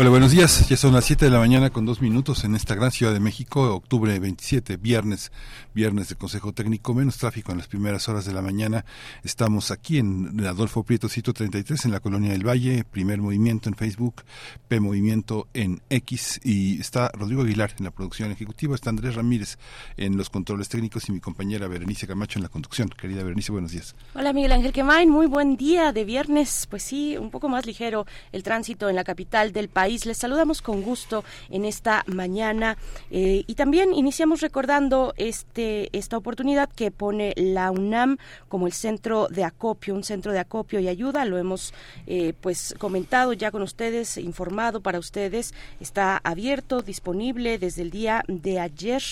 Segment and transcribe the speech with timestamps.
[0.00, 0.66] Hola, buenos días.
[0.66, 3.20] Ya son las 7 de la mañana con dos minutos en esta gran ciudad de
[3.20, 5.30] México, octubre 27, viernes,
[5.74, 8.86] viernes de Consejo Técnico, menos tráfico en las primeras horas de la mañana.
[9.24, 13.74] Estamos aquí en Adolfo Prieto, sitio 33, en la Colonia del Valle, primer movimiento en
[13.74, 14.22] Facebook,
[14.68, 19.58] P Movimiento en X, y está Rodrigo Aguilar en la producción ejecutiva, está Andrés Ramírez
[19.98, 22.88] en los controles técnicos y mi compañera Berenice Camacho en la conducción.
[22.88, 23.94] Querida Berenice, buenos días.
[24.14, 26.66] Hola, Miguel Ángel Quemain, muy buen día de viernes.
[26.70, 30.62] Pues sí, un poco más ligero el tránsito en la capital del país les saludamos
[30.62, 32.76] con gusto en esta mañana
[33.10, 38.18] eh, y también iniciamos recordando este esta oportunidad que pone la UNAM
[38.48, 41.24] como el centro de acopio, un centro de acopio y ayuda.
[41.24, 41.74] Lo hemos
[42.06, 45.54] eh, pues comentado ya con ustedes, informado para ustedes.
[45.80, 49.02] Está abierto, disponible desde el día de ayer.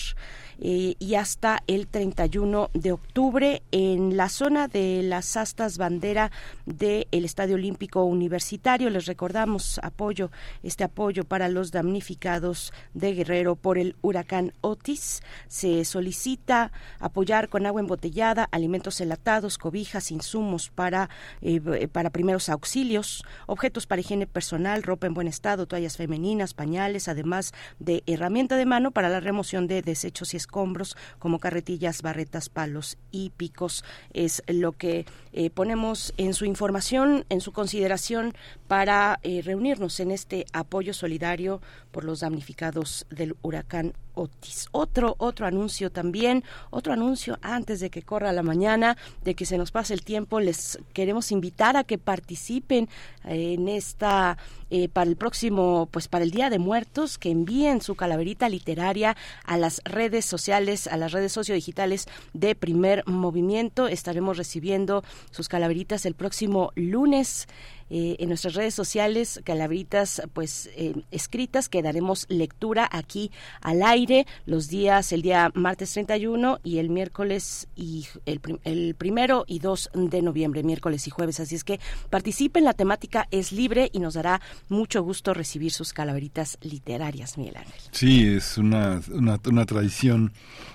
[0.60, 6.32] Eh, y hasta el 31 de octubre en la zona de las astas bandera
[6.66, 8.90] del Estadio Olímpico Universitario.
[8.90, 10.30] Les recordamos apoyo,
[10.64, 15.22] este apoyo para los damnificados de Guerrero por el huracán Otis.
[15.46, 21.08] Se solicita apoyar con agua embotellada, alimentos enlatados, cobijas, insumos para,
[21.40, 27.06] eh, para primeros auxilios, objetos para higiene personal, ropa en buen estado, toallas femeninas, pañales,
[27.06, 32.98] además de herramienta de mano para la remoción de desechos y como carretillas, barretas, palos
[33.10, 33.84] y picos.
[34.12, 38.34] Es lo que eh, ponemos en su información, en su consideración
[38.68, 44.68] para eh, reunirnos en este apoyo solidario por los damnificados del huracán Otis.
[44.72, 49.58] Otro, otro anuncio también, otro anuncio antes de que corra la mañana, de que se
[49.58, 52.88] nos pase el tiempo, les queremos invitar a que participen
[53.24, 54.36] eh, en esta,
[54.70, 59.16] eh, para el próximo, pues para el Día de Muertos, que envíen su calaverita literaria
[59.44, 63.88] a las redes sociales, a las redes sociodigitales de primer movimiento.
[63.88, 67.46] Estaremos recibiendo sus calaveritas el próximo lunes.
[67.90, 74.26] Eh, en nuestras redes sociales, calaveritas pues eh, escritas que daremos lectura aquí al aire
[74.46, 79.90] los días, el día martes 31 y el miércoles y el, el primero y 2
[79.94, 81.40] de noviembre, miércoles y jueves.
[81.40, 85.92] Así es que participen, la temática es libre y nos dará mucho gusto recibir sus
[85.92, 87.80] calaveritas literarias, Miguel Ángel.
[87.92, 90.32] Sí, es una, una, una tradición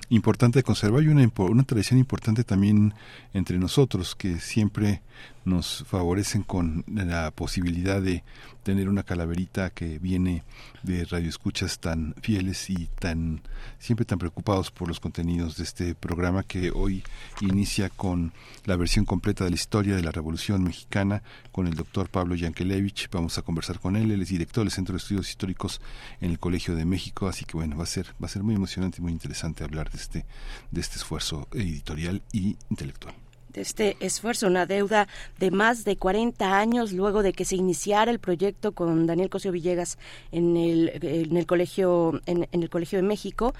[0.09, 2.93] importante de conservar y una, una tradición importante también
[3.33, 5.01] entre nosotros que siempre
[5.45, 8.23] nos favorecen con la posibilidad de
[8.63, 10.43] tener una calaverita que viene
[10.83, 13.41] de radioescuchas tan fieles y tan
[13.77, 17.03] siempre tan preocupados por los contenidos de este programa que hoy
[17.41, 18.33] inicia con
[18.65, 23.09] la versión completa de la historia de la Revolución Mexicana con el doctor Pablo Yankelevich.
[23.11, 25.81] Vamos a conversar con él, él es director del Centro de Estudios Históricos
[26.21, 28.55] en el Colegio de México, así que bueno, va a ser va a ser muy
[28.55, 30.25] emocionante y muy interesante hablar de este
[30.71, 33.13] de este esfuerzo editorial y intelectual
[33.55, 35.07] este esfuerzo, una deuda
[35.39, 39.51] de más de 40 años luego de que se iniciara el proyecto con Daniel Cosio
[39.51, 39.97] Villegas
[40.31, 43.53] en el, en el colegio en, en el colegio de México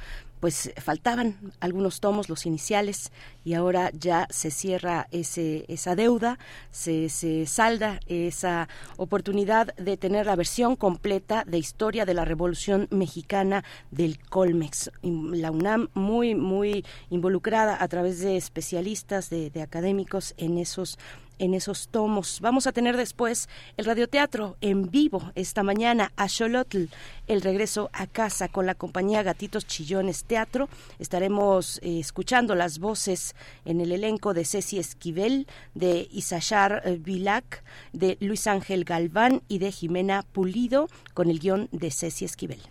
[0.43, 3.13] pues faltaban algunos tomos, los iniciales,
[3.45, 6.37] y ahora ya se cierra ese, esa deuda,
[6.69, 8.67] se, se salda esa
[8.97, 14.91] oportunidad de tener la versión completa de historia de la Revolución Mexicana del Colmex.
[15.01, 20.99] La UNAM muy, muy involucrada a través de especialistas, de, de académicos en esos
[21.39, 22.39] en esos tomos.
[22.41, 26.85] Vamos a tener después el radioteatro en vivo esta mañana a Xolotl,
[27.27, 30.69] el regreso a casa con la compañía Gatitos Chillones Teatro.
[30.99, 33.35] Estaremos eh, escuchando las voces
[33.65, 39.59] en el elenco de Ceci Esquivel, de Isachar eh, Vilac, de Luis Ángel Galván y
[39.59, 42.61] de Jimena Pulido con el guion de Ceci Esquivel.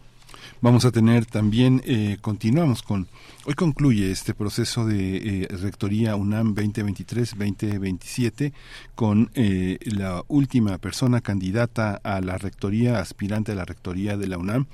[0.60, 3.08] Vamos a tener también, eh, continuamos con,
[3.44, 8.52] hoy concluye este proceso de eh, Rectoría UNAM 2023-2027
[8.94, 14.38] con eh, la última persona candidata a la Rectoría, aspirante a la Rectoría de la
[14.38, 14.66] UNAM.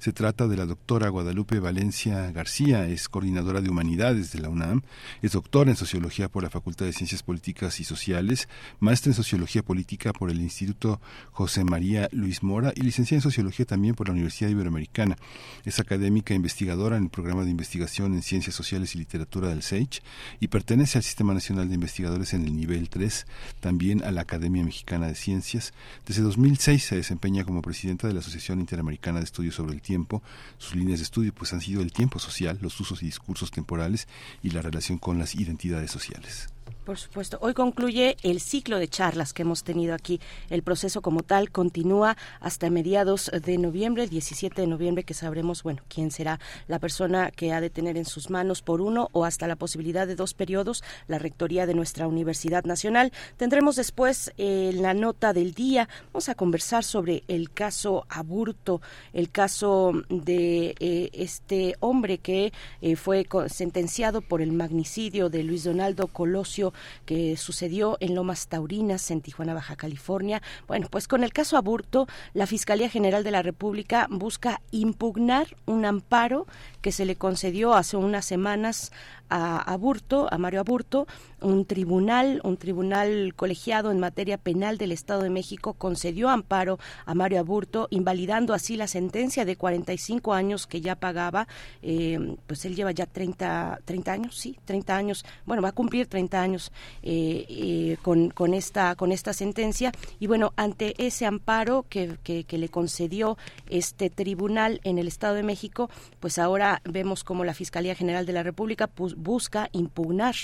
[0.00, 4.80] Se trata de la doctora Guadalupe Valencia García, es coordinadora de Humanidades de la UNAM,
[5.20, 8.48] es doctora en Sociología por la Facultad de Ciencias Políticas y Sociales,
[8.78, 11.02] maestra en Sociología Política por el Instituto
[11.32, 15.18] José María Luis Mora y licenciada en Sociología también por la Universidad Iberoamericana.
[15.66, 19.62] Es académica e investigadora en el programa de investigación en Ciencias Sociales y Literatura del
[19.62, 20.02] SEICH
[20.40, 23.26] y pertenece al Sistema Nacional de Investigadores en el nivel 3,
[23.60, 25.74] también a la Academia Mexicana de Ciencias.
[26.06, 30.22] Desde 2006 se desempeña como presidenta de la Asociación Interamericana de Estudios sobre el tiempo,
[30.56, 34.06] sus líneas de estudio pues han sido el tiempo social, los usos y discursos temporales
[34.40, 36.48] y la relación con las identidades sociales.
[36.84, 37.38] Por supuesto.
[37.42, 40.18] Hoy concluye el ciclo de charlas que hemos tenido aquí.
[40.48, 45.82] El proceso como tal continúa hasta mediados de noviembre, 17 de noviembre, que sabremos, bueno,
[45.88, 49.46] quién será la persona que ha de tener en sus manos por uno o hasta
[49.46, 53.12] la posibilidad de dos periodos la rectoría de nuestra Universidad Nacional.
[53.36, 55.88] Tendremos después eh, la nota del día.
[56.12, 58.80] Vamos a conversar sobre el caso Aburto,
[59.12, 65.64] el caso de eh, este hombre que eh, fue sentenciado por el magnicidio de Luis
[65.64, 66.69] Donaldo Colosio
[67.06, 70.42] que sucedió en Lomas Taurinas, en Tijuana, Baja California.
[70.66, 75.84] Bueno, pues con el caso Aburto, la Fiscalía General de la República busca impugnar un
[75.84, 76.46] amparo
[76.80, 78.92] que se le concedió hace unas semanas
[79.30, 81.06] a Aburto, a Mario Aburto,
[81.40, 87.14] un tribunal, un tribunal colegiado en materia penal del Estado de México concedió amparo a
[87.14, 91.46] Mario Aburto, invalidando así la sentencia de 45 años que ya pagaba,
[91.82, 96.06] eh, pues él lleva ya 30, 30 años, sí, 30 años, bueno, va a cumplir
[96.06, 96.72] 30 años
[97.02, 102.58] eh, eh, con, esta, con esta sentencia, y bueno, ante ese amparo que, que, que
[102.58, 103.38] le concedió
[103.68, 105.88] este tribunal en el Estado de México,
[106.18, 110.34] pues ahora vemos como la Fiscalía General de la República pues, busca impugnar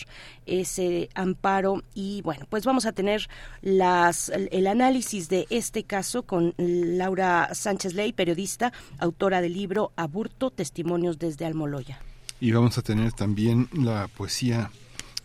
[0.47, 3.29] ese amparo y bueno, pues vamos a tener
[3.63, 10.51] las, el análisis de este caso con Laura Sánchez Ley, periodista, autora del libro Aburto,
[10.51, 12.01] Testimonios desde Almoloya.
[12.41, 14.71] Y vamos a tener también la poesía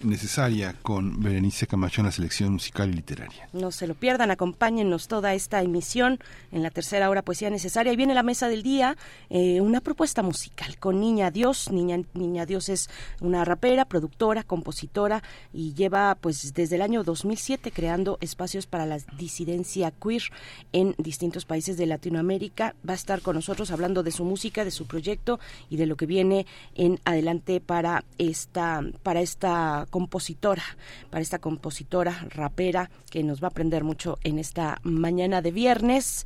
[0.04, 3.48] necesaria con Berenice Camacho en la selección musical y literaria.
[3.54, 6.20] No se lo pierdan, acompáñennos toda esta emisión
[6.52, 7.94] en la tercera hora Poesía Necesaria.
[7.94, 8.98] Y viene la mesa del día,
[9.30, 11.72] eh, una propuesta musical con Niña Dios.
[11.72, 12.90] Niña, Niña Dios es
[13.20, 18.98] una rapera, productora, compositora y lleva pues desde el año 2007 creando espacios para la
[19.18, 20.24] disidencia queer
[20.72, 22.76] en distintos países de Latinoamérica.
[22.88, 25.40] Va a estar con nosotros hablando de su música, de su proyecto
[25.70, 26.46] y de lo que viene
[26.76, 30.64] en adelante para esta, para esta compositora,
[31.12, 36.26] para esta compositora rapera que nos va a aprender mucho en esta mañana de viernes.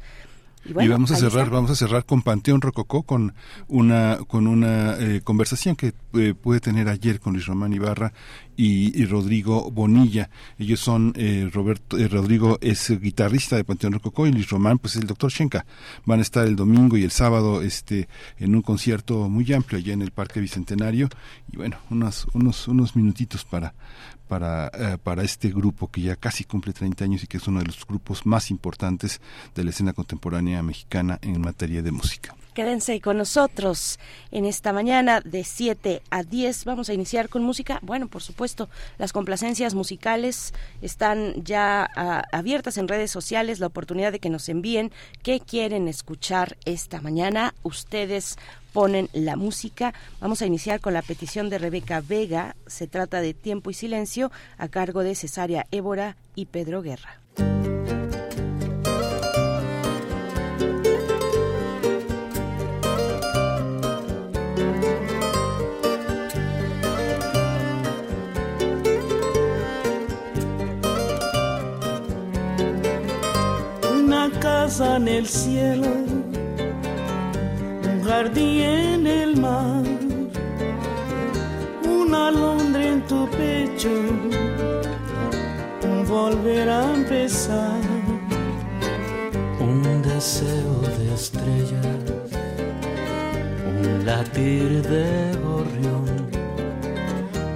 [0.63, 3.35] Y, vamos a cerrar, vamos a cerrar con Panteón Rococó con
[3.67, 8.13] una con una eh, conversación que eh, pude tener ayer con Luis Román Ibarra
[8.57, 10.29] y, Rodrigo Bonilla.
[10.57, 14.95] Ellos son, eh, Roberto, eh, Rodrigo es guitarrista de Panteón Rococó y Luis Román pues
[14.95, 15.65] es el doctor Schenka.
[16.05, 18.07] Van a estar el domingo y el sábado este
[18.37, 21.09] en un concierto muy amplio allá en el Parque Bicentenario
[21.51, 23.73] y bueno, unos, unos, unos minutitos para
[24.27, 27.59] para, eh, para este grupo que ya casi cumple 30 años y que es uno
[27.59, 29.21] de los grupos más importantes
[29.53, 32.35] de la escena contemporánea mexicana en materia de música.
[32.55, 33.99] Quédense con nosotros
[34.31, 36.63] en esta mañana de 7 a 10.
[36.63, 37.79] Vamos a iniciar con música.
[37.81, 43.59] Bueno, por supuesto, las complacencias musicales están ya ah, abiertas en redes sociales.
[43.59, 47.53] La oportunidad de que nos envíen qué quieren escuchar esta mañana.
[47.61, 48.37] Ustedes
[48.71, 49.93] ponen la música.
[50.21, 52.55] Vamos a iniciar con la petición de Rebeca Vega.
[52.67, 57.19] Se trata de Tiempo y Silencio a cargo de Cesárea Évora y Pedro Guerra.
[74.65, 75.91] Casa en el cielo,
[77.91, 79.83] un jardín en el mar,
[81.83, 83.91] una alondra en tu pecho,
[85.87, 87.79] un volver a empezar,
[89.59, 91.85] un deseo de estrellas,
[93.79, 95.07] un latir de
[95.45, 96.07] gorrión,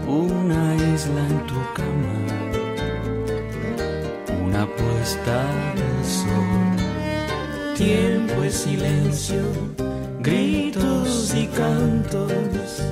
[0.07, 0.63] una
[0.93, 2.15] isla en tu cama,
[4.45, 5.37] una puesta
[5.79, 6.58] de sol
[7.79, 9.41] tiempo es silencio,
[10.19, 12.83] gritos y cantos,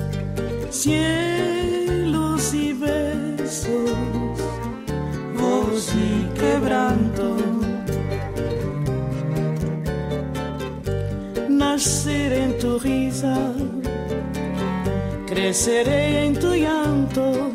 [0.70, 3.90] cielos y besos,
[5.38, 7.36] voz y quebranto.
[11.50, 13.36] Nacer en tu risa,
[15.26, 17.50] creceré en tu llanto,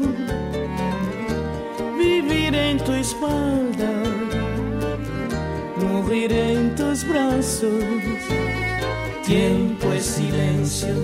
[1.98, 4.23] vivir en tu espalda
[5.84, 7.84] moriré en tus brazos.
[9.26, 10.96] Tiempo es silencio,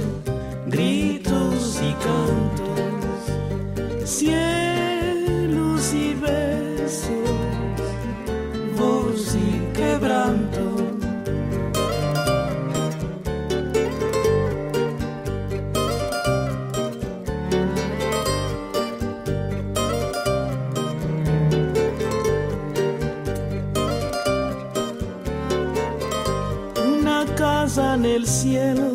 [0.67, 3.21] gritos y cantos,
[4.09, 7.29] cielos y besos,
[8.77, 10.78] voz y quebranto.
[28.06, 28.89] El cielo,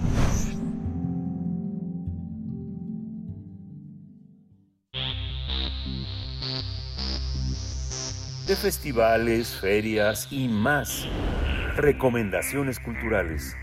[8.46, 11.08] De festivales, ferias y más.
[11.78, 13.56] Recomendaciones culturales.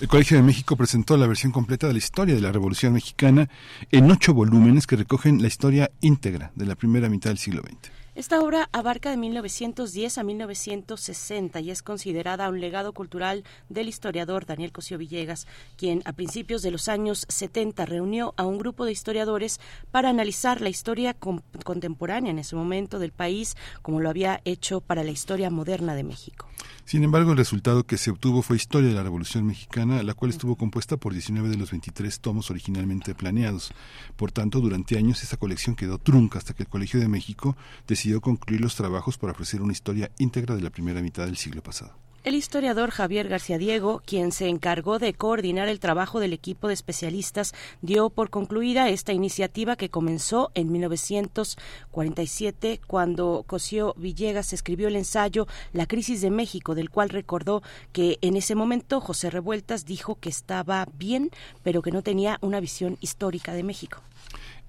[0.00, 3.48] El Colegio de México presentó la versión completa de la historia de la Revolución Mexicana
[3.92, 8.01] en ocho volúmenes que recogen la historia íntegra de la primera mitad del siglo XX.
[8.14, 14.44] Esta obra abarca de 1910 a 1960 y es considerada un legado cultural del historiador
[14.44, 15.46] Daniel Cosío Villegas,
[15.78, 20.60] quien a principios de los años 70 reunió a un grupo de historiadores para analizar
[20.60, 21.16] la historia
[21.64, 26.04] contemporánea en ese momento del país, como lo había hecho para la historia moderna de
[26.04, 26.51] México.
[26.84, 30.30] Sin embargo, el resultado que se obtuvo fue Historia de la Revolución Mexicana, la cual
[30.30, 33.72] estuvo compuesta por 19 de los 23 tomos originalmente planeados.
[34.16, 38.20] Por tanto, durante años esa colección quedó trunca hasta que el Colegio de México decidió
[38.20, 41.96] concluir los trabajos para ofrecer una historia íntegra de la primera mitad del siglo pasado.
[42.24, 46.74] El historiador Javier García Diego, quien se encargó de coordinar el trabajo del equipo de
[46.74, 54.94] especialistas, dio por concluida esta iniciativa que comenzó en 1947 cuando Cosío Villegas escribió el
[54.94, 57.60] ensayo La crisis de México, del cual recordó
[57.90, 61.32] que en ese momento José Revueltas dijo que estaba bien,
[61.64, 64.00] pero que no tenía una visión histórica de México.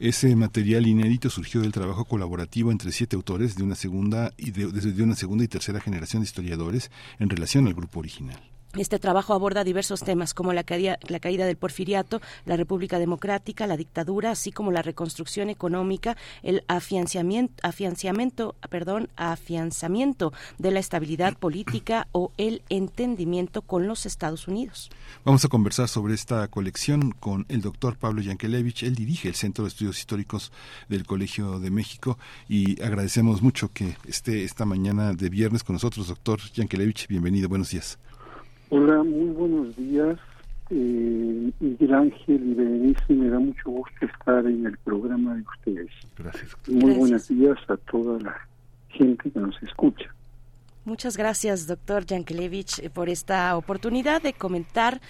[0.04, 4.68] Ese material inédito surgió del trabajo colaborativo entre siete autores de una segunda y de,
[4.70, 8.53] de una segunda y tercera generación de historiadores en relación al grupo original.
[8.76, 13.68] Este trabajo aborda diversos temas como la caída, la caída, del porfiriato, la República Democrática,
[13.68, 22.08] la dictadura, así como la reconstrucción económica, el afianzamiento, perdón, afianzamiento de la estabilidad política
[22.14, 24.90] o el entendimiento con los Estados Unidos.
[25.24, 28.82] Vamos a conversar sobre esta colección con el doctor Pablo Yankelevich.
[28.82, 30.52] Él dirige el Centro de Estudios Históricos
[30.90, 32.18] del Colegio de México
[32.50, 37.08] y agradecemos mucho que esté esta mañana de viernes con nosotros, doctor Yankelevich.
[37.08, 38.00] Bienvenido, buenos días.
[38.76, 40.18] Hola, muy buenos días.
[40.72, 45.92] Eh, Miguel Ángel y Berenice, me da mucho gusto estar en el programa de ustedes.
[46.18, 46.58] Gracias.
[46.68, 46.98] Muy Gracias.
[46.98, 48.36] buenos días a toda la
[48.90, 50.12] gente que nos escucha.
[50.86, 55.02] Muchas gracias, doctor Yankelevich, por esta oportunidad de comentar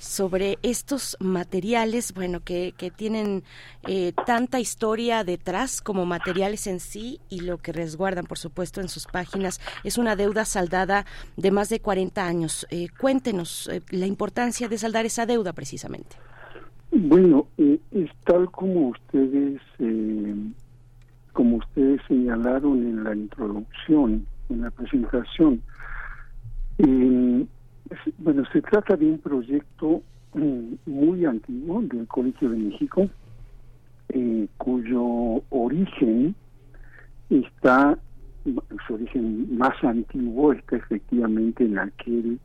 [0.00, 3.44] sobre estos materiales, bueno, que, que tienen
[3.86, 8.88] eh, tanta historia detrás como materiales en sí y lo que resguardan, por supuesto, en
[8.88, 9.60] sus páginas.
[9.84, 11.04] Es una deuda saldada
[11.36, 12.66] de más de 40 años.
[12.70, 16.16] Eh, cuéntenos eh, la importancia de saldar esa deuda, precisamente.
[16.90, 19.60] Bueno, eh, es tal como ustedes,
[21.32, 25.62] como ustedes señalaron en la introducción, en la presentación.
[28.18, 30.02] Bueno, se trata de un proyecto
[30.34, 33.08] mm, muy antiguo del Colegio de México,
[34.10, 36.34] eh, cuyo origen
[37.28, 37.98] está,
[38.86, 42.38] su origen más antiguo está efectivamente en aquel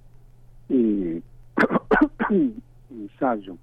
[0.69, 1.21] eh,
[2.89, 3.57] ensayo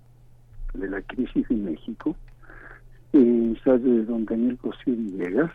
[0.75, 2.17] de la crisis de México,
[3.13, 5.53] eh, ensayo de don Daniel Cosío Villegas,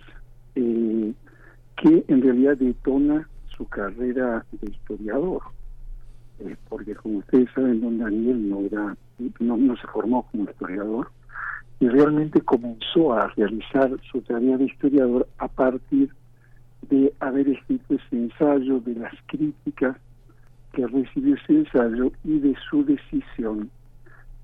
[0.55, 5.41] que en realidad detona su carrera de historiador,
[6.39, 8.95] eh, porque como ustedes saben, don Daniel no era,
[9.39, 11.09] no, se formó como historiador
[11.79, 16.11] y realmente comenzó a realizar su tarea de historiador a partir
[16.89, 19.97] de haber escrito ese ensayo, de las críticas
[20.73, 23.69] que recibió ese ensayo y de su decisión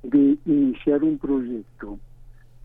[0.04, 2.00] de iniciar un proyecto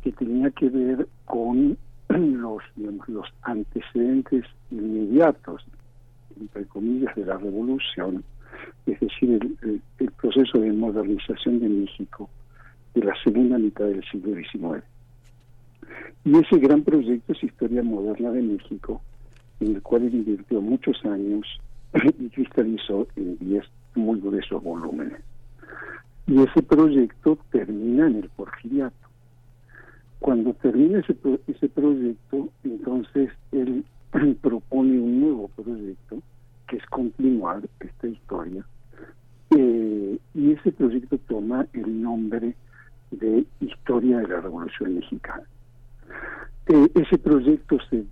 [0.02, 1.76] que tenía que ver con
[2.08, 2.62] los,
[3.06, 5.64] los antecedentes inmediatos,
[6.40, 8.24] entre comillas, de la revolución,
[8.86, 12.28] es decir, el, proceso de modernización de México
[12.94, 14.84] de la segunda mitad del siglo XIX.
[16.24, 19.00] Y ese gran proyecto es Historia Moderna de México,
[19.60, 21.46] en el cual él invirtió muchos años
[22.18, 25.20] y cristalizó en 10 muy gruesos volúmenes.
[26.26, 28.96] Y ese proyecto termina en el porfiriato.
[30.18, 33.84] Cuando termina ese, ese proyecto, entonces él
[34.42, 36.20] propone un nuevo proyecto,
[36.68, 38.64] que es continuar esta historia,
[39.50, 42.54] eh, y ese proyecto toma el nombre
[43.10, 45.44] de Historia de la Revolución Mexicana.
[46.66, 48.04] Eh, ese proyecto se,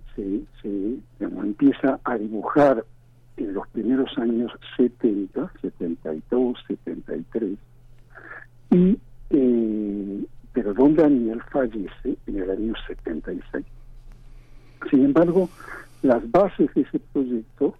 [1.19, 2.83] empieza a dibujar
[3.37, 7.57] en los primeros años 70, 72, 73,
[8.71, 8.97] y
[9.29, 13.63] eh, pero don Daniel fallece en el año 76.
[14.89, 15.49] Sin embargo,
[16.01, 17.75] las bases de ese proyecto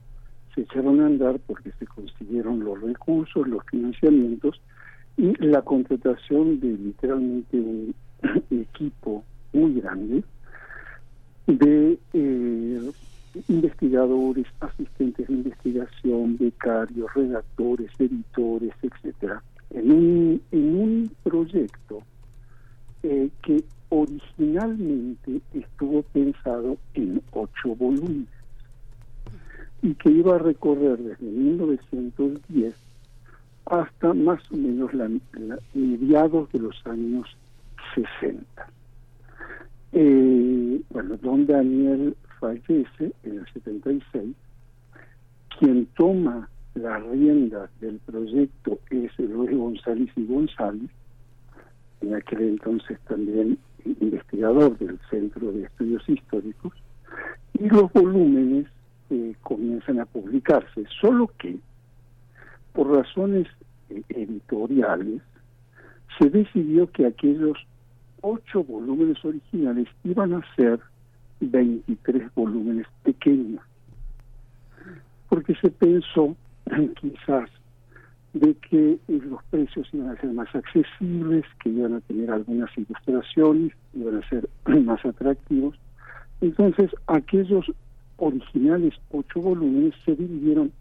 [0.58, 4.60] se echaron a andar porque se consiguieron los recursos, los financiamientos
[5.16, 7.94] y la contratación de literalmente un
[8.50, 9.24] equipo
[9.54, 10.24] muy grande
[11.46, 12.92] de eh,
[13.48, 22.02] investigadores, asistentes de investigación, becarios, redactores, editores, etcétera, en un, en un proyecto
[23.04, 28.37] eh, que originalmente estuvo pensado en ocho volúmenes
[29.82, 32.76] y que iba a recorrer desde 1910
[33.66, 35.10] hasta más o menos la,
[35.74, 37.28] mediados de los años
[37.96, 38.44] 60.
[39.94, 44.36] Eh, bueno, don Daniel fallece en el 76.
[45.60, 50.90] Quien toma las riendas del proyecto es Luis González y González,
[52.02, 56.74] en aquel entonces también investigador del Centro de Estudios Históricos,
[57.60, 58.68] y los volúmenes
[59.10, 61.58] eh, comienzan a publicarse, solo que
[62.74, 63.48] por razones
[63.90, 65.22] eh, editoriales
[66.18, 67.58] se decidió que aquellos
[68.22, 70.80] ocho volúmenes originales iban a ser
[71.40, 73.62] 23 volúmenes pequeños,
[75.30, 76.36] porque se pensó
[77.00, 77.50] quizás
[78.34, 82.70] de que eh, los precios iban a ser más accesibles, que iban a tener algunas
[82.78, 84.50] ilustraciones, iban a ser
[84.84, 85.78] más atractivos.
[86.42, 87.66] Entonces, aquellos
[88.18, 90.72] originales ocho volúmenes se dividieron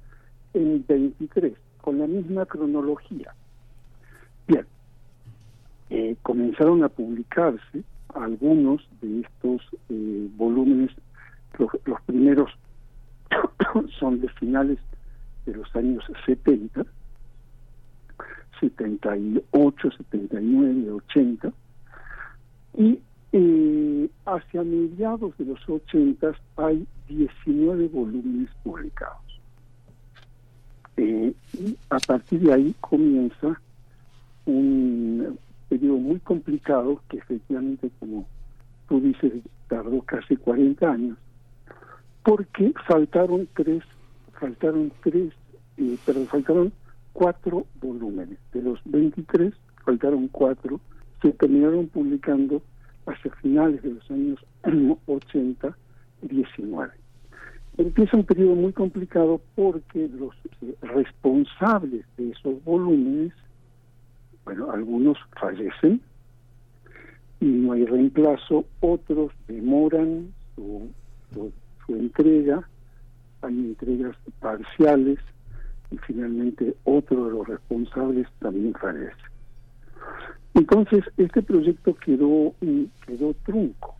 [0.54, 3.34] en 23, con la misma cronología.
[4.46, 4.66] Bien,
[5.90, 7.82] eh, comenzaron a publicarse
[8.14, 10.90] algunos de estos eh, volúmenes,
[11.58, 12.50] los, los primeros
[13.98, 14.78] son de finales
[15.44, 16.84] de los años 70,
[18.60, 21.52] 78, 79, 80,
[22.78, 22.98] y
[23.38, 29.20] eh, hacia mediados de los 80 hay 19 volúmenes publicados.
[30.96, 33.60] Eh, y a partir de ahí comienza
[34.46, 38.26] un periodo muy complicado que efectivamente, como
[38.88, 39.34] tú dices,
[39.68, 41.18] tardó casi 40 años,
[42.22, 43.82] porque faltaron tres,
[44.40, 45.34] faltaron tres,
[45.76, 45.98] eh,
[46.30, 46.72] faltaron
[47.12, 48.38] cuatro volúmenes.
[48.54, 49.52] De los 23,
[49.84, 50.80] faltaron cuatro,
[51.20, 52.62] se terminaron publicando
[53.06, 54.38] hacia finales de los años
[55.06, 55.76] 80,
[56.22, 56.92] 19.
[57.78, 63.32] Empieza un periodo muy complicado porque los eh, responsables de esos volúmenes
[64.46, 66.00] bueno, algunos fallecen
[67.40, 70.88] y no hay reemplazo, otros demoran su,
[71.34, 71.52] su,
[71.88, 72.66] entrega,
[73.42, 75.18] hay entregas parciales
[75.90, 79.16] y finalmente otro de los responsables también fallece.
[80.56, 82.54] Entonces, este proyecto quedó,
[83.06, 83.94] quedó trunco,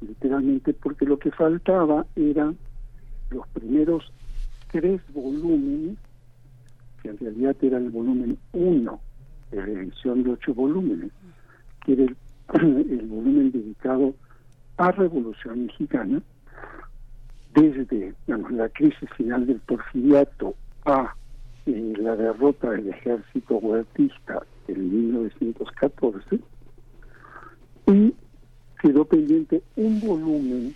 [0.00, 2.56] literalmente, porque lo que faltaba eran
[3.28, 4.10] los primeros
[4.72, 5.98] tres volúmenes,
[7.02, 9.00] que en realidad era el volumen 1
[9.50, 11.12] de la edición de ocho volúmenes,
[11.84, 12.16] que era el,
[13.06, 14.14] volumen dedicado
[14.78, 16.22] a Revolución Mexicana,
[17.52, 20.54] desde la crisis final del porfiriato
[20.86, 21.14] a
[21.66, 26.40] eh, la derrota del ejército huertista en 1914,
[27.86, 28.14] y
[28.80, 30.74] quedó pendiente un volumen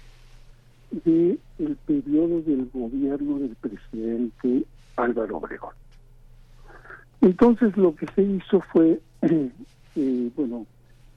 [1.04, 4.64] de el periodo del gobierno del presidente
[4.96, 5.74] Álvaro Obregón.
[7.20, 10.66] Entonces lo que se hizo fue, eh, bueno,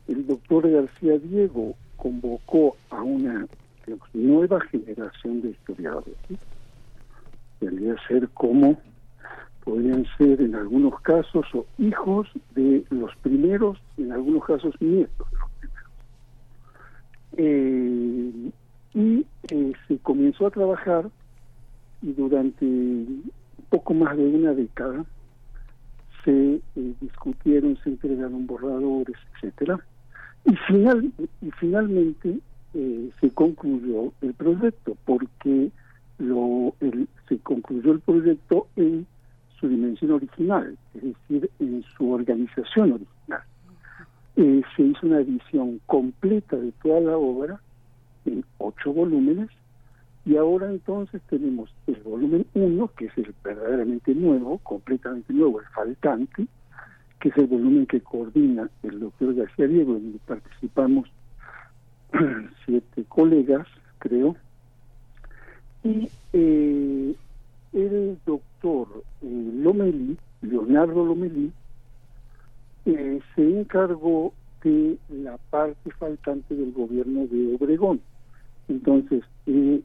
[0.08, 3.48] el doctor García Diego convocó a una
[4.14, 6.16] nueva generación de historiadores
[7.60, 8.78] Tendría que ser como
[9.66, 15.38] podrían ser en algunos casos o hijos de los primeros, en algunos casos nietos de
[15.40, 15.92] los primeros.
[17.38, 18.52] Eh,
[18.94, 21.10] y eh, se comenzó a trabajar
[22.02, 22.66] y durante
[23.70, 25.04] poco más de una década
[26.24, 29.80] se eh, discutieron, se entregaron borradores, etcétera,
[30.46, 32.40] y final y finalmente
[33.22, 35.72] se concluyó el proyecto porque
[36.18, 36.76] lo
[37.30, 39.08] se concluyó el proyecto en
[39.60, 43.44] su dimensión original, es decir, en su organización original.
[44.36, 47.60] Eh, se hizo una edición completa de toda la obra
[48.26, 49.50] en ocho volúmenes
[50.26, 55.68] y ahora entonces tenemos el volumen 1, que es el verdaderamente nuevo, completamente nuevo, el
[55.68, 56.48] faltante,
[57.20, 61.10] que es el volumen que coordina el doctor García Diego, donde participamos
[62.66, 63.68] siete colegas,
[64.00, 64.36] creo,
[65.84, 67.16] y eh,
[67.76, 68.88] el doctor
[69.22, 71.52] eh, Lomelí, Leonardo Lomelí,
[72.86, 74.34] eh, se encargó
[74.64, 78.02] de la parte faltante del gobierno de Obregón.
[78.68, 79.82] Entonces, eh,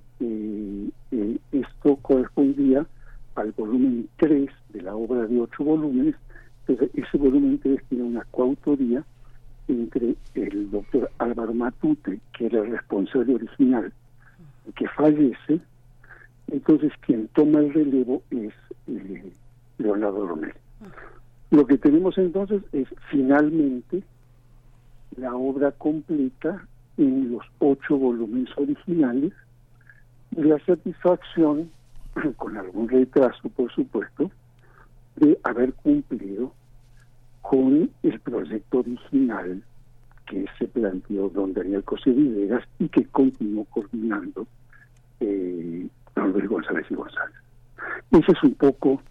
[1.52, 2.86] esto correspondía
[3.34, 6.14] al volumen 3 de la obra de ocho volúmenes.
[6.66, 9.04] Entonces, ese volumen 3 tiene una coautoría
[9.68, 13.92] entre el doctor Álvaro Matute, que era el responsable original,
[14.74, 15.60] que fallece,
[16.50, 18.52] entonces quien toma el relevo es
[18.88, 19.32] eh,
[19.78, 20.54] Leonardo Romero.
[21.50, 24.02] Lo que tenemos entonces es finalmente
[25.16, 29.32] la obra completa en los ocho volúmenes originales
[30.36, 31.70] la satisfacción,
[32.36, 34.30] con algún retraso por supuesto,
[35.16, 36.52] de haber cumplido
[37.42, 39.62] con el proyecto original
[40.26, 44.46] que se planteó don Daniel Villegas y que continuó coordinando
[45.18, 47.36] eh, Luis González y González.
[48.10, 49.02] Esa es un poco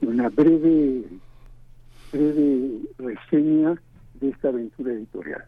[0.00, 1.04] una breve,
[2.12, 3.74] breve reseña
[4.20, 5.44] de esta aventura editorial.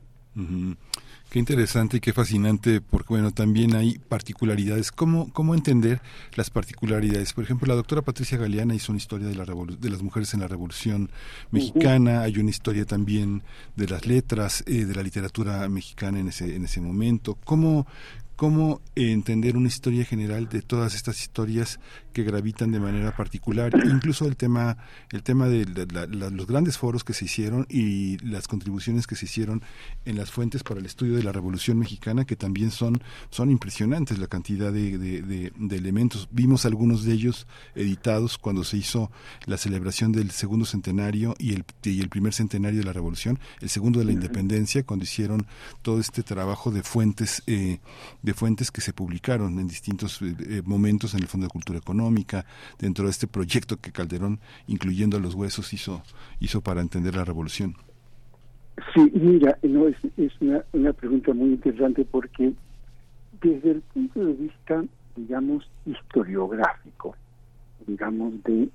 [1.31, 4.93] Qué interesante y qué fascinante, porque bueno, también hay particularidades.
[4.93, 6.01] ¿Cómo, ¿Cómo entender
[6.35, 7.33] las particularidades?
[7.33, 10.41] Por ejemplo, la doctora Patricia Galeana hizo una historia de, la de las mujeres en
[10.41, 11.11] la Revolución
[11.51, 13.43] Mexicana, hay una historia también
[13.75, 17.37] de las letras, eh, de la literatura mexicana en ese, en ese momento.
[17.45, 17.87] ¿Cómo,
[18.37, 21.81] cómo entender una historia general de todas estas historias
[22.13, 24.79] que gravitan de manera particular, incluso el tema,
[25.11, 25.67] el tema de
[26.09, 29.63] los grandes foros que se hicieron y las contribuciones que se hicieron
[30.05, 34.19] en las fuentes para el estudio de la Revolución Mexicana, que también son, son impresionantes
[34.19, 36.29] la cantidad de, de elementos.
[36.31, 39.11] Vimos algunos de ellos editados cuando se hizo
[39.47, 43.69] la celebración del segundo centenario y el, y el primer centenario de la Revolución, el
[43.69, 45.47] segundo de la Independencia, cuando hicieron
[45.83, 47.79] todo este trabajo de fuentes eh,
[48.27, 51.79] de fuentes que se publicaron en distintos eh, eh, momentos en el Fondo de Cultura
[51.79, 52.45] Económica,
[52.77, 56.03] dentro de este proyecto que Calderón, incluyendo a los huesos, hizo,
[56.41, 57.77] hizo para entender la revolución.
[58.93, 62.53] Sí, mira, no, es, es una, una pregunta muy interesante porque
[63.41, 64.85] desde el punto de vista,
[65.15, 67.15] digamos, historiográfico,
[67.87, 68.69] digamos, de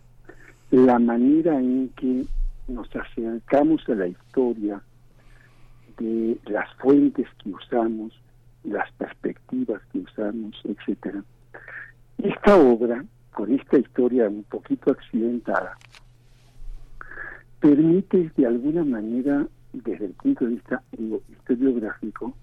[0.71, 2.25] la manera en que
[2.69, 4.81] nos acercamos a la historia,
[5.97, 8.13] de las fuentes que usamos,
[8.63, 11.23] las perspectivas que usamos, etcétera.
[12.17, 15.77] Esta obra, con esta historia un poquito accidentada,
[17.59, 20.83] permite de alguna manera, desde el punto de vista
[21.29, 22.35] historiográfico,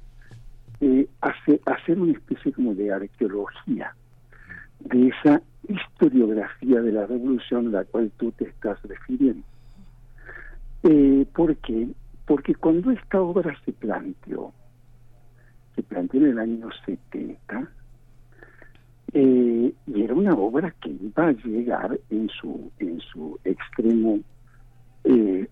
[0.80, 3.94] eh, hacer, hacer una especie como de arqueología
[4.80, 9.42] de esa historiografía de la revolución a la cual tú te estás refiriendo.
[10.84, 11.88] Eh, ¿Por qué?
[12.26, 14.52] Porque cuando esta obra se planteó,
[15.78, 17.70] se planteó en el año 70
[19.12, 24.18] eh, y era una obra que iba a llegar en su en su extremo
[25.04, 25.48] eh,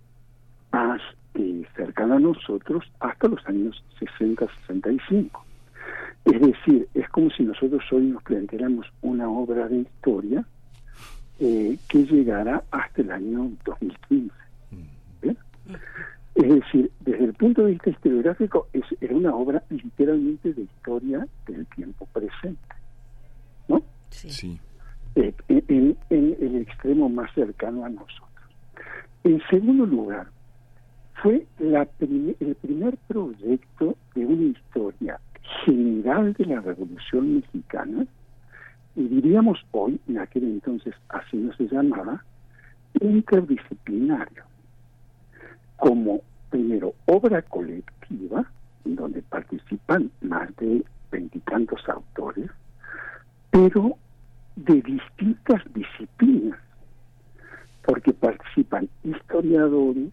[0.73, 1.01] más
[1.35, 5.31] eh, cercano a nosotros hasta los años 60-65.
[6.25, 10.45] Es decir, es como si nosotros hoy nos planteáramos una obra de historia
[11.39, 14.35] eh, que llegara hasta el año 2015.
[15.23, 15.39] ¿Bien?
[16.37, 21.27] Es decir, desde el punto de vista historiográfico, es, era una obra literalmente de historia
[21.46, 22.75] del tiempo presente.
[23.68, 23.83] ¿No?
[24.11, 24.61] Sí.
[25.14, 28.29] Eh, en, el extremo más cercano a nosotros.
[29.25, 30.29] En segundo lugar,
[31.22, 35.18] fue la el primer proyecto de una historia
[35.64, 38.07] general de la Revolución Mexicana,
[38.94, 42.22] y diríamos hoy, en aquel entonces así no se llamaba,
[43.01, 44.44] interdisciplinario
[45.77, 48.45] como primero obra colectiva,
[48.85, 52.51] donde participan más de veintitantos autores,
[53.51, 53.97] pero
[54.57, 56.59] de distintas disciplinas,
[57.85, 60.12] porque participan historiadores,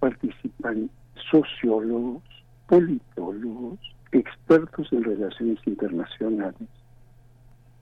[0.00, 0.90] participan
[1.30, 2.22] sociólogos,
[2.68, 3.78] politólogos,
[4.12, 6.68] expertos en relaciones internacionales.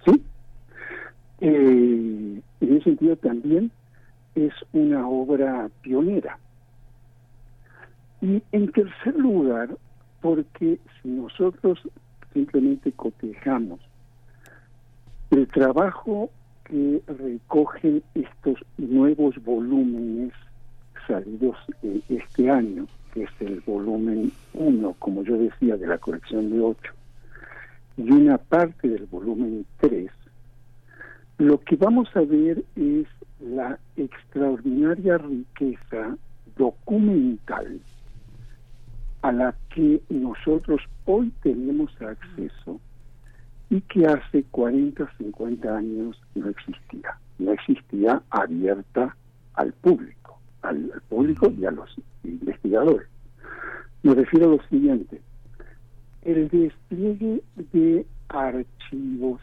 [0.04, 0.22] ¿Sí?
[1.40, 3.70] Eh, en ese sentido también
[4.34, 6.38] es una obra pionera.
[8.24, 9.76] Y en tercer lugar,
[10.22, 11.78] porque si nosotros
[12.32, 13.80] simplemente cotejamos
[15.30, 16.30] el trabajo
[16.64, 20.32] que recogen estos nuevos volúmenes
[21.06, 21.58] salidos
[22.08, 26.92] este año, que es el volumen 1, como yo decía, de la colección de 8,
[27.98, 30.10] y una parte del volumen 3,
[31.36, 33.06] lo que vamos a ver es
[33.40, 36.16] la extraordinaria riqueza
[36.56, 37.82] documental
[39.24, 42.78] a la que nosotros hoy tenemos acceso
[43.70, 47.18] y que hace 40, 50 años no existía.
[47.38, 49.16] No existía abierta
[49.54, 51.88] al público, al, público y a los
[52.22, 53.08] investigadores.
[54.02, 55.22] Me refiero a lo siguiente,
[56.20, 59.40] el despliegue de archivos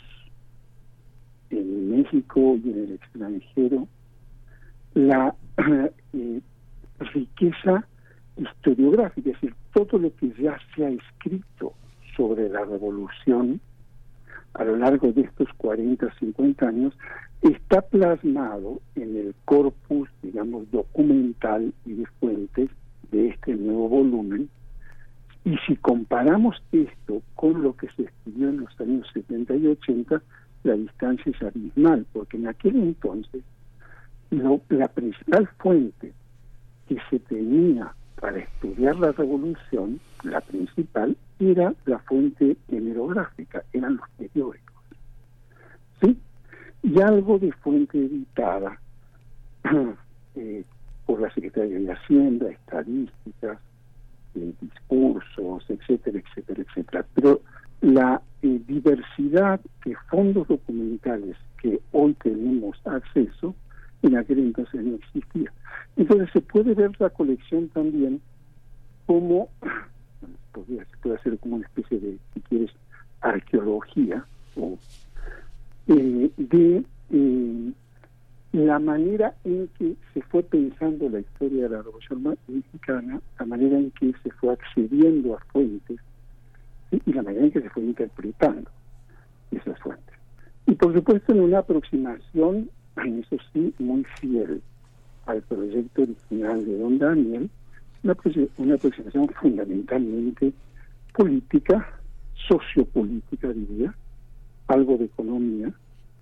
[1.50, 3.88] en México y en el extranjero,
[4.94, 5.34] la
[6.14, 6.42] eh,
[7.00, 7.88] riqueza
[8.42, 11.74] historiográfica, es decir, todo lo que ya se ha escrito
[12.16, 13.62] sobre la revolución
[14.54, 16.94] a lo largo de estos 40, 50 años,
[17.42, 22.70] está plasmado en el corpus, digamos, documental y de fuentes
[23.12, 24.50] de este nuevo volumen.
[25.46, 30.22] Y si comparamos esto con lo que se escribió en los años 70 y 80,
[30.64, 33.42] la distancia es abismal, porque en aquel entonces
[34.70, 36.14] la principal fuente
[36.88, 44.08] que se tenía para estudiar la revolución, la principal, era la fuente hemerográfica, eran los
[44.12, 44.76] periódicos.
[46.00, 46.18] ¿Sí?
[46.84, 48.80] Y algo de fuente editada
[50.36, 50.64] eh,
[51.06, 53.58] por la Secretaría de Hacienda, estadísticas,
[54.36, 57.06] eh, discursos, etcétera, etcétera, etcétera.
[57.16, 57.42] Pero
[57.82, 63.56] la eh, diversidad de fondos documentales que hoy tenemos acceso,
[64.02, 65.52] en aquel entonces no existía.
[65.96, 68.22] Entonces se puede ver la colección también
[69.06, 69.50] como,
[70.54, 72.72] podría, se puede hacer como una especie de, si quieres,
[73.22, 74.78] arqueología o
[75.88, 77.72] eh, de eh,
[78.54, 83.78] la manera en que se fue pensando la historia de la Revolución Mexicana, la manera
[83.78, 86.00] en que se fue accediendo a fuentes
[86.92, 88.70] y la manera en que se fue interpretando
[89.52, 90.16] esas fuentes.
[90.68, 94.62] Y por supuesto en una aproximación, eso sí, muy fiel
[95.26, 97.50] al proyecto original de don Daniel,
[98.04, 98.16] una,
[98.58, 100.54] una aproximación fundamentalmente
[101.14, 101.88] política,
[102.48, 103.94] sociopolítica diría,
[104.68, 105.72] algo de economía,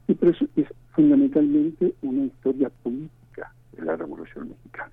[0.08, 4.91] y por eso es fundamentalmente una historia política de la Revolución Mexicana,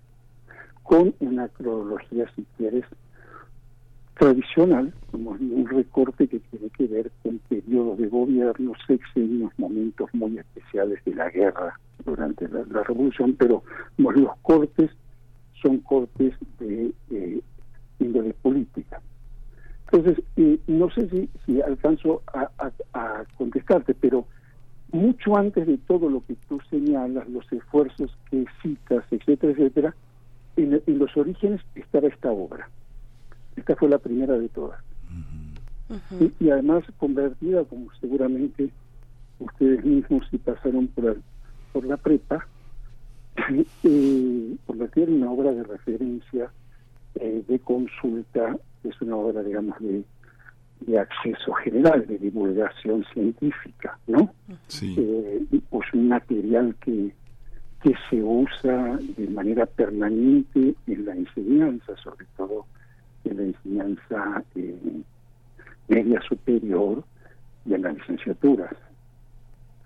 [0.83, 2.85] con una cronología, si quieres,
[4.19, 10.39] tradicional, como un recorte que tiene que ver con periodos de gobierno, sexenios, momentos muy
[10.39, 13.63] especiales de la guerra durante la, revolución, pero
[13.99, 14.91] los cortes
[15.61, 17.43] son cortes de
[17.99, 19.01] índole política.
[19.91, 24.27] Entonces, eh, no sé si, si alcanzo a, contestarte, pero
[24.93, 29.95] mucho antes de todo lo que tú señalas, los esfuerzos que citas, etcétera, etcétera,
[30.57, 32.69] en los orígenes estaba esta obra.
[33.57, 34.81] Esta fue la primera de todas.
[36.41, 38.71] y, además convertida, como seguramente
[39.39, 41.19] ustedes mismos si pasaron por,
[41.73, 42.47] por la prepa,
[43.85, 46.51] eh, convertida en una obra de referencia,
[47.17, 50.05] eh, de consulta, es una obra, digamos, de,
[50.81, 54.33] de acceso general, de divulgación científica, ¿no?
[54.69, 54.95] Sí.
[54.99, 57.13] Eh, pues un material que,
[57.83, 62.67] que se usa de manera permanente en la enseñanza, sobre todo
[63.29, 65.03] en la enseñanza eh,
[65.89, 67.05] media superior
[67.65, 68.75] y en las licenciaturas.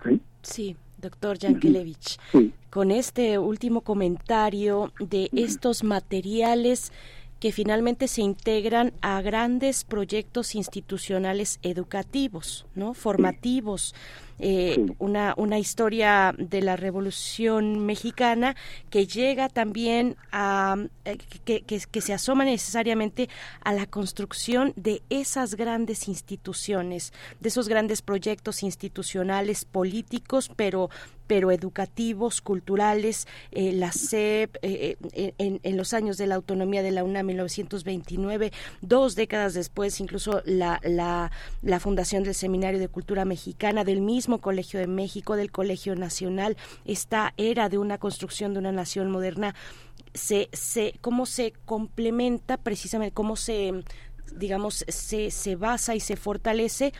[0.03, 0.21] ¿Sí?
[0.41, 2.17] Sí, doctor Yankelevich.
[2.69, 6.91] Con este último comentario de estos materiales
[7.41, 12.93] que finalmente se integran a grandes proyectos institucionales educativos, ¿no?
[12.93, 13.95] formativos.
[14.43, 18.55] Eh, una, una historia de la Revolución Mexicana
[18.89, 23.29] que llega también a, eh, que, que, se asoma necesariamente
[23.63, 30.89] a la construcción de esas grandes instituciones, de esos grandes proyectos institucionales políticos, pero
[31.27, 37.05] pero educativos, culturales, eh, la SEP, en, en, los años de la autonomía de la
[37.05, 38.51] UNAM 1929,
[38.81, 44.30] dos décadas después, incluso la, la, la fundación del Seminario de Cultura Mexicana, del mismo
[44.39, 49.55] Colegio de México, del Colegio Nacional, esta era de una construcción de una nación moderna,
[50.13, 53.83] se, se, cómo se complementa precisamente, cómo se,
[54.35, 56.93] digamos, se, se basa y se fortalece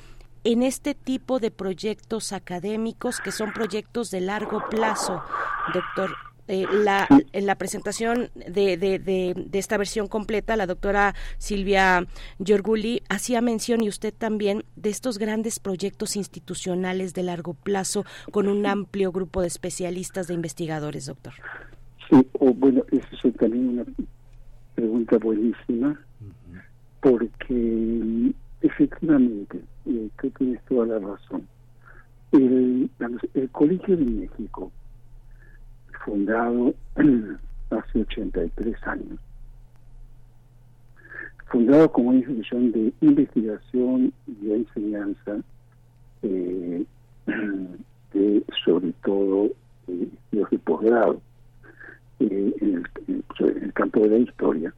[0.43, 5.21] en este tipo de proyectos académicos que son proyectos de largo plazo,
[5.73, 6.15] doctor.
[6.47, 12.08] Eh, la, en la presentación de, de, de, esta versión completa, la doctora Silvia
[12.39, 18.47] Giorguli hacía mención, y usted también, de estos grandes proyectos institucionales de largo plazo con
[18.47, 21.34] un amplio grupo de especialistas, de investigadores, doctor.
[22.10, 23.86] Sí, bueno, esa es también una
[24.75, 25.99] pregunta buenísima,
[27.01, 31.47] porque efectivamente, eh, creo que tienes toda la razón.
[32.32, 32.89] El,
[33.36, 34.71] el Colegio de México
[36.05, 36.73] fundado
[37.69, 39.19] hace 83 años,
[41.47, 45.37] fundado como una institución de investigación y de enseñanza,
[46.23, 46.85] eh,
[48.13, 49.49] de, sobre todo
[49.87, 51.21] eh, de posgrado
[52.19, 52.83] eh, en,
[53.39, 54.73] el, campo de la historia,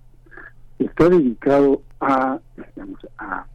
[0.80, 2.40] está dedicado a,
[3.18, 3.46] a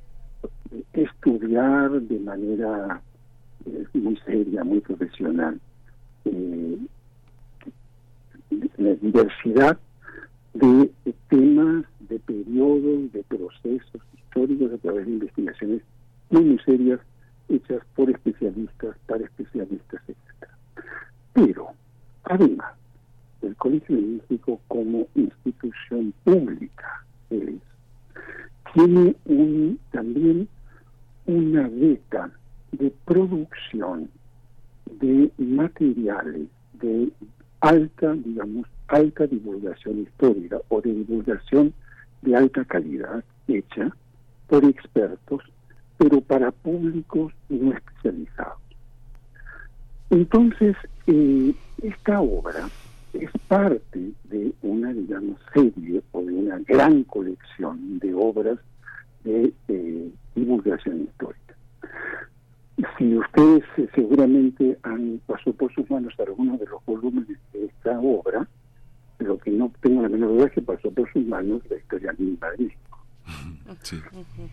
[0.92, 3.00] estudiar de manera
[3.94, 5.61] muy seria, muy profesional,
[6.24, 6.78] eh,
[8.50, 9.78] la diversidad
[10.54, 10.90] de
[11.28, 15.82] temas, de periodos, de procesos históricos a través de investigaciones
[16.30, 17.00] muy, serias
[17.48, 20.50] hechas por especialistas, para especialistas, etc.
[21.32, 21.68] Pero,
[22.24, 22.74] además,
[23.42, 27.04] el Colegio de México como institución pública
[28.74, 30.48] tiene un, también
[31.26, 32.30] una beta
[32.72, 34.11] de producción
[35.00, 37.11] de materiales de
[37.61, 41.73] alta, digamos, alta divulgación histórica o de divulgación
[42.23, 43.90] de alta calidad hecha
[44.47, 45.42] por expertos,
[45.99, 48.59] pero para públicos no especializados.
[50.11, 52.68] Entonces, eh, esta obra
[53.12, 58.59] es parte de una, digamos, serie o de una gran colección de obras
[59.25, 61.49] de eh, divulgación histórica
[62.97, 67.99] si ustedes eh, seguramente han pasado por sus manos algunos de los volúmenes de esta
[67.99, 68.49] obra,
[69.19, 72.12] lo que no tengo la menor duda es que pasó por sus manos la historia
[72.17, 72.99] misma de México.
[73.83, 74.01] Sí.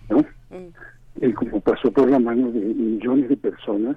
[0.10, 0.26] ¿No?
[1.22, 3.96] Y como pasó por la mano de millones de personas,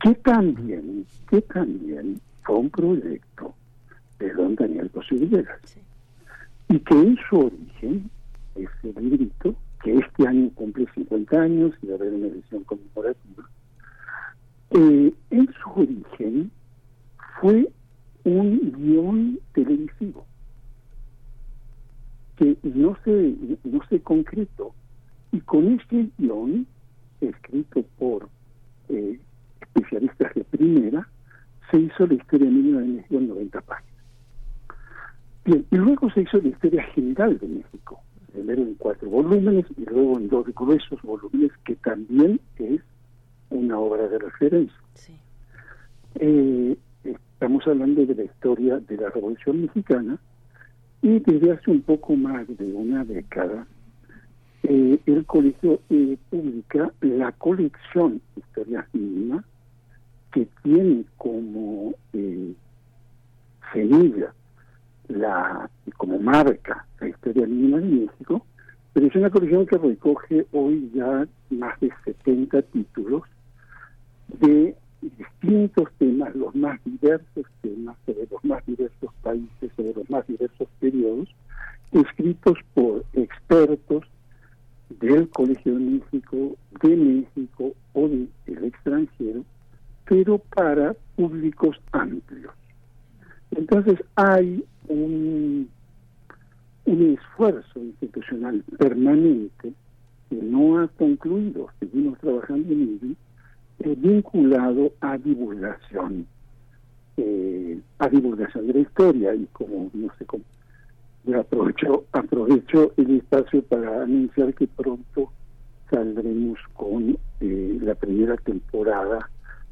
[0.00, 3.54] que también, que también fue un proyecto
[4.18, 5.16] de don Daniel José
[6.68, 8.10] Y que en su origen,
[8.54, 13.48] ese librito, que este año cumple 50 años y va a haber una edición conmemorativa,
[14.70, 16.50] eh, en su origen
[17.40, 17.70] fue
[18.24, 20.26] un guion televisivo
[22.36, 24.74] que no se, no se concretó.
[25.32, 26.66] Y con este guion,
[27.20, 28.28] escrito por
[28.88, 29.20] eh,
[29.60, 31.06] especialistas de primera,
[31.70, 34.04] se hizo la historia mínima de México en 90 páginas.
[35.44, 39.84] Bien, y luego se hizo la historia general de México, primero en cuatro volúmenes y
[39.84, 42.80] luego en dos gruesos volúmenes, que también es
[43.50, 44.76] una obra de referencia.
[46.16, 50.18] Eh, estamos hablando de la historia de la Revolución Mexicana
[51.02, 53.66] y desde hace un poco más de una década
[54.62, 59.44] eh, el colegio eh, publica la colección Historia Mínima
[60.32, 61.94] que tiene como
[63.72, 64.34] semilla
[65.10, 68.44] la como marca la historia mínima de México,
[68.92, 73.22] pero es una colección que recoge hoy ya más de 70 títulos
[74.40, 80.26] de distintos temas, los más diversos temas, sobre los más diversos países, sobre los más
[80.26, 81.28] diversos periodos,
[81.92, 84.04] escritos por expertos
[85.00, 89.44] del Colegio de México, de México o del extranjero,
[90.04, 92.52] pero para públicos amplios.
[93.52, 95.68] Entonces hay un,
[96.84, 97.00] un
[98.78, 99.72] permanente
[100.28, 103.14] que no ha concluido, seguimos trabajando en ello,
[103.80, 106.26] eh, vinculado a divulgación,
[107.16, 110.44] eh, a divulgación de la historia y como no sé cómo.
[112.12, 115.32] aprovecho, el espacio para anunciar que pronto
[115.90, 119.28] saldremos con eh, la primera temporada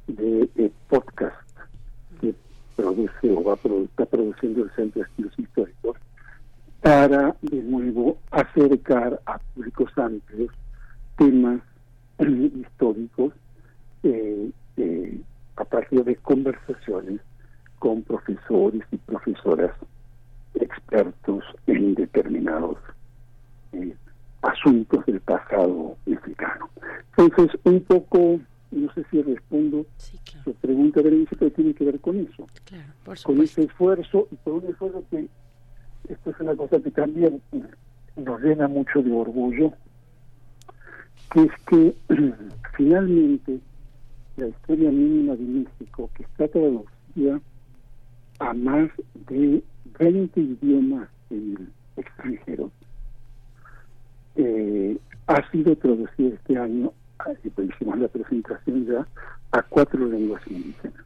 [0.09, 1.37] de podcast
[2.21, 2.35] que
[2.75, 3.55] produce o va
[3.85, 5.78] está produciendo el Centro de Estudios Históricos
[6.81, 10.51] para de nuevo acercar a públicos amplios
[11.17, 11.61] temas
[12.21, 13.33] históricos
[14.03, 15.21] eh, eh,
[15.57, 17.21] a partir de conversaciones
[17.79, 19.73] con profesores y profesoras
[20.55, 22.79] expertos en determinados
[23.73, 23.95] eh,
[24.43, 26.71] asuntos del pasado mexicano.
[27.17, 29.87] Entonces, un poco, no sé si respondo
[30.45, 32.47] su pregunta, pero tiene que ver con eso.
[33.25, 35.29] con ese esfuerzo y con un esfuerzo que
[36.09, 37.41] esto es una cosa que también
[38.17, 39.73] nos llena mucho de orgullo,
[41.33, 41.95] que es que
[42.77, 43.61] finalmente
[44.37, 47.41] la historia mínima de México, que está traducida
[48.39, 48.89] a más
[49.29, 49.63] de
[49.99, 52.71] 20 idiomas en el extranjero,
[54.37, 54.97] eh,
[55.27, 56.93] ha sido traducida este año,
[57.55, 59.07] pues hicimos la presentación ya,
[59.53, 61.05] a cuatro lenguas indígenas.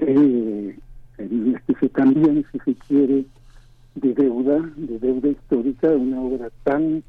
[0.00, 0.76] eh,
[1.18, 3.24] en este también, si se quiere,
[3.94, 7.02] de deuda, de deuda histórica, una obra tan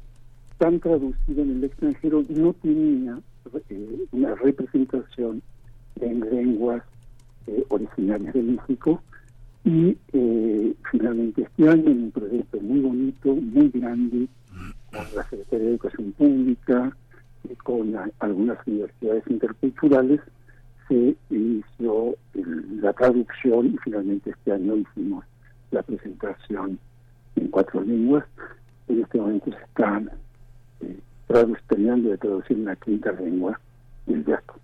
[0.58, 3.18] tan traducida en el extranjero no tenía
[3.70, 5.42] eh, una representación
[6.00, 6.82] en lenguas
[7.46, 9.02] eh, originarias de México.
[9.64, 14.28] Y eh, finalmente este año en un proyecto muy bonito, muy grande,
[14.92, 16.96] con la Secretaría de Educación Pública
[17.62, 20.20] con algunas universidades interculturales,
[20.88, 22.16] se inició
[22.80, 25.24] la traducción y finalmente este año hicimos
[25.70, 26.78] la presentación
[27.36, 28.24] en cuatro lenguas.
[28.88, 30.10] En este momento se están
[30.80, 30.98] eh,
[31.68, 33.58] terminando de traducir una quinta lengua
[34.06, 34.54] el gasto.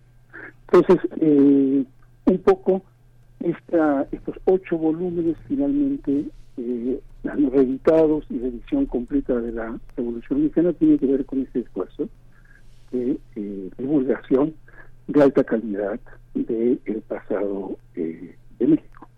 [0.73, 1.85] Entonces, eh,
[2.27, 2.83] un poco
[3.41, 10.73] esta, estos ocho volúmenes finalmente eh, reeditados y de edición completa de la Revolución Mexicana
[10.75, 12.09] tiene que ver con ese esfuerzo
[12.93, 14.55] de eh, divulgación
[15.13, 16.01] de alta calidad
[16.35, 19.09] del el pasado eh, de México.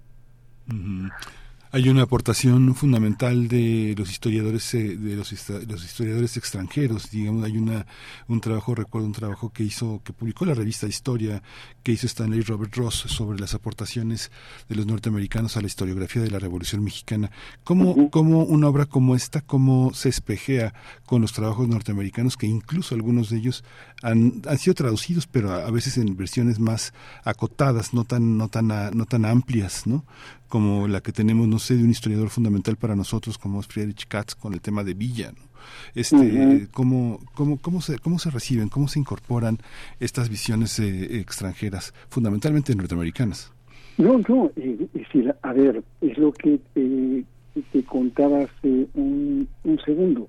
[1.75, 7.57] Hay una aportación fundamental de los historiadores eh, de los, los, historiadores extranjeros, digamos, hay
[7.57, 7.87] una
[8.29, 11.43] un trabajo, recuerdo un trabajo que hizo que publicó la revista Historia
[11.83, 14.31] que hizo Stanley Robert Ross sobre las aportaciones
[14.69, 17.31] de los norteamericanos a la historiografía de la Revolución Mexicana.
[17.65, 20.75] ¿Cómo, cómo una obra como esta, cómo se espejea
[21.07, 23.65] con los trabajos norteamericanos que incluso algunos de ellos
[24.03, 26.93] han, han sido traducidos, pero a, veces en versiones más
[27.25, 30.05] acotadas, no tan no tan no tan amplias, ¿no?
[30.53, 34.07] Como la que tenemos, no sé, de un historiador fundamental para nosotros como es Friedrich
[34.07, 35.33] Katz con el tema de Villa,
[35.95, 39.57] Este, ¿cómo, cómo, cómo, se, ¿Cómo se reciben, cómo se incorporan
[39.99, 43.51] estas visiones eh, extranjeras, fundamentalmente norteamericanas?
[43.97, 47.25] No, no, eh, es decir, a ver, es lo que te,
[47.73, 50.29] te contaba hace un, un segundo.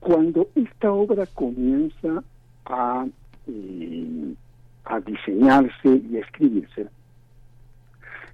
[0.00, 2.24] Cuando esta obra comienza
[2.64, 3.04] a,
[3.48, 4.34] eh,
[4.86, 6.86] a diseñarse y a escribirse,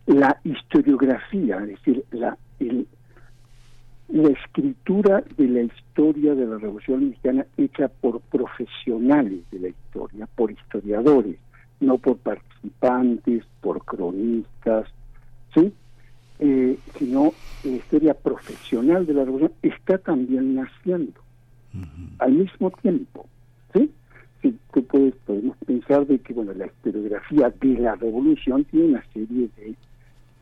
[0.08, 2.36] la historiografía, es decir, la,
[4.08, 10.26] la escritura de la historia de la Revolución Mexicana hecha por profesionales de la historia,
[10.34, 11.36] por historiadores,
[11.80, 14.88] no por participantes, por cronistas,
[15.54, 15.72] ¿sí?
[16.40, 17.32] Eh, sino
[17.64, 21.20] la historia profesional de la Revolución está también naciendo
[22.18, 23.26] al mismo tiempo,
[23.74, 23.92] ¿sí?
[24.40, 29.04] Sí, tú puedes, podemos pensar de que bueno la historiografía de la revolución tiene una
[29.12, 29.74] serie de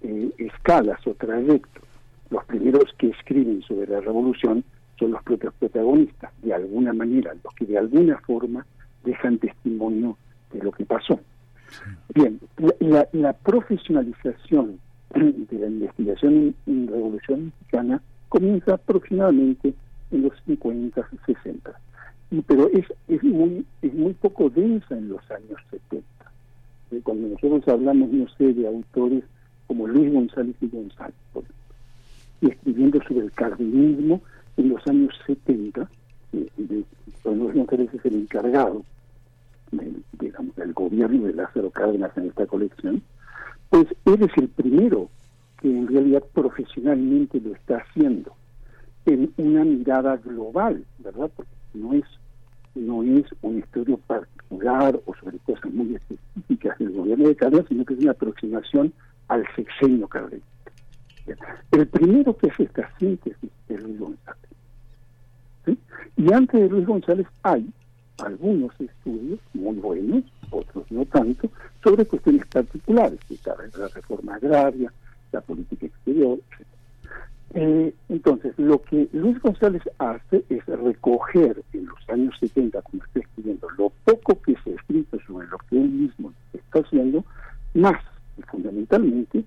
[0.02, 1.82] eh, escalas o trayectos.
[2.30, 4.64] Los primeros que escriben sobre la revolución
[4.98, 8.66] son los propios protagonistas, de alguna manera, los que de alguna forma
[9.04, 10.16] dejan testimonio
[10.52, 11.20] de lo que pasó.
[12.14, 12.40] Bien,
[13.12, 14.78] la, profesionalización
[15.14, 19.74] de la investigación en, Revolución Mexicana comienza aproximadamente
[20.10, 21.80] en los 50, 60,
[22.30, 26.06] y, pero es, es, muy, es muy poco densa en los años 70.
[26.92, 29.24] Eh, cuando nosotros hablamos, no sé, de autores
[29.66, 31.64] como Luis González y González, por ejemplo,
[32.40, 34.22] y escribiendo sobre el cardenismo
[34.56, 35.88] en los años 70,
[36.32, 36.48] eh,
[37.24, 38.84] Luis González es el encargado
[39.72, 43.02] del, digamos, del gobierno de Lázaro Cárdenas en esta colección,
[43.70, 45.08] pues él es el primero
[45.60, 48.32] que en realidad profesionalmente lo está haciendo
[49.06, 51.30] en una mirada global, ¿verdad?
[51.34, 52.04] Porque no es
[52.74, 57.86] no es un estudio particular o sobre cosas muy específicas del gobierno de Cárdenas, sino
[57.86, 58.92] que es una aproximación
[59.28, 60.46] al sexenio cardenista.
[61.72, 64.40] El primero que hace esta síntesis es Luis González.
[66.16, 67.68] Y antes de Luis González hay
[68.18, 71.50] algunos estudios muy buenos, otros no tanto,
[71.82, 74.92] sobre cuestiones particulares, la reforma agraria,
[75.32, 76.66] la política exterior, etc.
[77.54, 83.20] Eh, entonces, lo que Luis González hace es recoger en los años 70, como está
[83.20, 87.24] escribiendo, lo poco que se ha escrito sobre lo que él mismo está haciendo,
[87.74, 88.02] más
[88.96, 89.44] fundamentalmente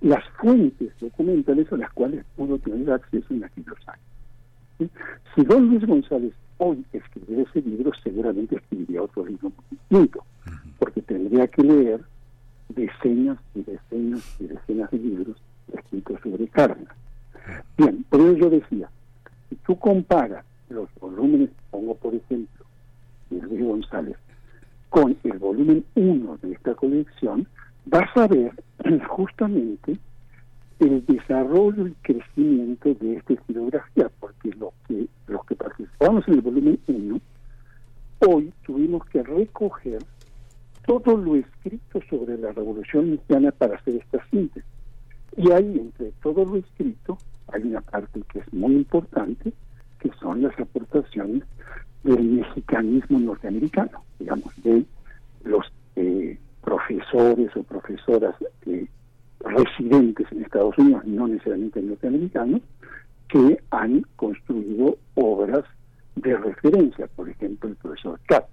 [0.00, 4.92] las fuentes documentales a las cuales pudo tener acceso en aquellos años.
[5.34, 10.24] Si don Luis González hoy escribiera ese libro, seguramente escribiría otro libro muy distinto,
[10.78, 12.00] porque tendría que leer
[12.68, 15.36] decenas y decenas y decenas de libros
[15.72, 16.94] escritos sobre Cárdenas.
[17.76, 18.88] Bien, por eso yo decía,
[19.48, 22.64] si tú comparas los volúmenes, pongo por ejemplo,
[23.30, 24.16] de Luis González,
[24.90, 27.48] con el volumen 1 de esta colección,
[27.86, 28.52] vas a ver
[29.08, 29.96] justamente
[30.78, 36.40] el desarrollo y crecimiento de esta estilografía, porque lo que, los que participamos en el
[36.40, 37.20] volumen 1,
[38.20, 39.98] hoy tuvimos que recoger
[40.86, 44.64] todo lo escrito sobre la Revolución Mexicana para hacer esta síntesis.
[45.36, 47.18] Y ahí, entre todo lo escrito,
[47.52, 49.52] hay una parte que es muy importante,
[49.98, 51.42] que son las aportaciones
[52.04, 54.84] del mexicanismo norteamericano, digamos, de
[55.44, 55.66] los
[55.96, 56.38] eh,
[56.68, 58.34] profesores o profesoras
[58.66, 58.86] eh,
[59.40, 62.60] residentes en Estados Unidos, no necesariamente norteamericanos,
[63.26, 65.64] que han construido obras
[66.16, 68.50] de referencia, por ejemplo, el profesor Katz,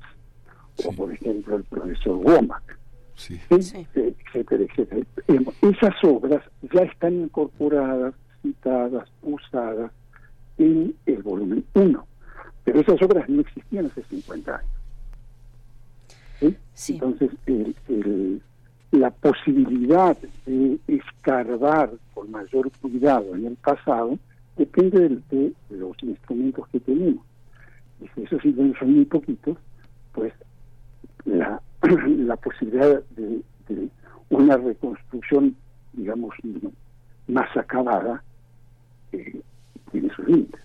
[0.85, 2.77] o por ejemplo el profesor Womack,
[3.49, 5.01] etcétera, etcétera.
[5.61, 6.41] Esas obras
[6.73, 9.91] ya están incorporadas, citadas, usadas
[10.57, 12.07] en el volumen 1,
[12.63, 14.84] pero esas obras no existían hace 50 años.
[16.87, 17.31] Entonces,
[18.91, 24.17] la posibilidad de escarbar con mayor cuidado en el pasado
[24.57, 27.25] depende de, los instrumentos que tenemos.
[28.01, 29.57] Y si esos instrumentos son muy poquitos,
[30.13, 30.33] pues
[31.25, 31.61] la,
[32.07, 33.41] la posibilidad de,
[34.29, 35.55] una reconstrucción,
[35.93, 36.33] digamos,
[37.27, 38.23] más acabada,
[39.11, 39.41] eh,
[39.91, 40.61] tiene sus límites.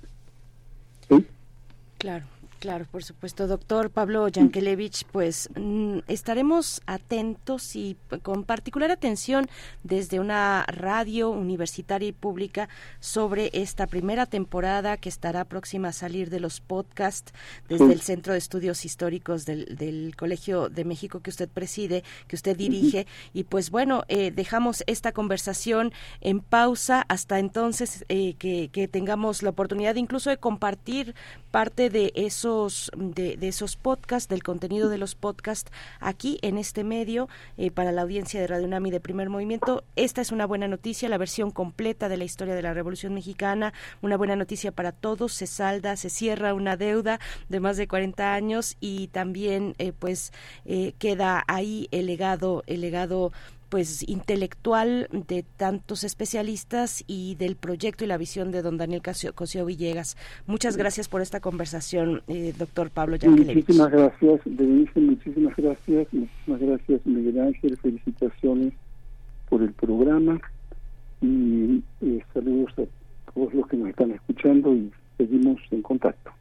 [1.98, 2.24] Claro.
[2.60, 9.48] Claro, por supuesto, doctor Pablo Yankelevich, pues mm, estaremos atentos y con particular atención
[9.82, 16.28] desde una radio universitaria y pública sobre esta primera temporada que estará próxima a salir
[16.28, 17.32] de los podcasts
[17.66, 22.58] desde el Centro de Estudios Históricos del, Colegio de México que usted preside, que usted
[22.58, 23.06] dirige.
[23.32, 27.06] Y pues bueno, eh, dejamos esta conversación en pausa.
[27.08, 31.14] Hasta entonces eh, que, que tengamos la oportunidad incluso de compartir
[31.50, 32.49] parte de eso
[32.96, 35.70] de, esos podcasts, del contenido de los podcasts
[36.00, 39.84] aquí en este medio eh, para la audiencia de Radio Nami de Primer Movimiento.
[39.96, 43.72] Esta es una buena noticia, la versión completa de la historia de la Revolución Mexicana,
[44.02, 45.32] una buena noticia para todos.
[45.32, 50.32] Se salda, se cierra una deuda de más de 40 años y también eh, pues
[50.64, 53.32] eh, queda ahí el legado, el legado
[53.70, 59.00] pues intelectual de tantos especialistas y del proyecto y la visión de don Daniel
[59.34, 60.16] Cosio Villegas.
[60.46, 63.56] Muchas gracias por esta conversación, eh, doctor Pablo Yankelevich.
[63.56, 68.74] Muchísimas gracias, Denise, muchísimas gracias, muchísimas gracias, Miguel Ángel, felicitaciones
[69.48, 70.40] por el programa
[71.22, 76.32] y eh, saludos a todos los que nos están escuchando y seguimos en contacto.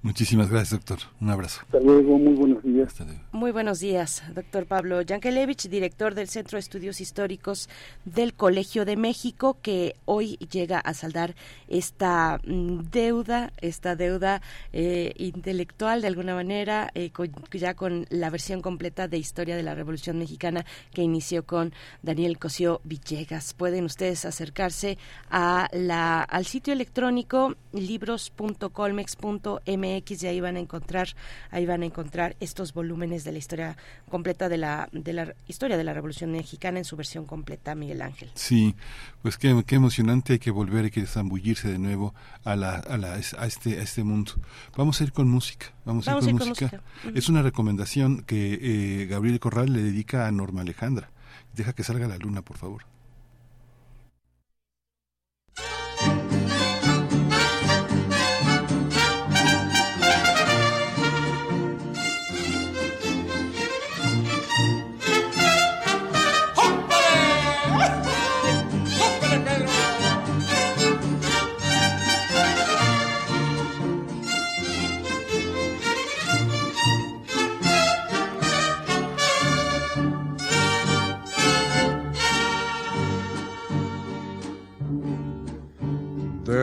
[0.00, 0.98] Muchísimas gracias, doctor.
[1.20, 1.62] Un abrazo.
[1.62, 2.94] Hasta luego, muy buenos días.
[3.32, 7.68] Muy buenos días, doctor Pablo Yankelevich, director del Centro de Estudios Históricos
[8.04, 11.34] del Colegio de México, que hoy llega a saldar
[11.66, 14.40] esta mm, deuda, esta deuda
[14.72, 17.10] eh, intelectual de alguna manera, eh,
[17.52, 21.72] ya con la versión completa de Historia de la Revolución Mexicana que inició con
[22.02, 23.52] Daniel Cosío Villegas.
[23.52, 24.96] Pueden ustedes acercarse
[25.28, 31.08] a la, al sitio electrónico libros.colmex.mx X y ahí van a encontrar,
[31.50, 33.76] ahí van a encontrar estos volúmenes de la historia
[34.10, 38.02] completa de la, de la historia de la Revolución Mexicana en su versión completa, Miguel
[38.02, 38.30] Ángel.
[38.34, 38.74] Sí,
[39.22, 42.14] pues qué, qué emocionante, hay que volver, hay que zambullirse de nuevo
[42.44, 44.32] a, la, a, la, a, este, a este mundo.
[44.76, 46.82] Vamos a ir con música, vamos, a ir con música.
[47.14, 51.10] Es una recomendación que eh, Gabriel Corral le dedica a Norma Alejandra.
[51.54, 52.84] Deja que salga la luna, por favor.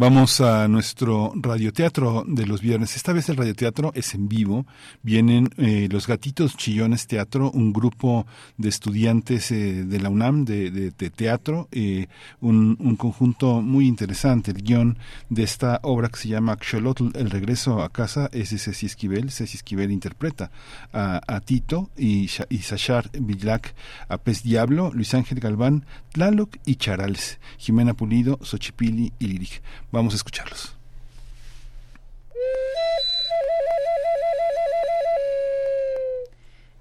[0.00, 2.94] Vamos a nuestro radioteatro de los viernes.
[2.94, 4.64] Esta vez el radioteatro es en vivo.
[5.02, 8.24] Vienen eh, los Gatitos Chillones Teatro, un grupo
[8.58, 12.06] de estudiantes eh, de la UNAM de, teatro, eh,
[12.40, 14.52] un, un conjunto muy interesante.
[14.52, 14.98] El guion
[15.30, 19.32] de esta obra que se llama Axolotl, El regreso a casa, es de Ceci Esquivel.
[19.32, 20.52] Ceci Esquivel interpreta
[20.92, 23.74] a, Tito y, y Sachar Villac
[24.08, 29.60] a Pez Diablo, Luis Ángel Galván, Tlaloc y Charales, Jimena Pulido, Xochipili y Lirik.
[29.90, 30.74] Vamos a escucharlos.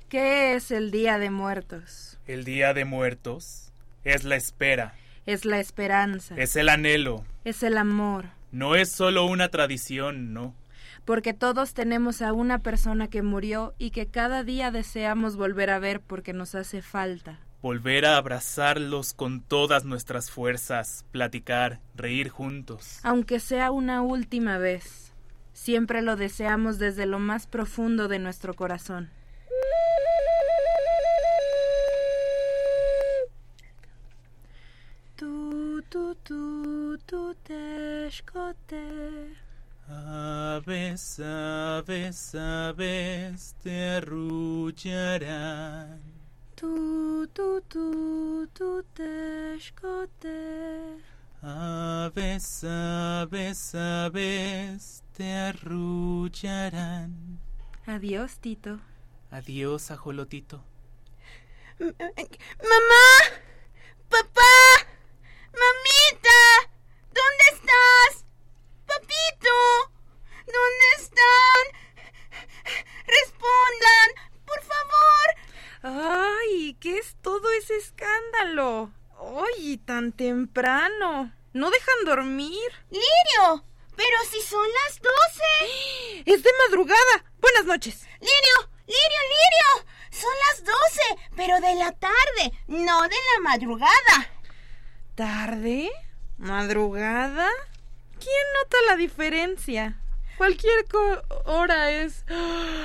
[0.09, 2.17] ¿Qué es el Día de Muertos?
[2.27, 3.71] El Día de Muertos
[4.03, 4.95] es la espera,
[5.25, 7.25] Es la esperanza, es el anhelo.
[7.43, 10.53] es el amor, No es solo una tradición, no.
[11.03, 15.79] porque todos tenemos a una persona que murió y que cada día deseamos volver a
[15.79, 17.39] ver porque nos hace falta.
[17.61, 22.99] Volver a abrazarlos con todas nuestras fuerzas, platicar, reír juntos.
[23.03, 25.11] Aunque sea una última vez,
[25.53, 29.09] siempre lo deseamos desde lo más profundo de nuestro corazón.
[35.15, 39.33] Tu, tu, tu, tu, teshkote.
[39.89, 45.37] Aves, aves, aves te arrullarán.
[46.57, 50.97] Tu, tu, tu, tu, teshkote.
[51.43, 57.39] Aves, aves, aves te arrullarán.
[57.85, 58.79] Adiós, Tito.
[59.29, 60.63] Adiós, ajolotito.
[61.79, 63.05] ¡Mamá!
[64.09, 64.51] ¡Papá!
[65.53, 65.86] ¡Mamita!
[75.89, 76.75] ¡Ay!
[76.81, 78.91] ¿Qué es todo ese escándalo?
[79.57, 79.77] ¡Ay!
[79.77, 81.31] Tan temprano.
[81.53, 82.69] ¿No dejan dormir?
[82.91, 83.63] ¡Lirio!
[83.95, 86.23] ¡Pero si son las doce!
[86.25, 87.23] ¡Es de madrugada!
[87.39, 88.01] Buenas noches.
[88.19, 88.69] ¡Lirio!
[88.85, 89.87] ¡Lirio, Lirio!
[90.11, 94.29] Son las doce, pero de la tarde, no de la madrugada.
[95.15, 95.89] ¿Tarde?
[96.37, 97.49] ¿Madrugada?
[98.19, 100.01] ¿Quién nota la diferencia?
[100.37, 102.25] Cualquier co- hora es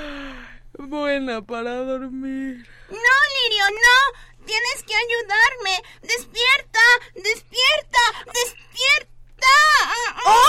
[0.78, 2.64] buena para dormir.
[2.92, 4.46] No, Lirio, no.
[4.46, 5.82] Tienes que ayudarme.
[6.02, 6.80] Despierta,
[7.14, 9.12] despierta, despierta.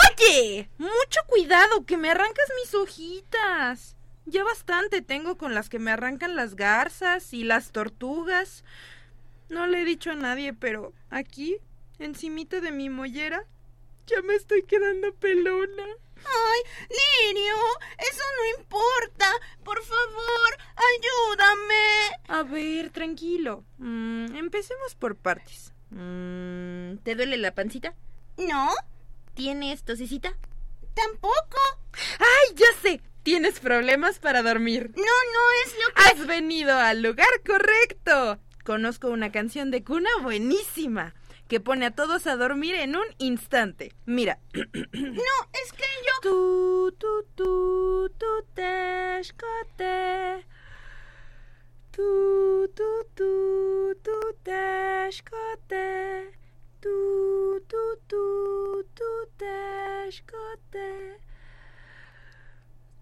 [0.09, 0.69] ¡Oye!
[0.77, 3.95] Mucho cuidado, que me arrancas mis hojitas.
[4.25, 8.63] Ya bastante tengo con las que me arrancan las garzas y las tortugas.
[9.49, 11.57] No le he dicho a nadie, pero aquí,
[11.99, 13.45] encimita de mi mollera,
[14.07, 15.85] ya me estoy quedando pelona.
[16.25, 17.55] Ay, Lirio,
[17.99, 19.25] eso no importa.
[19.63, 20.57] Por favor,
[20.93, 22.11] ayúdame.
[22.27, 23.63] A ver, tranquilo.
[23.77, 25.73] Mm, empecemos por partes.
[25.89, 27.93] Mm, ¿Te duele la pancita?
[28.37, 28.69] ¿No?
[29.33, 30.33] ¿Tienes tosecita?
[30.93, 31.57] Tampoco.
[32.19, 33.01] ¡Ay, ya sé!
[33.23, 34.91] Tienes problemas para dormir.
[34.95, 36.01] No, no es lo que...
[36.21, 38.39] Has venido al lugar correcto.
[38.65, 41.13] Conozco una canción de cuna buenísima
[41.53, 43.93] que pone a todos a dormir en un instante.
[44.07, 44.39] Mira.
[44.53, 46.13] No, es que yo...
[46.23, 50.47] Tu, tu, tu, tu, teshkote.
[51.91, 56.33] Tu, tu, tu, tu, teshkote.
[56.81, 61.19] Tu, tu, tu, tu, teshkote.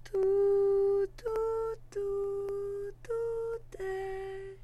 [0.03, 1.35] Tu, tu,
[1.89, 2.07] tu,
[3.01, 3.13] tu,
[3.69, 3.81] tesh.
[3.87, 4.60] Ay,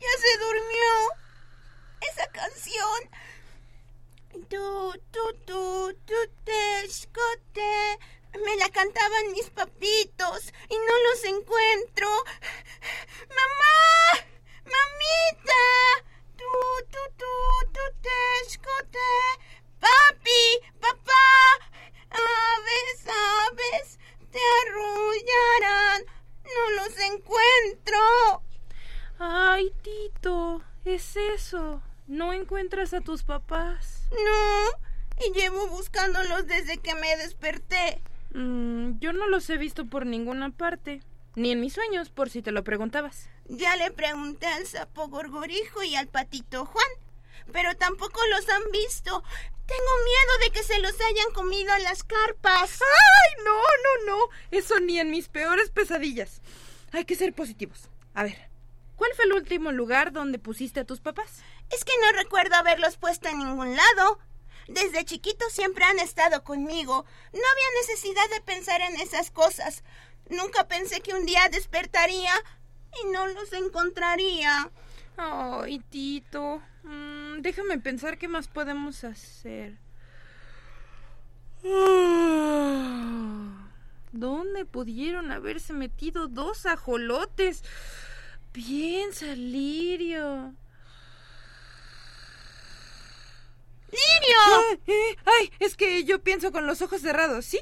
[0.00, 0.92] ya se durmió.
[2.00, 3.10] Esa canción.
[4.48, 7.98] Tu, tu, tu, tu, te escote.
[8.44, 12.08] Me la cantaban mis papitos y no los encuentro.
[13.28, 14.26] ¡Mamá!
[14.64, 15.64] ¡Mamita!
[16.36, 16.44] ¡Tú,
[16.90, 18.98] tú, tú, tú, te escote!
[19.80, 20.60] ¡Papi!
[20.80, 21.26] ¡Papá!
[22.10, 23.98] ¡Aves, aves!
[24.30, 26.04] ¡Te arrullarán!
[26.44, 28.49] ¡No los encuentro!
[29.22, 31.82] Ay, Tito, es eso.
[32.06, 34.08] ¿No encuentras a tus papás?
[34.12, 38.00] No, y llevo buscándolos desde que me desperté.
[38.32, 41.02] Mm, yo no los he visto por ninguna parte.
[41.36, 43.28] Ni en mis sueños, por si te lo preguntabas.
[43.44, 46.88] Ya le pregunté al sapo gorgorijo y al patito Juan,
[47.52, 49.22] pero tampoco los han visto.
[49.66, 52.80] Tengo miedo de que se los hayan comido las carpas.
[52.80, 54.18] ¡Ay, no, no, no!
[54.50, 56.40] Eso ni en mis peores pesadillas.
[56.92, 57.90] Hay que ser positivos.
[58.14, 58.49] A ver,
[59.00, 61.40] ¿cuál fue el último lugar donde pusiste a tus papás?
[61.70, 64.18] Es que no recuerdo haberlos puesto en ningún lado.
[64.68, 67.06] Desde chiquitos siempre han estado conmigo.
[67.32, 69.84] No había necesidad de pensar en esas cosas.
[70.28, 72.30] Nunca pensé que un día despertaría
[73.02, 74.70] y no los encontraría.
[75.16, 76.60] Ay, Tito.
[76.82, 79.78] Mm, déjame pensar qué más podemos hacer.
[81.64, 83.66] Ah,
[84.12, 87.64] ¿Dónde pudieron haberse metido dos ajolotes?
[88.52, 90.54] Piensa, Lirio.
[93.90, 94.78] ¡Lirio!
[94.86, 97.60] Ay, ay, es que yo pienso con los ojos cerrados, ¿sí?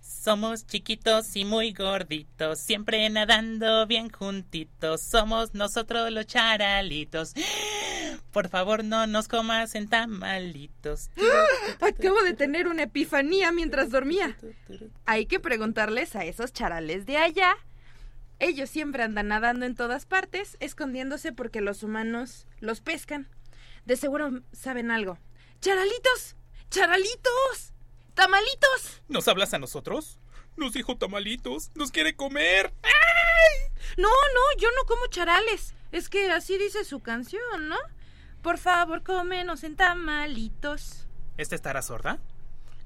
[0.00, 5.00] Somos chiquitos y muy gorditos, siempre nadando bien juntitos.
[5.00, 7.34] Somos nosotros los charalitos.
[8.32, 11.10] Por favor, no nos comas en tamalitos.
[11.80, 14.36] Acabo de tener una epifanía mientras dormía.
[15.06, 17.56] Hay que preguntarles a esos charales de allá.
[18.44, 23.26] Ellos siempre andan nadando en todas partes, escondiéndose porque los humanos los pescan.
[23.86, 25.18] De seguro saben algo.
[25.62, 26.36] ¡Charalitos!
[26.68, 27.72] ¡Charalitos!
[28.12, 29.00] ¡Tamalitos!
[29.08, 30.18] ¿Nos hablas a nosotros?
[30.56, 31.70] Nos dijo tamalitos.
[31.74, 32.74] Nos quiere comer.
[33.96, 35.74] No, no, yo no como charales.
[35.90, 37.78] Es que así dice su canción, ¿no?
[38.42, 41.08] Por favor, cómenos en tamalitos.
[41.38, 42.20] ¿Esta estará sorda?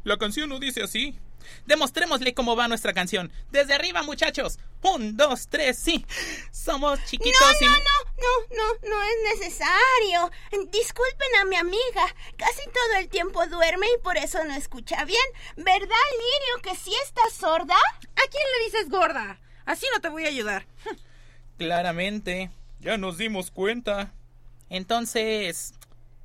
[0.05, 1.19] La canción no dice así.
[1.67, 3.33] Demostrémosle cómo va nuestra canción.
[3.51, 4.59] Desde arriba, muchachos.
[4.83, 6.05] Un, dos, tres, sí.
[6.51, 10.31] Somos chiquitos no, no, no, no, no, no es necesario.
[10.71, 12.15] Disculpen a mi amiga.
[12.37, 15.25] Casi todo el tiempo duerme y por eso no escucha bien.
[15.57, 17.75] ¿Verdad, Lirio, que sí estás sorda?
[17.75, 19.41] ¿A quién le dices gorda?
[19.67, 20.67] Así no te voy a ayudar.
[21.59, 22.51] Claramente.
[22.81, 24.13] Ya nos dimos cuenta.
[24.71, 25.75] Entonces,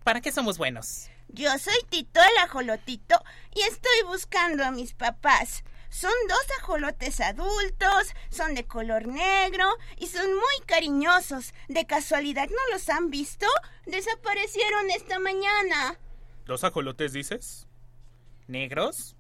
[0.04, 1.10] ¿para qué somos buenos?
[1.34, 3.16] Yo soy Tito el ajolotito
[3.56, 5.64] y estoy buscando a mis papás.
[5.90, 9.66] Son dos ajolotes adultos, son de color negro
[9.98, 11.56] y son muy cariñosos.
[11.68, 13.48] ¿De casualidad no los han visto?
[13.88, 15.98] Desaparecieron esta mañana.
[16.46, 17.66] ¿Dos ajolotes dices?
[18.48, 19.16] ¿Negros?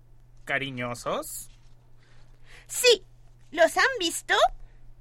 [0.45, 1.49] ¿Cariñosos?
[2.67, 3.03] Sí.
[3.49, 4.35] ¿Los han visto?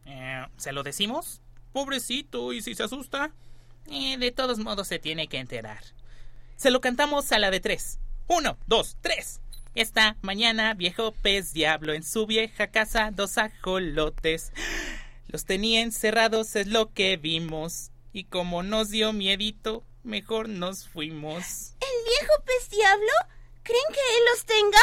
[0.07, 1.43] Eh, ¿Se lo decimos?
[1.75, 3.33] Pobrecito, ¿y si se asusta?
[3.91, 5.83] Eh, de todos modos se tiene que enterar.
[6.63, 7.99] Se lo cantamos a la de tres.
[8.29, 9.41] Uno, dos, tres.
[9.75, 14.53] Esta mañana viejo pez diablo en su vieja casa dos ajolotes.
[15.27, 17.91] Los tenía encerrados es lo que vimos.
[18.13, 21.75] Y como nos dio miedito, mejor nos fuimos.
[21.81, 23.11] ¿El viejo pez diablo?
[23.65, 24.83] ¿Creen que él los tenga?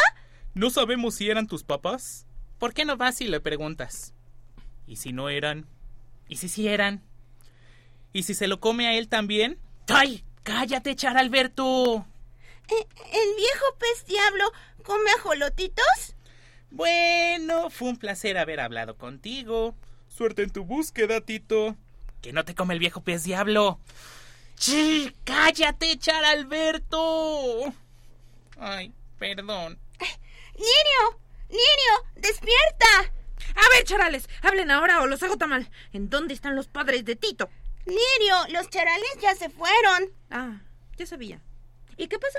[0.52, 2.26] No sabemos si eran tus papás.
[2.58, 4.12] ¿Por qué no vas y le preguntas?
[4.86, 5.66] ¿Y si no eran?
[6.28, 7.02] ¿Y si sí eran?
[8.12, 9.58] ¿Y si se lo come a él también?
[9.88, 10.26] ¡Ay!
[10.42, 12.06] ¡Cállate, Charalberto!
[12.68, 14.52] ¿E-, ¿El viejo pez diablo
[14.84, 16.14] come ajolotitos?
[16.70, 19.74] Bueno, fue un placer haber hablado contigo.
[20.08, 21.76] Suerte en tu búsqueda, Tito.
[22.22, 23.80] Que no te come el viejo pez diablo.
[24.54, 25.16] ¡Sí!
[25.24, 27.72] ¡Cállate, Charalberto!
[28.58, 29.78] Ay, perdón.
[30.54, 31.20] ¡Lirio!
[31.48, 32.04] ¡Lirio!
[32.16, 33.12] ¡Despierta!
[33.56, 35.70] A ver, charales, hablen ahora o los hago tamal.
[35.92, 37.48] ¿En dónde están los padres de Tito?
[37.90, 40.12] Lirio, los charales ya se fueron.
[40.30, 40.60] Ah,
[40.96, 41.40] ya sabía.
[41.96, 42.38] ¿Y qué pasó?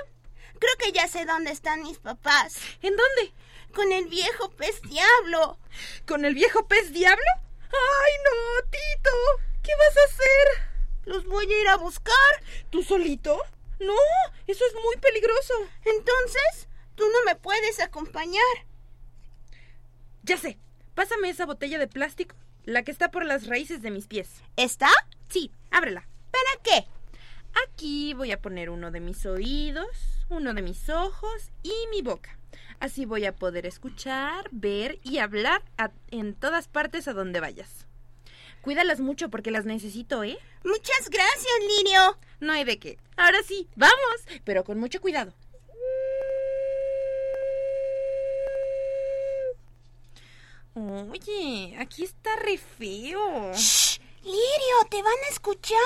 [0.58, 2.56] Creo que ya sé dónde están mis papás.
[2.82, 3.32] ¿En dónde?
[3.74, 5.58] Con el viejo pez diablo.
[6.06, 7.30] ¿Con el viejo pez diablo?
[7.60, 9.10] ¡Ay, no, Tito!
[9.62, 10.72] ¿Qué vas a hacer?
[11.04, 12.14] Los voy a ir a buscar.
[12.70, 13.40] ¿Tú solito?
[13.80, 13.94] No,
[14.46, 15.54] eso es muy peligroso.
[15.84, 18.66] Entonces, tú no me puedes acompañar.
[20.22, 20.58] Ya sé.
[20.94, 24.28] Pásame esa botella de plástico, la que está por las raíces de mis pies.
[24.56, 24.88] ¿Está?
[25.28, 26.06] Sí, ábrela.
[26.30, 26.86] ¿Para qué?
[27.68, 29.86] Aquí voy a poner uno de mis oídos,
[30.28, 32.38] uno de mis ojos y mi boca.
[32.80, 37.86] Así voy a poder escuchar, ver y hablar a- en todas partes a donde vayas.
[38.62, 40.38] Cuídalas mucho porque las necesito, ¿eh?
[40.64, 42.16] Muchas gracias, Lirio.
[42.40, 42.98] No hay de qué.
[43.16, 43.94] Ahora sí, vamos,
[44.44, 45.32] pero con mucho cuidado.
[50.74, 53.52] Oye, aquí está re feo.
[53.52, 54.00] ¡Shh!
[54.22, 55.78] Lirio, te van a escuchar.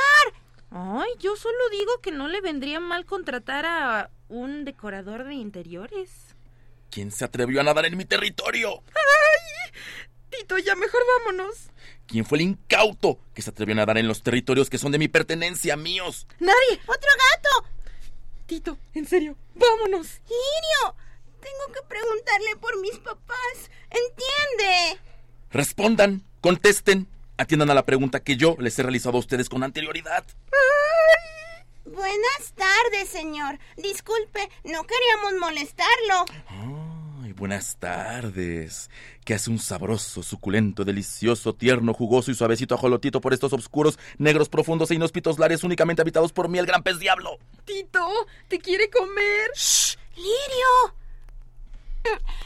[0.71, 6.11] Ay, yo solo digo que no le vendría mal contratar a un decorador de interiores.
[6.91, 8.83] ¿Quién se atrevió a nadar en mi territorio?
[8.89, 9.73] ¡Ay!
[10.31, 11.71] Tito, ya mejor vámonos.
[12.07, 14.99] ¿Quién fue el incauto que se atrevió a nadar en los territorios que son de
[14.99, 16.27] mi pertenencia, míos?
[16.39, 16.81] Nadie.
[16.87, 17.69] ¡Otro gato!
[18.47, 20.21] Tito, en serio, vámonos.
[20.23, 20.97] Lirio,
[21.41, 23.71] tengo que preguntarle por mis papás.
[23.91, 25.01] ¿Entiende?
[25.51, 30.25] Respondan, contesten, atiendan a la pregunta que yo les he realizado a ustedes con anterioridad.
[30.53, 31.37] Ay.
[31.87, 33.59] Buenas tardes, señor.
[33.77, 36.25] Disculpe, no queríamos molestarlo.
[37.23, 38.91] Ay, buenas tardes.
[39.25, 44.49] ¿Qué hace un sabroso, suculento, delicioso, tierno, jugoso y suavecito ajolotito por estos oscuros, negros,
[44.49, 47.39] profundos e inhóspitos lares únicamente habitados por mí, el gran pez diablo?
[47.65, 49.51] Tito, te quiere comer.
[49.55, 49.97] ¡Shh!
[50.17, 50.97] ¡Lirio!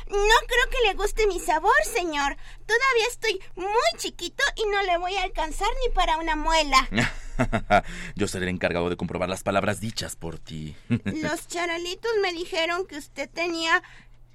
[0.06, 2.36] No creo que le guste mi sabor, señor.
[2.66, 6.88] Todavía estoy muy chiquito y no le voy a alcanzar ni para una muela.
[8.16, 10.76] Yo seré el encargado de comprobar las palabras dichas por ti.
[11.04, 13.82] Los charalitos me dijeron que usted tenía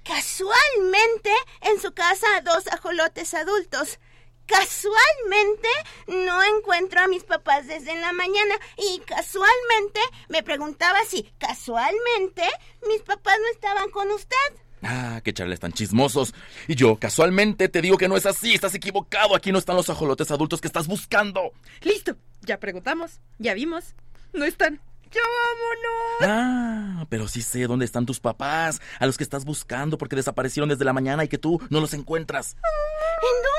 [0.02, 1.30] casualmente
[1.62, 3.98] en su casa a dos ajolotes adultos.
[4.46, 5.68] Casualmente
[6.06, 12.44] no encuentro a mis papás desde la mañana y casualmente me preguntaba si casualmente
[12.88, 14.36] mis papás no estaban con usted.
[14.82, 16.34] Ah, qué charles tan chismosos.
[16.68, 18.54] Y yo, casualmente, te digo que no es así.
[18.54, 19.34] Estás equivocado.
[19.34, 21.52] Aquí no están los ajolotes adultos que estás buscando.
[21.82, 22.16] Listo.
[22.42, 23.20] Ya preguntamos.
[23.38, 23.94] Ya vimos.
[24.32, 24.80] No están.
[25.12, 27.00] ¡Ya vámonos!
[27.00, 30.68] Ah, pero sí sé dónde están tus papás, a los que estás buscando porque desaparecieron
[30.68, 32.54] desde la mañana y que tú no los encuentras.
[32.54, 33.55] ¿En dónde?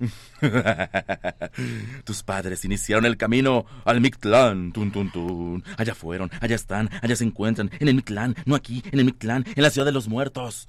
[2.04, 4.72] Tus padres iniciaron el camino al Mictlán.
[4.72, 5.64] Tun, tun, tun.
[5.76, 7.70] Allá fueron, allá están, allá se encuentran.
[7.78, 10.68] En el Mictlán, no aquí, en el Mictlán, en la ciudad de los muertos.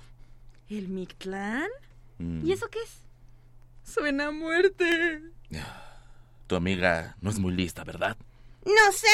[0.70, 1.68] ¿El Mictlán?
[2.18, 2.46] Mm.
[2.46, 3.02] ¿Y eso qué es?
[3.84, 5.22] Suena a muerte.
[6.48, 8.18] Tu amiga no es muy lista, ¿verdad?
[8.66, 9.08] No sé,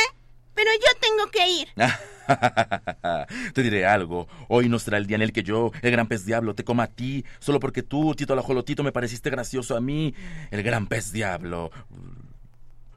[0.53, 1.67] pero yo tengo que ir.
[3.53, 4.27] te diré algo.
[4.47, 6.83] Hoy no será el día en el que yo, el gran pez diablo, te coma
[6.83, 10.13] a ti, solo porque tú, Tito Lajolotito, me pareciste gracioso a mí,
[10.51, 11.71] el gran pez diablo.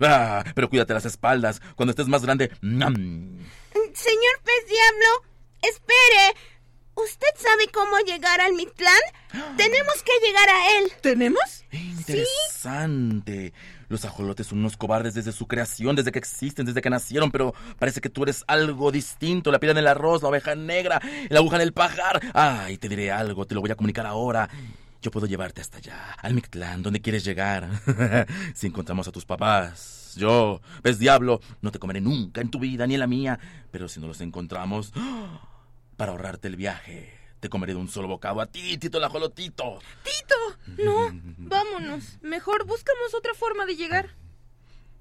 [0.01, 1.61] Ah, pero cuídate las espaldas.
[1.75, 2.51] Cuando estés más grande.
[2.61, 2.95] ¡nam!
[3.73, 5.25] Señor pez diablo,
[5.63, 6.35] espere.
[6.95, 9.01] ¿Usted sabe cómo llegar al Mictlán?
[9.57, 10.93] Tenemos que llegar a él.
[11.03, 11.65] ¿Tenemos?
[11.71, 13.53] Interesante.
[13.89, 17.55] Los ajolotes son unos cobardes desde su creación, desde que existen, desde que nacieron, pero
[17.79, 19.53] parece que tú eres algo distinto.
[19.53, 22.21] La piedra en el arroz, la oveja negra, la aguja en el pajar.
[22.35, 24.49] Ay, te diré algo, te lo voy a comunicar ahora.
[25.03, 27.69] Yo puedo llevarte hasta allá, al Mictlán, donde quieres llegar.
[28.55, 32.87] si encontramos a tus papás, yo, pez diablo, no te comeré nunca en tu vida
[32.87, 33.39] ni en la mía.
[33.71, 34.93] Pero si no los encontramos,
[35.97, 37.13] para ahorrarte el viaje,
[37.47, 39.79] te comeré de un solo bocado a ti, Tito el ajolotito.
[40.03, 40.35] ¡Tito!
[40.83, 42.19] No, vámonos.
[42.21, 44.09] Mejor buscamos otra forma de llegar.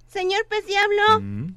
[0.06, 1.56] Señor pez diablo, ¿Mm?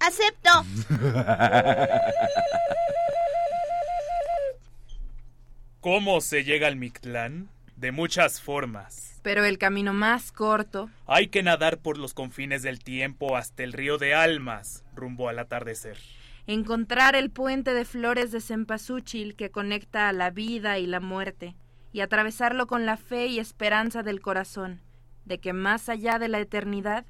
[0.00, 0.48] acepto.
[5.80, 7.50] ¿Cómo se llega al Mictlán?
[7.76, 9.20] De muchas formas.
[9.22, 10.88] Pero el camino más corto.
[11.06, 15.38] Hay que nadar por los confines del tiempo hasta el río de Almas, rumbo al
[15.38, 15.98] atardecer.
[16.46, 21.54] Encontrar el puente de flores de cempasúchil que conecta a la vida y la muerte,
[21.92, 24.80] y atravesarlo con la fe y esperanza del corazón,
[25.24, 27.04] de que más allá de la eternidad,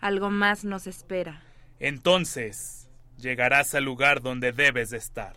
[0.00, 1.42] algo más nos espera.
[1.78, 5.36] Entonces, llegarás al lugar donde debes de estar.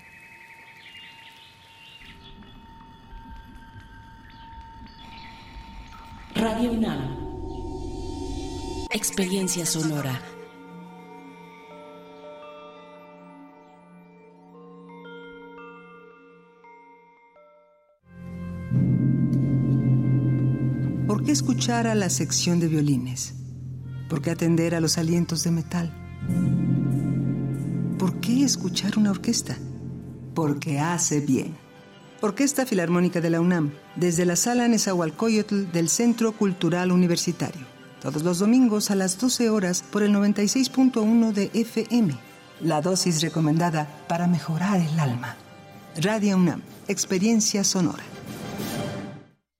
[6.41, 7.01] Radio UNAM.
[8.89, 10.19] Experiencia sonora.
[21.05, 23.35] ¿Por qué escuchar a la sección de violines?
[24.09, 25.93] ¿Por qué atender a los alientos de metal?
[27.99, 29.59] ¿Por qué escuchar una orquesta?
[30.33, 31.70] Porque hace bien.
[32.23, 37.65] Orquesta Filarmónica de la UNAM, desde la Sala Nezahualcóyotl del Centro Cultural Universitario.
[37.99, 42.15] todos los domingos a las 12 horas por el 96.1 de FM.
[42.61, 45.35] La dosis recomendada para mejorar el alma.
[45.95, 48.03] Radio UNAM, experiencia sonora.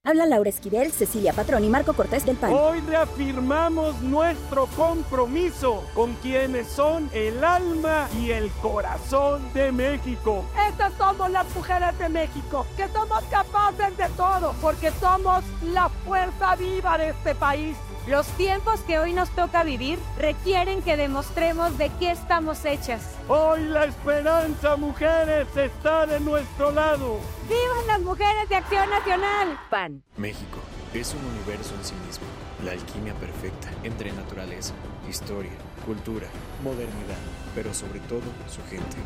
[0.04, 2.52] Habla Laura Esquivel, Cecilia Patrón y Marco Cortés del PAN.
[2.52, 10.44] Hoy reafirmamos nuestro compromiso con quienes son el alma y el corazón de México.
[10.68, 16.56] Estas somos las mujeres de México, que somos capaces de todo, porque somos la fuerza
[16.56, 17.78] viva de este país.
[18.08, 23.16] Los tiempos que hoy nos toca vivir requieren que demostremos de qué estamos hechas.
[23.28, 27.20] Hoy la esperanza, mujeres, está de nuestro lado.
[27.48, 29.60] ¡Vivan las mujeres de Acción Nacional!
[29.70, 30.02] PAN.
[30.18, 30.58] México
[30.96, 32.26] es un universo en sí mismo.
[32.66, 34.74] La alquimia perfecta entre naturaleza,
[35.08, 35.52] historia,
[35.86, 36.28] cultura,
[36.64, 37.20] modernidad,
[37.54, 38.98] pero sobre todo su gente.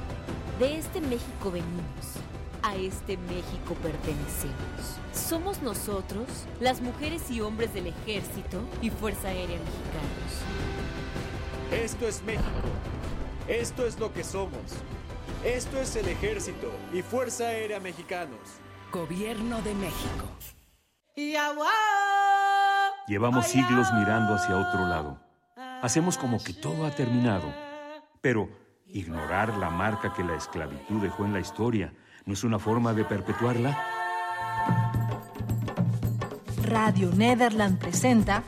[0.58, 2.16] De este México venimos
[2.66, 4.98] a este México pertenecemos.
[5.14, 6.26] Somos nosotros,
[6.60, 10.42] las mujeres y hombres del Ejército y Fuerza Aérea Mexicanos.
[11.72, 12.44] Esto es México.
[13.48, 14.74] Esto es lo que somos.
[15.44, 18.40] Esto es el Ejército y Fuerza Aérea Mexicanos.
[18.92, 20.28] Gobierno de México.
[23.08, 25.20] Llevamos siglos mirando hacia otro lado.
[25.84, 27.54] Hacemos como que todo ha terminado.
[28.22, 28.50] Pero
[28.88, 31.94] ignorar la marca que la esclavitud dejó en la historia
[32.26, 33.78] ¿No es una forma de perpetuarla?
[36.64, 38.44] Radio Nederland presenta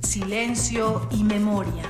[0.00, 1.84] Silencio y Memoria.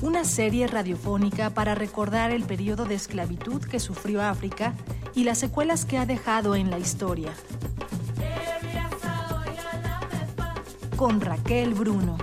[0.00, 4.72] Una serie radiofónica para recordar el periodo de esclavitud que sufrió África
[5.14, 7.34] y las secuelas que ha dejado en la historia.
[10.96, 12.16] Con Raquel Bruno.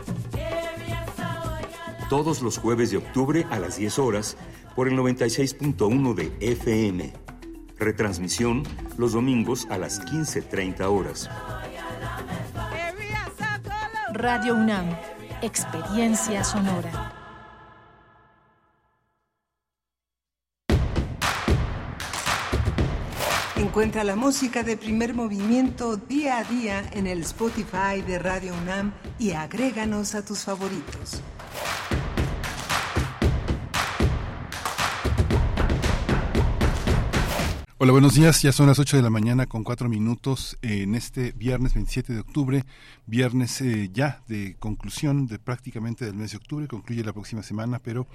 [2.10, 4.38] Todos los jueves de octubre a las 10 horas
[4.80, 7.12] por el 96.1 de FM.
[7.78, 8.64] Retransmisión
[8.98, 11.30] los domingos a las 15.30 horas.
[14.14, 14.96] Radio UNAM,
[15.42, 17.12] Experiencia Sonora.
[23.58, 28.94] Encuentra la música de primer movimiento día a día en el Spotify de Radio UNAM
[29.20, 31.22] y agréganos a tus favoritos.
[37.82, 38.42] Hola, buenos días.
[38.42, 42.20] Ya son las 8 de la mañana con 4 minutos en este viernes 27 de
[42.20, 42.66] octubre,
[43.06, 47.80] viernes eh, ya de conclusión de prácticamente del mes de octubre, concluye la próxima semana,
[47.80, 48.06] pero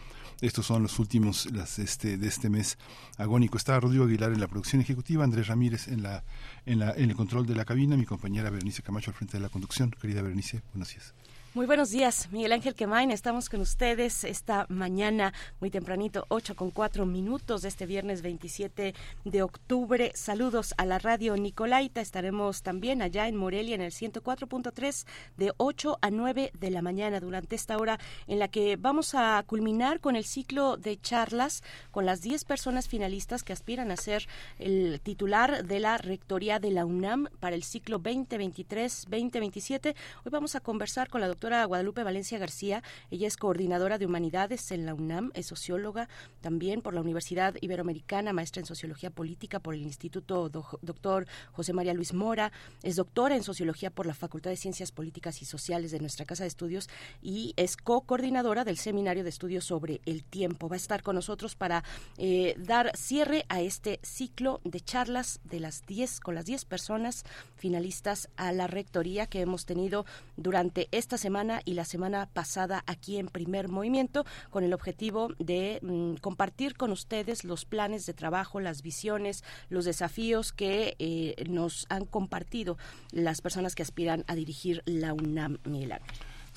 [0.42, 2.76] estos son los últimos las, este, de este mes
[3.16, 3.56] agónico.
[3.56, 6.24] Está Rodrigo Aguilar en la producción ejecutiva, Andrés Ramírez en, la,
[6.66, 9.42] en, la, en el control de la cabina, mi compañera Berenice Camacho al frente de
[9.42, 9.90] la conducción.
[9.98, 11.14] Querida Berenice, buenos días.
[11.55, 13.12] Muy buenos días, Miguel Ángel Quemain.
[13.12, 18.92] Estamos con ustedes esta mañana, muy tempranito, 8 con 4 minutos de este viernes 27
[19.24, 20.11] de octubre.
[20.16, 22.00] Saludos a la radio Nicolaita.
[22.00, 27.20] Estaremos también allá en Morelia en el 104.3 de 8 a 9 de la mañana
[27.20, 32.05] durante esta hora en la que vamos a culminar con el ciclo de charlas con
[32.05, 34.26] las 10 personas finalistas que aspiran a ser
[34.59, 39.94] el titular de la Rectoría de la UNAM para el ciclo 2023-2027.
[40.24, 42.82] Hoy vamos a conversar con la doctora Guadalupe Valencia García.
[43.11, 46.09] Ella es coordinadora de humanidades en la UNAM, es socióloga
[46.40, 51.92] también por la Universidad Iberoamericana, maestra en sociología política por el Instituto Doctor José María
[51.92, 52.51] Luis Mora,
[52.82, 56.45] es doctora en sociología por la Facultad de Ciencias Políticas y Sociales de nuestra Casa
[56.45, 56.88] de Estudios
[57.22, 60.68] y es co-coordinadora del Seminario de Estudios sobre el Tiempo.
[60.68, 61.84] Va a estar con nosotros para
[62.16, 67.24] eh, dar cierre a este ciclo de charlas de las 10 con las 10 personas
[67.57, 71.34] finalistas a la rectoría que hemos tenido durante esta semana
[71.64, 76.93] y la semana pasada aquí en Primer Movimiento con el objetivo de mm, compartir con
[76.93, 82.78] ustedes los planes de trabajo, las visiones, los desafíos que eh, nos han compartido
[83.11, 85.95] las personas que aspiran a dirigir la UNAM, Miguel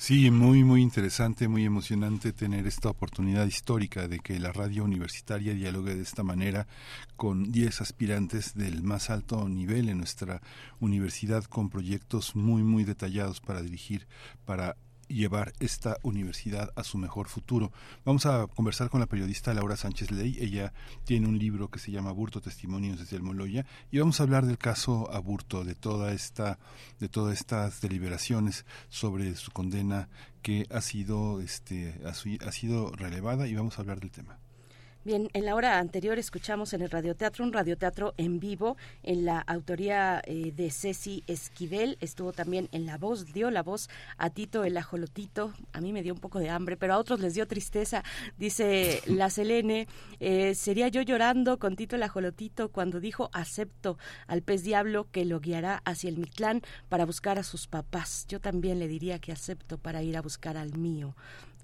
[0.00, 5.54] Sí, muy, muy interesante, muy emocionante tener esta oportunidad histórica de que la radio universitaria
[5.54, 6.68] dialogue de esta manera
[7.16, 10.40] con 10 aspirantes del más alto nivel en nuestra
[10.78, 14.06] universidad con proyectos muy, muy detallados para dirigir,
[14.44, 14.76] para
[15.08, 17.72] llevar esta universidad a su mejor futuro.
[18.04, 20.36] Vamos a conversar con la periodista Laura Sánchez Ley.
[20.40, 20.72] Ella
[21.04, 24.46] tiene un libro que se llama Aburto Testimonios desde el Moloya y vamos a hablar
[24.46, 26.58] del caso Aburto, de toda esta
[27.00, 30.08] de todas estas deliberaciones sobre su condena
[30.42, 34.38] que ha sido este ha sido relevada y vamos a hablar del tema.
[35.08, 39.38] Bien, en la hora anterior escuchamos en el radioteatro un radioteatro en vivo en la
[39.38, 41.96] autoría eh, de Ceci Esquivel.
[42.02, 43.88] Estuvo también en la voz, dio la voz
[44.18, 45.54] a Tito el ajolotito.
[45.72, 48.04] A mí me dio un poco de hambre, pero a otros les dio tristeza.
[48.36, 49.88] Dice la Selene,
[50.20, 53.96] eh, sería yo llorando con Tito el ajolotito cuando dijo acepto
[54.26, 58.26] al pez diablo que lo guiará hacia el Mictlán para buscar a sus papás.
[58.28, 61.14] Yo también le diría que acepto para ir a buscar al mío.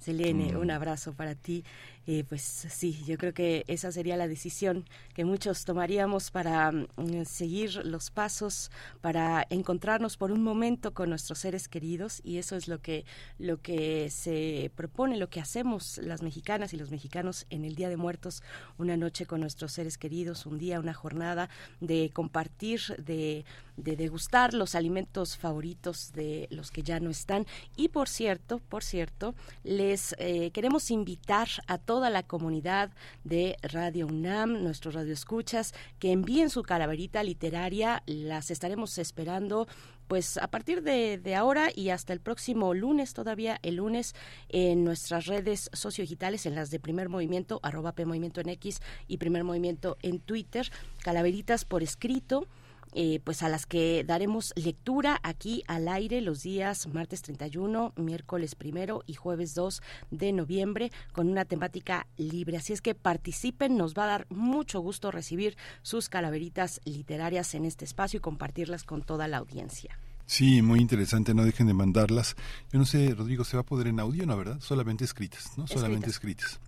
[0.01, 1.65] Selene, un abrazo para ti.
[2.07, 4.85] Eh, pues sí, yo creo que esa sería la decisión
[5.15, 8.71] que muchos tomaríamos para mm, seguir los pasos,
[9.01, 13.07] para encontrarnos por un momento con nuestros seres queridos y eso es lo que
[13.39, 17.89] lo que se propone, lo que hacemos las mexicanas y los mexicanos en el Día
[17.89, 18.43] de Muertos,
[18.77, 21.49] una noche con nuestros seres queridos, un día, una jornada
[21.81, 23.47] de compartir, de
[23.77, 27.47] de degustar los alimentos favoritos de los que ya no están.
[27.77, 32.91] Y por cierto, por cierto, les eh, queremos invitar a toda la comunidad
[33.25, 38.03] de Radio UNAM, nuestros radioescuchas, que envíen su calaverita literaria.
[38.07, 39.67] Las estaremos esperando
[40.07, 44.15] pues a partir de, de, ahora y hasta el próximo lunes, todavía el lunes,
[44.51, 49.17] en nuestras redes sociodigitales, en las de Primer Movimiento, arroba P Movimiento en X y
[49.17, 50.71] Primer Movimiento en Twitter,
[51.03, 52.47] calaveritas por escrito
[52.95, 58.55] eh, pues a las que daremos lectura aquí al aire los días martes 31, miércoles
[58.55, 62.57] primero y jueves 2 de noviembre con una temática libre.
[62.57, 67.65] Así es que participen, nos va a dar mucho gusto recibir sus calaveritas literarias en
[67.65, 69.99] este espacio y compartirlas con toda la audiencia.
[70.27, 72.37] Sí, muy interesante, no dejen de mandarlas.
[72.73, 74.59] Yo no sé, Rodrigo, ¿se va a poder en audio, no, verdad?
[74.61, 75.67] Solamente escritas, ¿no?
[75.67, 76.61] Solamente escritas.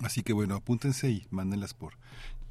[0.00, 1.94] Así que bueno, apúntense y mándenlas por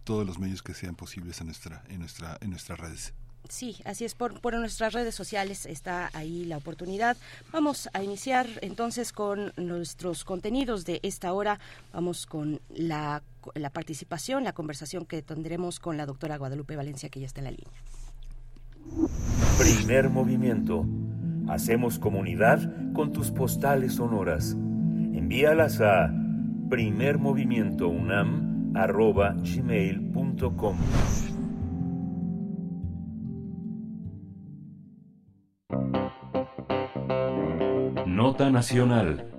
[0.04, 3.14] todos los medios que sean posibles en nuestra en nuestra en nuestras redes.
[3.50, 4.16] Sí, así es.
[4.16, 7.18] Por, por nuestras redes sociales está ahí la oportunidad.
[7.52, 11.60] Vamos a iniciar entonces con nuestros contenidos de esta hora.
[11.92, 13.22] Vamos con la,
[13.54, 17.46] la participación, la conversación que tendremos con la doctora Guadalupe Valencia, que ya está en
[17.46, 17.82] la línea.
[19.58, 20.86] Primer movimiento.
[21.50, 24.54] Hacemos comunidad con tus postales sonoras.
[24.54, 26.10] Envíalas a
[26.70, 30.78] primermovimientounam arroba gmail.com.
[38.06, 39.30] Nota Nacional.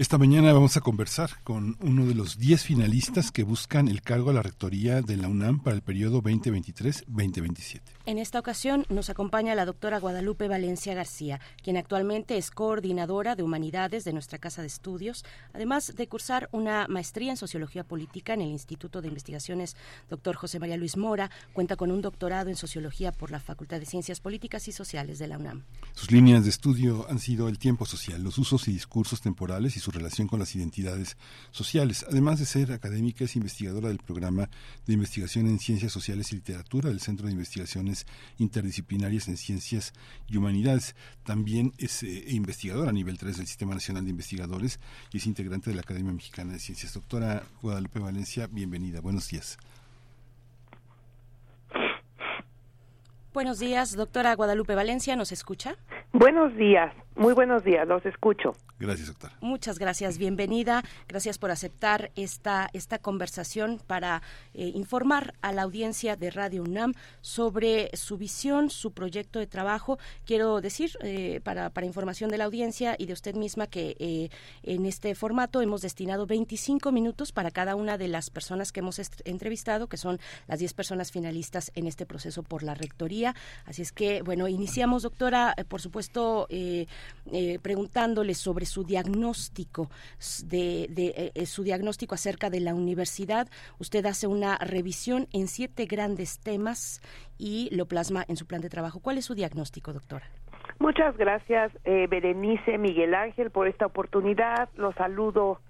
[0.00, 4.30] Esta mañana vamos a conversar con uno de los 10 finalistas que buscan el cargo
[4.30, 7.99] a la rectoría de la UNAM para el periodo 2023-2027.
[8.10, 13.44] En esta ocasión nos acompaña la doctora Guadalupe Valencia García, quien actualmente es coordinadora de
[13.44, 18.40] humanidades de nuestra Casa de Estudios, además de cursar una maestría en Sociología Política en
[18.40, 19.76] el Instituto de Investigaciones
[20.08, 20.34] Dr.
[20.34, 24.18] José María Luis Mora, cuenta con un doctorado en Sociología por la Facultad de Ciencias
[24.18, 25.62] Políticas y Sociales de la UNAM.
[25.92, 29.78] Sus líneas de estudio han sido el tiempo social, los usos y discursos temporales y
[29.78, 31.16] su relación con las identidades
[31.52, 32.04] sociales.
[32.10, 34.50] Además de ser académica, es investigadora del programa
[34.84, 37.99] de investigación en ciencias sociales y literatura del Centro de Investigaciones
[38.38, 39.92] Interdisciplinarias en Ciencias
[40.28, 40.94] y Humanidades.
[41.24, 44.80] También es eh, investigadora a nivel 3 del Sistema Nacional de Investigadores
[45.12, 46.94] y es integrante de la Academia Mexicana de Ciencias.
[46.94, 49.00] Doctora Guadalupe Valencia, bienvenida.
[49.00, 49.58] Buenos días.
[53.32, 55.76] Buenos días, doctora Guadalupe Valencia, ¿nos escucha?
[56.12, 58.54] Buenos días, muy buenos días, los escucho.
[58.80, 59.36] Gracias, doctora.
[59.42, 60.82] Muchas gracias, bienvenida.
[61.06, 64.22] Gracias por aceptar esta, esta conversación para
[64.54, 69.98] eh, informar a la audiencia de Radio UNAM sobre su visión, su proyecto de trabajo.
[70.24, 74.30] Quiero decir, eh, para, para información de la audiencia y de usted misma, que eh,
[74.62, 78.98] en este formato hemos destinado 25 minutos para cada una de las personas que hemos
[79.26, 83.34] entrevistado, que son las 10 personas finalistas en este proceso por la rectoría.
[83.66, 86.46] Así es que, bueno, iniciamos, doctora, por supuesto,
[87.62, 89.88] preguntándole sobre su diagnóstico
[90.44, 93.48] de, de eh, su diagnóstico acerca de la universidad.
[93.78, 97.00] Usted hace una revisión en siete grandes temas
[97.38, 99.00] y lo plasma en su plan de trabajo.
[99.00, 100.26] ¿Cuál es su diagnóstico, doctora?
[100.78, 104.68] Muchas gracias, eh, Berenice Miguel Ángel, por esta oportunidad.
[104.76, 105.60] Los saludo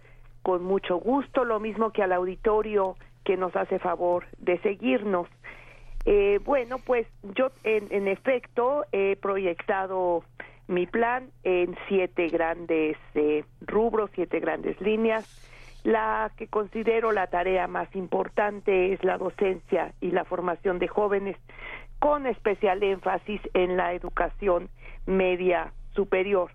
[0.42, 5.28] con mucho gusto, lo mismo que al auditorio que nos hace favor de seguirnos.
[6.06, 10.24] Eh, bueno, pues yo en efecto he proyectado
[10.70, 15.26] mi plan en siete grandes eh, rubros, siete grandes líneas.
[15.82, 21.36] La que considero la tarea más importante es la docencia y la formación de jóvenes,
[21.98, 24.68] con especial énfasis en la educación
[25.06, 26.52] media superior.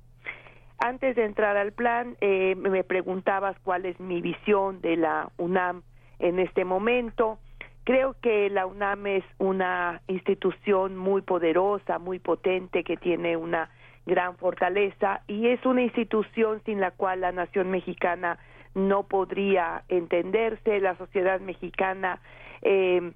[0.80, 5.84] Antes de entrar al plan, eh, me preguntabas cuál es mi visión de la UNAM
[6.20, 7.40] en este momento.
[7.84, 13.70] Creo que la UNAM es una institución muy poderosa, muy potente, que tiene una
[14.06, 18.38] gran fortaleza y es una institución sin la cual la nación mexicana
[18.74, 20.80] no podría entenderse.
[20.80, 22.20] La sociedad mexicana
[22.62, 23.12] eh,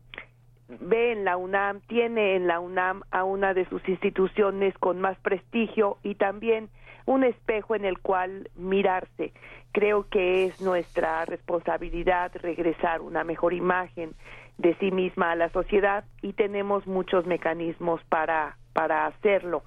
[0.67, 5.17] ve en la UNAM, tiene en la UNAM a una de sus instituciones con más
[5.19, 6.69] prestigio y también
[7.05, 9.33] un espejo en el cual mirarse.
[9.71, 14.13] Creo que es nuestra responsabilidad regresar una mejor imagen
[14.57, 19.63] de sí misma a la sociedad y tenemos muchos mecanismos para, para hacerlo.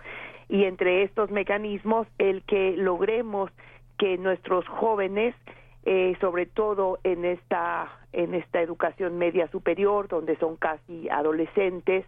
[0.52, 3.50] Y entre estos mecanismos, el que logremos
[3.96, 5.34] que nuestros jóvenes,
[5.86, 12.04] eh, sobre todo en esta, en esta educación media superior, donde son casi adolescentes,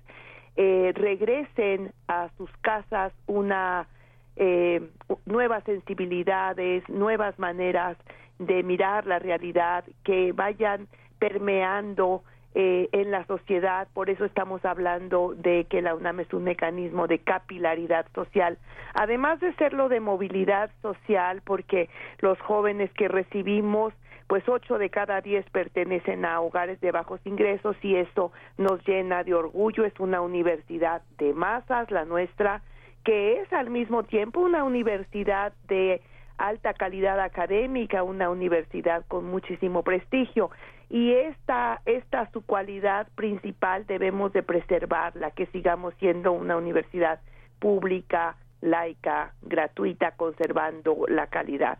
[0.57, 3.89] eh, regresen a sus casas una
[4.37, 4.91] eh,
[5.25, 7.97] nuevas sensibilidades, nuevas maneras
[8.39, 10.87] de mirar la realidad, que vayan
[11.19, 12.23] permeando
[12.55, 17.09] eh, en la sociedad, por eso estamos hablando de que la UNAM es un mecanismo
[17.09, 18.59] de capilaridad social,
[18.95, 21.89] además de serlo de movilidad social, porque
[22.21, 23.93] los jóvenes que recibimos
[24.27, 29.23] pues ocho de cada diez pertenecen a hogares de bajos ingresos y eso nos llena
[29.23, 29.85] de orgullo.
[29.85, 32.63] Es una universidad de masas, la nuestra,
[33.05, 36.01] que es al mismo tiempo una universidad de
[36.39, 40.51] alta calidad académica, una universidad con muchísimo prestigio
[40.95, 47.19] y esta esta su cualidad principal debemos de preservarla, que sigamos siendo una universidad
[47.59, 51.79] pública, laica, gratuita, conservando la calidad.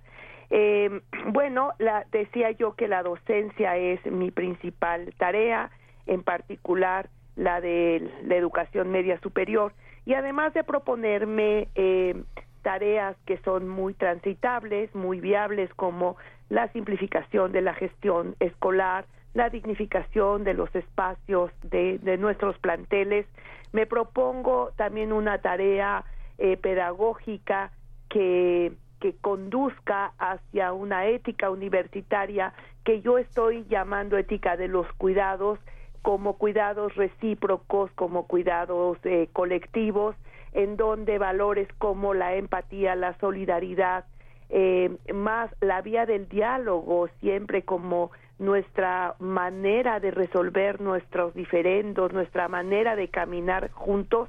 [0.51, 5.71] Eh, bueno, la, decía yo que la docencia es mi principal tarea,
[6.07, 9.75] en particular la de la educación media superior,
[10.07, 12.21] y además de proponerme eh,
[12.63, 16.17] tareas que son muy transitables, muy viables, como
[16.49, 23.27] la simplificación de la gestión escolar, la dignificación de los espacios de, nuestros planteles.
[23.73, 26.05] Me propongo también una tarea
[26.39, 27.73] eh, pedagógica
[28.09, 32.53] que, que conduzca hacia una ética universitaria
[32.85, 35.59] que yo estoy llamando ética de los cuidados
[36.05, 40.15] como cuidados recíprocos, como cuidados eh, colectivos,
[40.53, 44.05] en donde valores como la empatía, la solidaridad,
[44.51, 52.49] eh, más la vía del diálogo siempre como nuestra manera de resolver nuestros diferendos, nuestra
[52.49, 54.29] manera de caminar juntos,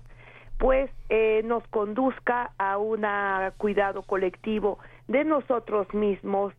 [0.57, 3.05] pues eh, nos conduzca a un
[3.57, 6.53] cuidado colectivo de nosotros mismos,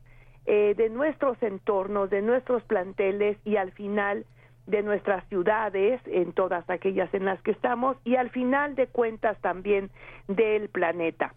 [0.44, 4.26] eh, de nuestros entornos, de nuestros planteles y al final
[4.66, 9.40] de nuestras ciudades, en todas aquellas en las que estamos, y al final de cuentas
[9.40, 9.90] también
[10.26, 11.32] del planeta.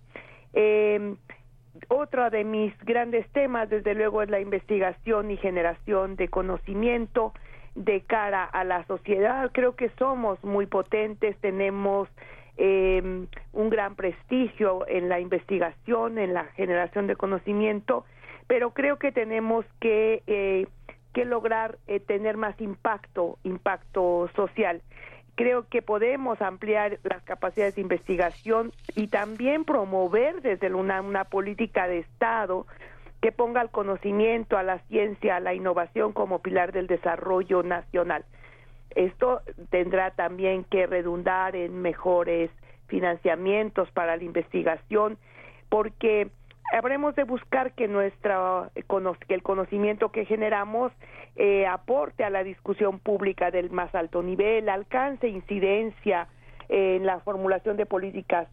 [0.53, 1.15] Eh,
[1.87, 7.33] otro de mis grandes temas, desde luego, es la investigación y generación de conocimiento
[7.75, 9.49] de cara a la sociedad.
[9.53, 12.09] Creo que somos muy potentes, tenemos
[12.57, 18.05] eh, un gran prestigio en la investigación, en la generación de conocimiento,
[18.47, 20.67] pero creo que tenemos que, eh,
[21.13, 24.81] que lograr eh, tener más impacto, impacto social
[25.39, 31.99] creo que podemos ampliar las capacidades de investigación y también promover desde una, política de
[31.99, 32.67] Estado
[33.21, 38.25] que ponga el conocimiento, a la ciencia, a la innovación como pilar del desarrollo nacional.
[38.89, 39.39] Esto
[39.69, 42.51] tendrá también que redundar en mejores
[42.87, 45.17] financiamientos para la investigación,
[45.69, 46.31] porque
[46.71, 50.91] habremos de buscar que nuestra que el conocimiento que generamos
[51.35, 56.27] eh, aporte a la discusión pública del más alto nivel, alcance incidencia
[56.67, 58.47] en la formulación de políticas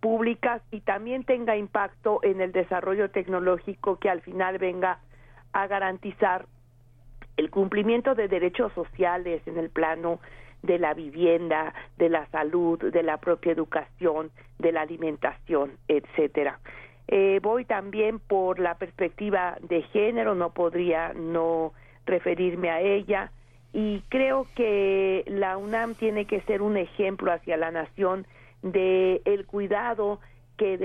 [0.00, 4.98] públicas y también tenga impacto en el desarrollo tecnológico que al final venga
[5.52, 6.46] a garantizar
[7.36, 10.20] el cumplimiento de derechos sociales en el plano
[10.62, 16.60] de la vivienda, de la salud, de la propia educación, de la alimentación, etcétera.
[17.14, 21.74] Eh, voy también por la perspectiva de género, no podría no
[22.06, 23.30] referirme a ella.
[23.74, 28.26] Y creo que la UNAM tiene que ser un ejemplo hacia la nación
[28.62, 30.20] de el cuidado
[30.56, 30.78] que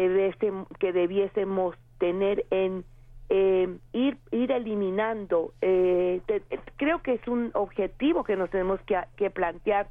[0.79, 2.83] que debiésemos tener en
[3.29, 6.19] eh, ir ir eliminando eh,
[6.75, 9.87] creo que es un objetivo que nos tenemos que, que plantear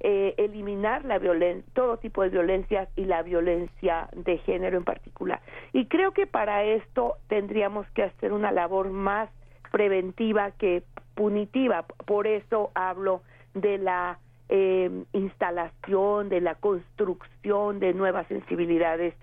[0.00, 5.40] eh, eliminar la violencia, todo tipo de violencias y la violencia de género en particular.
[5.72, 9.28] Y creo que para esto tendríamos que hacer una labor más
[9.72, 10.82] preventiva que
[11.14, 11.84] punitiva.
[12.06, 13.22] Por eso hablo
[13.54, 14.18] de la
[14.48, 19.14] eh, instalación, de la construcción de nuevas sensibilidades,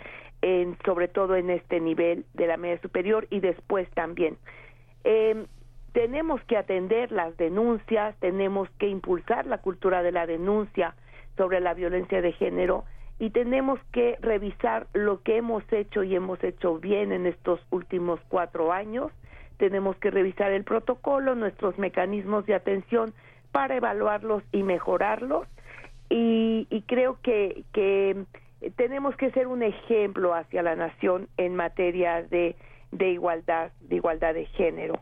[0.41, 4.37] en, sobre todo en este nivel de la media superior y después también.
[5.05, 5.45] Eh,
[5.95, 10.93] tenemos que atender las denuncias, tenemos que impulsar la cultura de la denuncia
[11.37, 12.83] sobre la violencia de género
[13.17, 18.19] y tenemos que revisar lo que hemos hecho y hemos hecho bien en estos últimos
[18.27, 19.09] cuatro años,
[19.55, 23.13] tenemos que revisar el protocolo, nuestros mecanismos de atención
[23.53, 25.47] para evaluarlos y mejorarlos.
[26.09, 28.25] Y, y creo que, que
[28.75, 32.57] tenemos que ser un ejemplo hacia la nación en materia de,
[32.91, 34.99] de igualdad, de igualdad de género.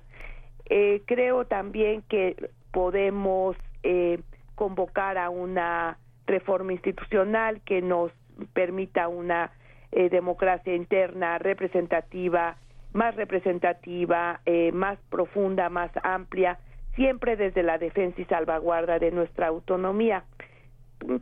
[0.66, 4.20] Eh, creo también que podemos eh,
[4.56, 8.12] convocar a una reforma institucional que nos
[8.54, 9.52] permita una
[9.92, 12.58] eh, democracia interna representativa,
[12.94, 16.60] más representativa, eh, más profunda, más amplia,
[16.96, 20.24] siempre desde la defensa y salvaguarda de nuestra autonomía.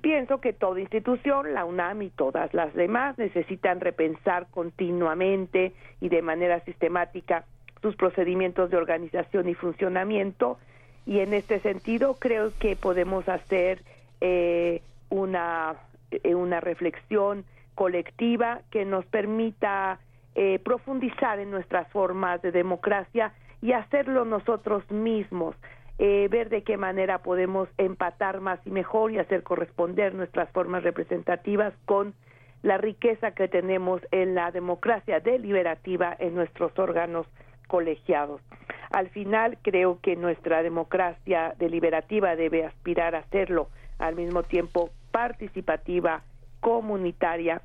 [0.01, 6.21] Pienso que toda institución, la UNAM y todas las demás, necesitan repensar continuamente y de
[6.21, 7.45] manera sistemática
[7.81, 10.57] sus procedimientos de organización y funcionamiento.
[11.05, 13.81] Y en este sentido creo que podemos hacer
[14.21, 15.75] eh, una,
[16.11, 17.43] eh, una reflexión
[17.75, 19.99] colectiva que nos permita
[20.35, 25.55] eh, profundizar en nuestras formas de democracia y hacerlo nosotros mismos,
[25.99, 30.83] eh, ver de qué manera podemos empatar más y mejor y hacer corresponder nuestras formas
[30.83, 32.13] representativas con
[32.63, 37.27] la riqueza que tenemos en la democracia deliberativa en nuestros órganos
[37.71, 38.41] colegiados.
[38.91, 46.21] Al final creo que nuestra democracia deliberativa debe aspirar a serlo al mismo tiempo participativa,
[46.59, 47.61] comunitaria,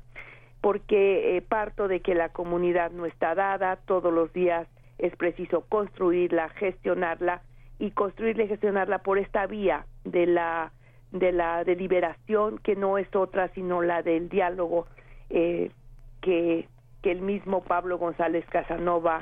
[0.61, 4.65] porque eh, parto de que la comunidad no está dada, todos los días
[4.97, 7.41] es preciso construirla, gestionarla
[7.77, 10.71] y construirla y gestionarla por esta vía de la
[11.11, 14.87] de la deliberación que no es otra sino la del diálogo
[15.29, 15.71] eh,
[16.21, 16.67] que,
[17.01, 19.21] que el mismo Pablo González Casanova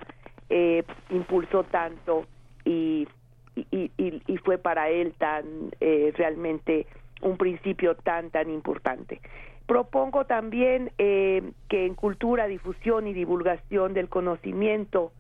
[0.50, 2.26] eh, impulsó tanto
[2.64, 3.08] y,
[3.56, 5.46] y, fue para él tan
[5.80, 6.88] eh, realmente
[7.22, 9.22] un principio tan tan importante.
[9.66, 15.12] Propongo también eh, que en cultura, difusión y divulgación del conocimiento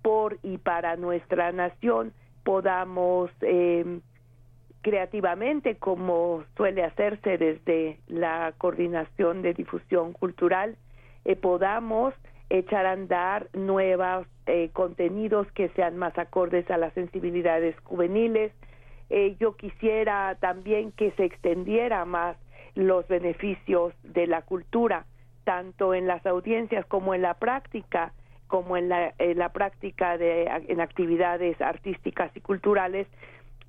[0.00, 2.12] por y para nuestra nación
[2.42, 4.00] podamos eh,
[4.82, 10.76] creativamente, como suele hacerse desde la coordinación de difusión cultural,
[11.24, 12.14] eh, podamos
[12.48, 18.50] echar a andar nuevos eh, contenidos que sean más acordes a las sensibilidades juveniles.
[19.08, 22.36] Eh, yo quisiera también que se extendiera más
[22.74, 25.06] los beneficios de la cultura,
[25.44, 28.12] tanto en las audiencias como en la práctica,
[28.48, 33.06] como en la, práctica de en actividades artísticas y culturales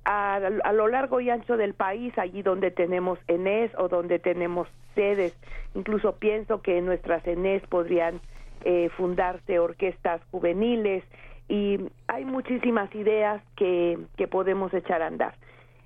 [0.04, 4.68] a, a, lo largo y ancho del país, allí donde tenemos ENES o donde tenemos
[4.96, 5.40] sedes.
[5.76, 8.20] Incluso pienso que nuestras ENES podrían
[8.64, 11.04] eh, fundarse orquestas juveniles
[11.48, 15.36] y hay muchísimas ideas que, que podemos echar a andar.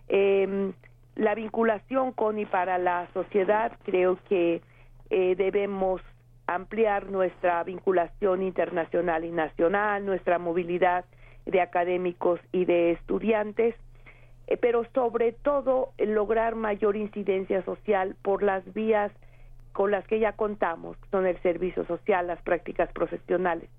[0.07, 0.71] Eh,
[1.15, 4.61] la vinculación con y para la sociedad, creo que
[5.09, 6.01] eh, debemos
[6.45, 11.05] ampliar nuestra vinculación internacional y nacional, nuestra movilidad
[11.45, 13.75] de académicos y de estudiantes,
[14.47, 19.11] eh, pero sobre todo lograr mayor incidencia social por las vías
[19.75, 23.69] con las que ya contamos, son el servicio social, las prácticas profesionales.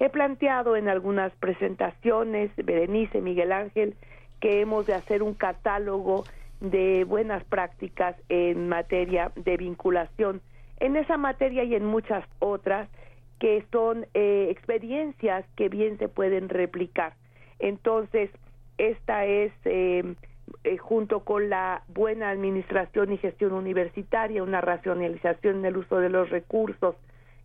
[0.00, 3.94] He planteado en algunas presentaciones, Berenice, Miguel Ángel,
[4.40, 6.24] que hemos de hacer un catálogo
[6.60, 10.40] de buenas prácticas en materia de vinculación,
[10.80, 12.88] en esa materia y en muchas otras,
[13.38, 17.14] que son eh, experiencias que bien se pueden replicar.
[17.60, 18.28] Entonces,
[18.76, 20.16] esta es eh,
[20.62, 26.08] eh, junto con la buena administración y gestión universitaria, una racionalización en el uso de
[26.08, 26.96] los recursos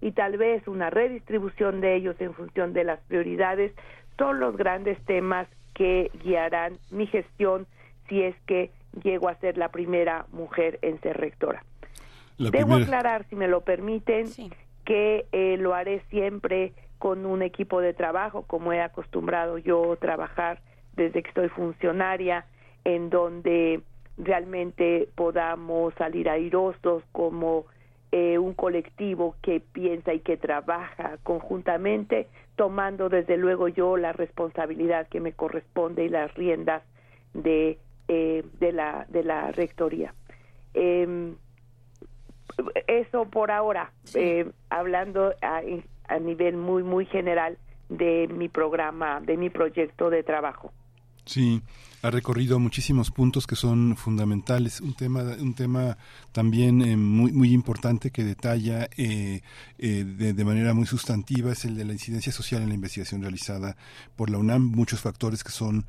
[0.02, 3.74] y tal vez una redistribución de ellos en función de las prioridades,
[4.18, 7.68] son los grandes temas que guiarán mi gestión
[8.08, 8.72] si es que
[9.04, 11.64] llego a ser la primera mujer en ser rectora.
[12.38, 12.84] La Debo primera...
[12.84, 14.52] aclarar, si me lo permiten, sí.
[14.86, 20.60] que eh, lo haré siempre con un equipo de trabajo, como he acostumbrado yo trabajar
[20.96, 22.46] desde que estoy funcionaria,
[22.96, 23.82] en donde
[24.18, 27.66] realmente podamos salir airosos como
[28.12, 35.08] eh, un colectivo que piensa y que trabaja conjuntamente, tomando desde luego yo la responsabilidad
[35.08, 36.84] que me corresponde y las riendas
[37.34, 40.14] de, eh, de, la, de la rectoría.
[40.74, 41.34] Eh,
[42.88, 44.20] eso por ahora, sí.
[44.20, 45.62] Eh, hablando a,
[46.08, 47.58] a nivel muy, muy general
[47.90, 50.72] de mi programa, de mi proyecto de trabajo.
[51.26, 51.62] Sí,
[52.02, 54.80] ha recorrido muchísimos puntos que son fundamentales.
[54.80, 55.98] Un tema, un tema
[56.32, 59.42] también eh, muy, muy importante que detalla eh,
[59.78, 63.76] eh, de, manera muy sustantiva es el de la incidencia social en la investigación realizada
[64.16, 64.64] por la UNAM.
[64.64, 65.86] Muchos factores que son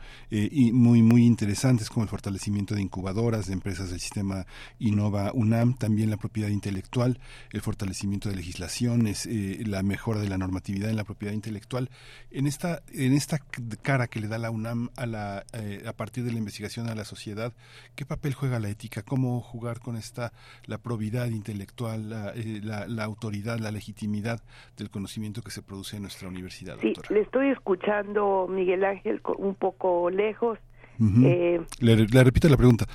[0.73, 4.47] muy, muy interesantes, como el fortalecimiento de incubadoras, de empresas del sistema
[4.79, 7.21] Innova UNAM, también la propiedad intelectual,
[7.53, 9.29] el fortalecimiento de legislaciones,
[9.65, 11.91] la mejora de la normatividad en la propiedad intelectual.
[12.31, 13.39] En esta, en esta
[13.83, 15.45] cara que le da la UNAM a la
[16.01, 17.53] partir de la investigación a la sociedad,
[17.95, 19.03] ¿qué papel juega la ética?
[19.03, 20.33] ¿Cómo jugar con esta,
[20.65, 24.41] la probidad intelectual, la, eh, la, autoridad, la legitimidad
[24.79, 26.79] del conocimiento que se produce en nuestra universidad?
[26.81, 30.59] Sí, le estoy escuchando, Miguel Ángel, un poco lejos
[31.01, 32.87] eh, le, repito la pregunta.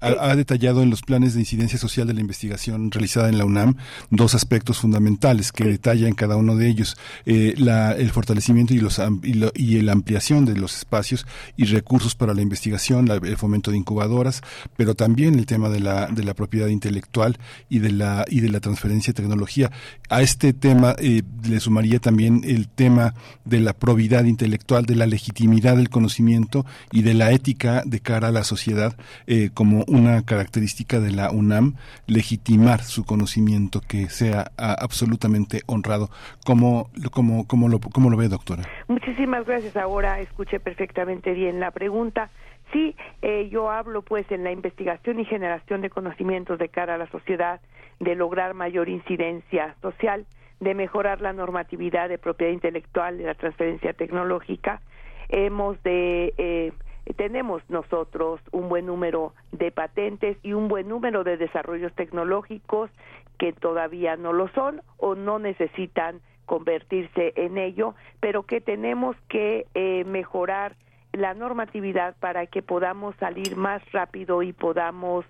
[0.00, 3.76] Ha, detallado en los planes de incidencia social de la investigación realizada en la UNAM
[4.10, 6.98] dos aspectos fundamentales que detalla en cada uno de ellos.
[7.24, 11.26] Eh, la, el fortalecimiento y, los, y, la ampliación de los espacios
[11.56, 14.42] y recursos para la investigación, el fomento de incubadoras,
[14.76, 17.38] pero también el tema de la, de la propiedad intelectual
[17.70, 19.70] y de la, y de la transferencia de tecnología.
[20.10, 23.14] A este tema eh, le sumaría también el tema
[23.46, 27.53] de la probidad intelectual, de la legitimidad del conocimiento y de la ética
[27.84, 31.74] de cara a la sociedad eh, como una característica de la UNAM,
[32.06, 36.10] legitimar su conocimiento que sea absolutamente honrado.
[36.44, 38.64] ¿Cómo, cómo, cómo, lo, ¿Cómo lo ve, doctora?
[38.88, 39.76] Muchísimas gracias.
[39.76, 42.30] Ahora escuché perfectamente bien la pregunta.
[42.72, 46.98] Sí, eh, yo hablo pues en la investigación y generación de conocimientos de cara a
[46.98, 47.60] la sociedad,
[48.00, 50.26] de lograr mayor incidencia social,
[50.60, 54.80] de mejorar la normatividad de propiedad intelectual, de la transferencia tecnológica.
[55.28, 56.72] Hemos de eh,
[57.12, 62.90] tenemos nosotros un buen número de patentes y un buen número de desarrollos tecnológicos
[63.38, 69.66] que todavía no lo son o no necesitan convertirse en ello, pero que tenemos que
[69.74, 70.76] eh, mejorar
[71.12, 75.24] la normatividad para que podamos salir más rápido y podamos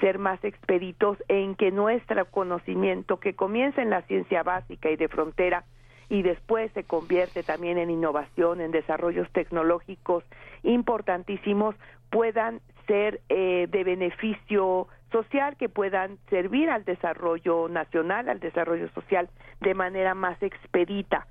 [0.00, 5.08] ser más expeditos en que nuestro conocimiento que comienza en la ciencia básica y de
[5.08, 5.64] frontera
[6.08, 10.24] y después se convierte también en innovación, en desarrollos tecnológicos
[10.62, 11.74] importantísimos,
[12.10, 19.28] puedan ser eh, de beneficio social, que puedan servir al desarrollo nacional, al desarrollo social
[19.60, 21.26] de manera más expedita.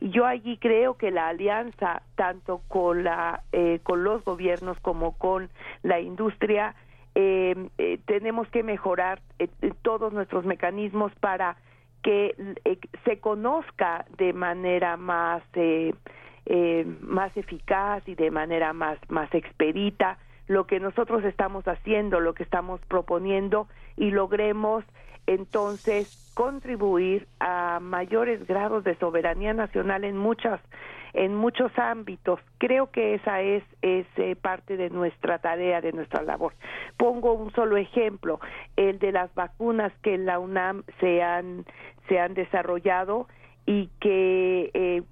[0.00, 5.16] Y yo allí creo que la alianza, tanto con, la, eh, con los gobiernos como
[5.16, 5.50] con
[5.82, 6.74] la industria,
[7.14, 7.68] eh,
[8.06, 9.20] tenemos que mejorar
[9.82, 11.56] todos nuestros mecanismos para
[12.02, 12.34] que
[12.64, 15.94] eh, se conozca de manera más eh,
[16.46, 20.18] eh, más eficaz y de manera más más expedita
[20.48, 24.84] lo que nosotros estamos haciendo, lo que estamos proponiendo y logremos
[25.26, 30.60] entonces contribuir a mayores grados de soberanía nacional en muchas
[31.14, 32.40] en muchos ámbitos.
[32.58, 36.54] Creo que esa es, es eh, parte de nuestra tarea, de nuestra labor.
[36.96, 38.40] Pongo un solo ejemplo,
[38.76, 41.64] el de las vacunas que en la UNAM se han,
[42.08, 43.28] se han desarrollado
[43.66, 45.02] y que eh,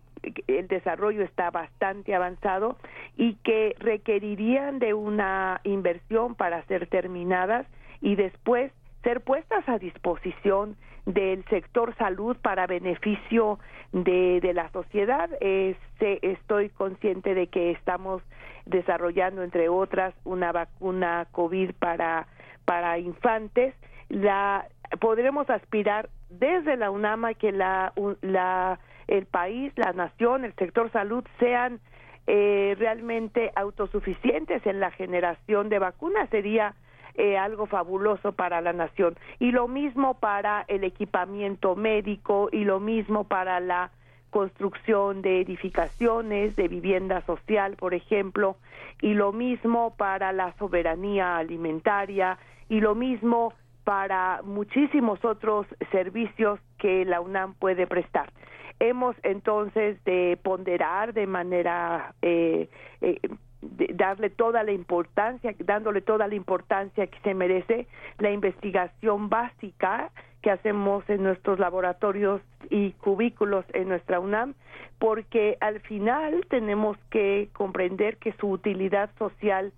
[0.48, 2.77] el desarrollo está bastante avanzado
[3.16, 7.66] y que requerirían de una inversión para ser terminadas
[8.01, 8.72] y después
[9.02, 13.59] ser puestas a disposición del sector salud para beneficio
[13.92, 15.30] de, de la sociedad.
[15.40, 18.22] estoy consciente de que estamos
[18.66, 22.26] desarrollando, entre otras, una vacuna COVID para,
[22.64, 23.74] para infantes.
[24.08, 24.66] La,
[25.00, 27.92] podremos aspirar desde la UNAMA que la,
[28.22, 31.80] la, el país, la nación, el sector salud sean
[32.26, 36.28] eh, realmente autosuficientes en la generación de vacunas.
[36.30, 36.74] Sería
[37.20, 39.14] eh, algo fabuloso para la nación.
[39.38, 43.90] Y lo mismo para el equipamiento médico y lo mismo para la
[44.30, 48.56] construcción de edificaciones, de vivienda social, por ejemplo,
[49.02, 52.38] y lo mismo para la soberanía alimentaria
[52.70, 53.52] y lo mismo
[53.84, 58.32] para muchísimos otros servicios que la UNAM puede prestar.
[58.78, 62.70] Hemos entonces de ponderar de manera eh,
[63.02, 63.20] eh,
[63.62, 67.86] darle toda la importancia, dándole toda la importancia que se merece
[68.18, 70.10] la investigación básica
[70.42, 74.54] que hacemos en nuestros laboratorios y cubículos en nuestra UNAM,
[74.98, 79.72] porque al final tenemos que comprender que su utilidad social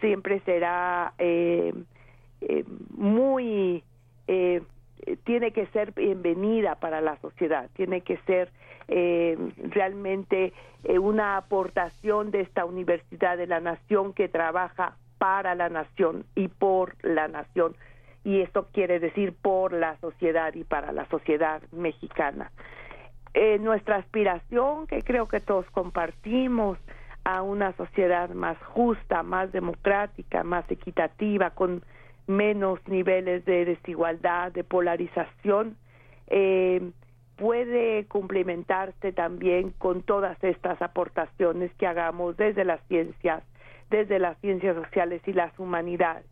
[0.00, 1.72] siempre será eh,
[2.40, 2.64] eh,
[2.96, 3.84] muy
[4.26, 4.62] eh,
[5.24, 8.50] tiene que ser bienvenida para la sociedad, tiene que ser
[8.88, 9.36] eh,
[9.70, 10.52] realmente
[10.84, 16.48] eh, una aportación de esta Universidad de la Nación que trabaja para la nación y
[16.48, 17.76] por la nación.
[18.24, 22.50] Y esto quiere decir por la sociedad y para la sociedad mexicana.
[23.34, 26.78] Eh, nuestra aspiración, que creo que todos compartimos,
[27.24, 31.82] a una sociedad más justa, más democrática, más equitativa, con
[32.28, 35.76] menos niveles de desigualdad, de polarización,
[36.28, 36.92] eh,
[37.36, 43.42] puede complementarse también con todas estas aportaciones que hagamos desde las ciencias,
[43.90, 46.26] desde las ciencias sociales y las humanidades.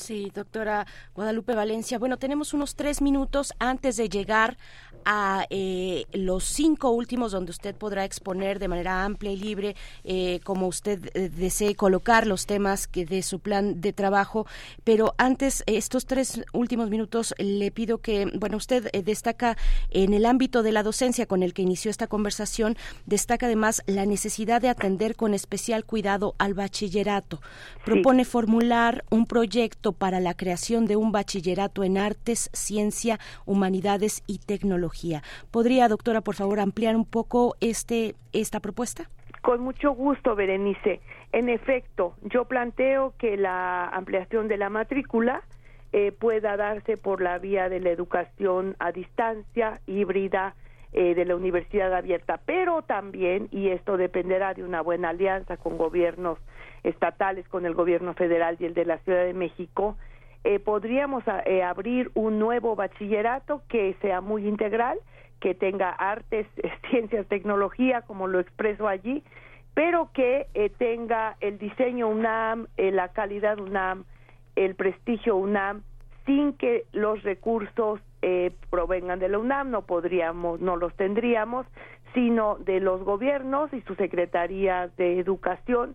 [0.00, 1.98] Sí, doctora Guadalupe Valencia.
[1.98, 4.56] Bueno, tenemos unos tres minutos antes de llegar
[5.04, 10.40] a eh, los cinco últimos donde usted podrá exponer de manera amplia y libre eh,
[10.44, 14.46] como usted eh, desee colocar los temas que de su plan de trabajo.
[14.84, 19.58] Pero antes, estos tres últimos minutos, le pido que, bueno, usted destaca
[19.90, 24.06] en el ámbito de la docencia con el que inició esta conversación, destaca además la
[24.06, 27.42] necesidad de atender con especial cuidado al bachillerato.
[27.84, 34.38] Propone formular un proyecto para la creación de un bachillerato en artes, ciencia, humanidades y
[34.38, 35.22] tecnología.
[35.50, 39.10] ¿Podría, doctora, por favor, ampliar un poco este esta propuesta?
[39.42, 41.00] Con mucho gusto, Berenice.
[41.32, 45.42] En efecto, yo planteo que la ampliación de la matrícula
[45.92, 50.54] eh, pueda darse por la vía de la educación a distancia, híbrida,
[50.92, 55.78] eh, de la universidad abierta, pero también, y esto dependerá de una buena alianza con
[55.78, 56.38] gobiernos
[56.82, 59.96] estatales con el gobierno federal y el de la Ciudad de México,
[60.42, 64.98] eh, podríamos eh, abrir un nuevo bachillerato que sea muy integral,
[65.38, 66.46] que tenga artes,
[66.90, 69.22] ciencias, tecnología, como lo expreso allí,
[69.74, 74.04] pero que eh, tenga el diseño UNAM, la calidad UNAM,
[74.56, 75.82] el prestigio UNAM,
[76.24, 78.00] sin que los recursos
[78.68, 81.66] provengan de la UNAM, no podríamos, no los tendríamos,
[82.14, 85.94] sino de los gobiernos y sus secretarías de educación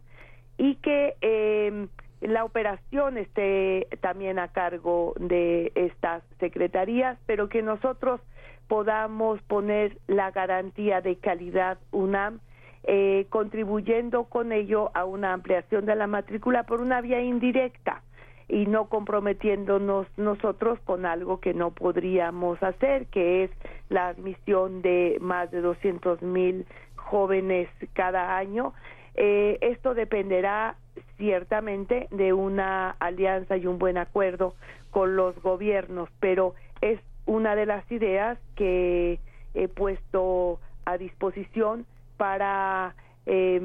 [0.57, 1.87] y que eh,
[2.21, 8.21] la operación esté también a cargo de estas secretarías, pero que nosotros
[8.67, 12.39] podamos poner la garantía de calidad UNAM,
[12.83, 18.01] eh, contribuyendo con ello a una ampliación de la matrícula por una vía indirecta
[18.47, 23.51] y no comprometiéndonos nosotros con algo que no podríamos hacer, que es
[23.89, 26.65] la admisión de más de 200 mil
[26.95, 28.73] jóvenes cada año.
[29.15, 30.75] Eh, esto dependerá
[31.17, 34.53] ciertamente de una alianza y un buen acuerdo
[34.91, 39.19] con los gobiernos, pero es una de las ideas que
[39.53, 41.85] he puesto a disposición
[42.17, 42.95] para,
[43.25, 43.61] eh,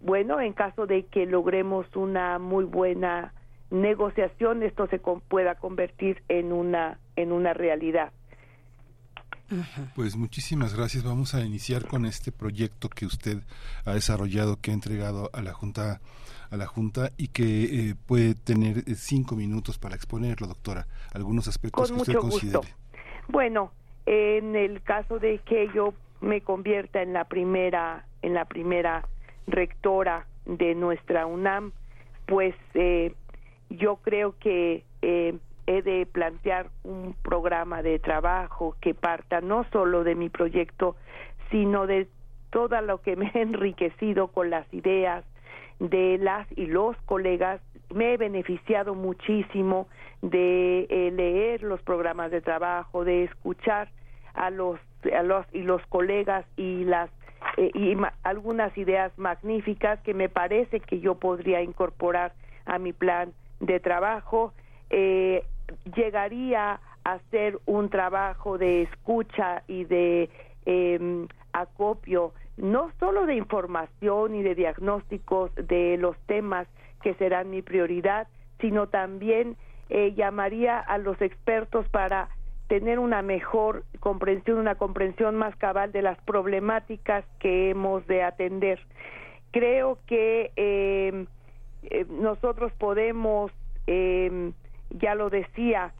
[0.00, 3.32] bueno, en caso de que logremos una muy buena
[3.74, 8.12] negociación, esto se pueda convertir en una en una realidad.
[9.94, 11.04] Pues muchísimas gracias.
[11.04, 13.38] Vamos a iniciar con este proyecto que usted
[13.84, 16.00] ha desarrollado, que ha entregado a la Junta
[16.50, 20.86] a la Junta y que eh, puede tener eh, cinco minutos para exponerlo, doctora.
[21.12, 22.58] Algunos aspectos que usted considere.
[22.58, 22.74] Gusto.
[23.28, 23.72] Bueno,
[24.06, 29.06] en el caso de que yo me convierta en la primera en la primera
[29.46, 31.72] rectora de nuestra UNAM,
[32.26, 33.14] pues eh,
[33.76, 35.34] yo creo que eh,
[35.66, 40.96] he de plantear un programa de trabajo que parta no solo de mi proyecto,
[41.50, 42.08] sino de
[42.50, 45.24] todo lo que me ha enriquecido con las ideas
[45.80, 47.60] de las y los colegas.
[47.92, 49.88] Me he beneficiado muchísimo
[50.22, 53.90] de eh, leer los programas de trabajo, de escuchar
[54.34, 54.80] a los,
[55.16, 57.10] a los y los colegas y las
[57.56, 62.32] eh, y algunas ideas magníficas que me parece que yo podría incorporar
[62.64, 64.52] a mi plan de trabajo.
[64.90, 65.44] Eh,
[65.96, 70.30] llegaría a hacer un trabajo de escucha y de
[70.66, 76.66] eh, acopio, no solo de información y de diagnósticos de los temas
[77.02, 78.28] que serán mi prioridad,
[78.60, 79.56] sino también
[79.90, 82.28] eh, llamaría a los expertos para
[82.68, 88.80] tener una mejor comprensión, una comprensión más cabal de las problemáticas que hemos de atender.
[89.50, 91.26] Creo que eh,
[91.90, 93.52] eh nosotros podemos
[93.86, 94.52] eh,
[94.90, 95.92] ya lo decía,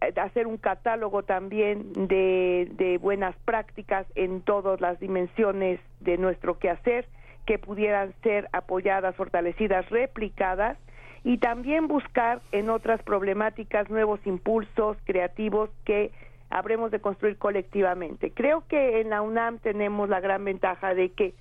[0.00, 6.58] eh, hacer un catálogo también de, de buenas prácticas en todas las dimensiones de nuestro
[6.58, 7.06] quehacer
[7.46, 10.78] que pudieran ser apoyadas, fortalecidas, replicadas
[11.24, 16.12] y también buscar en otras problemáticas nuevos impulsos creativos que
[16.50, 18.30] habremos de construir colectivamente.
[18.30, 21.34] Creo que en la UNAM tenemos la gran ventaja de que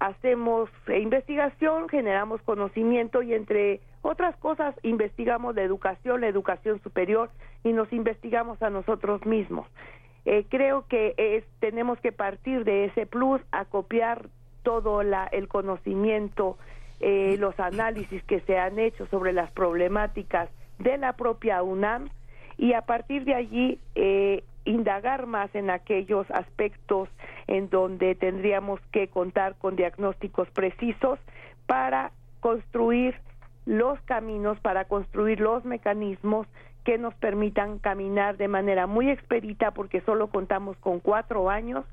[0.00, 7.30] hacemos investigación, generamos conocimiento y entre otras cosas investigamos la educación, la educación superior
[7.64, 9.66] y nos investigamos a nosotros mismos.
[10.24, 14.28] Eh, creo que es, tenemos que partir de ese plus a copiar
[14.62, 16.58] todo la, el conocimiento,
[17.00, 22.10] eh, los análisis que se han hecho sobre las problemáticas de la propia UNAM
[22.56, 27.08] y a partir de allí eh, indagar más en aquellos aspectos
[27.46, 31.18] en donde tendríamos que contar con diagnósticos precisos
[31.66, 33.14] para construir
[33.64, 36.46] los caminos, para construir los mecanismos
[36.84, 41.84] que nos permitan caminar de manera muy expedita, porque solo contamos con cuatro años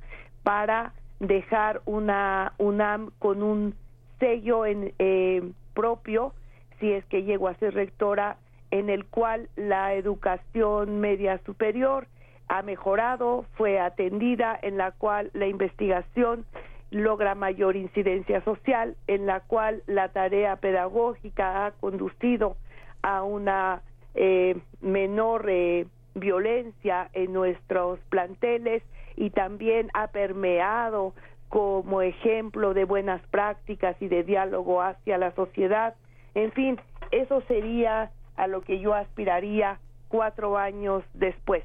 [0.44, 3.76] para dejar una UNAM con un
[4.20, 5.44] sello en, eh,
[5.74, 6.34] propio,
[6.80, 8.38] si es que llego a ser rectora,
[8.72, 12.08] en el cual la educación media superior
[12.48, 16.46] ha mejorado, fue atendida, en la cual la investigación
[16.92, 22.58] logra mayor incidencia social, en la cual la tarea pedagógica ha conducido
[23.02, 23.82] a una
[24.14, 28.84] eh, menor eh, violencia en nuestros planteles
[29.16, 31.14] y también ha permeado
[31.50, 35.96] como ejemplo de buenas prácticas y de diálogo hacia la sociedad.
[36.34, 36.80] En fin,
[37.12, 41.64] eso sería a lo que yo aspiraría cuatro años después.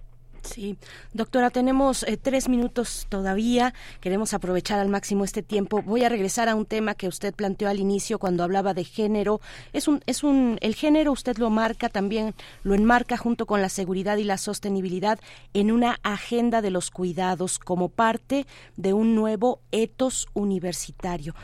[0.51, 0.77] Sí,
[1.13, 3.73] doctora, tenemos eh, tres minutos todavía.
[4.01, 5.81] Queremos aprovechar al máximo este tiempo.
[5.81, 9.41] Voy a regresar a un tema que usted planteó al inicio cuando hablaba de género.
[9.73, 13.69] Es un, es un, el género usted lo marca también, lo enmarca junto con la
[13.69, 15.21] seguridad y la sostenibilidad
[15.55, 18.45] en una agenda de los cuidados como parte
[18.77, 21.37] de un nuevo etos universitario.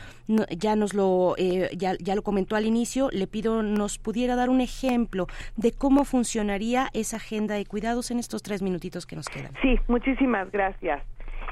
[0.49, 3.09] ya nos lo, eh, ya, ya lo comentó al inicio.
[3.13, 8.19] Le pido nos pudiera dar un ejemplo de cómo funcionaría esa agenda de cuidados en
[8.19, 9.53] estos tres minutitos que nos quedan.
[9.61, 11.03] Sí, muchísimas gracias.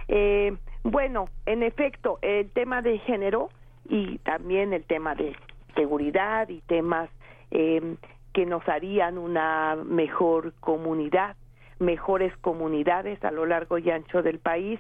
[0.08, 3.50] Eh, bueno, en efecto, el tema de género
[3.90, 5.36] y también el tema de
[5.76, 7.10] seguridad y temas
[7.52, 7.96] eh,
[8.34, 11.36] que nos harían una mejor comunidad,
[11.80, 14.80] mejores comunidades a lo largo y ancho del país,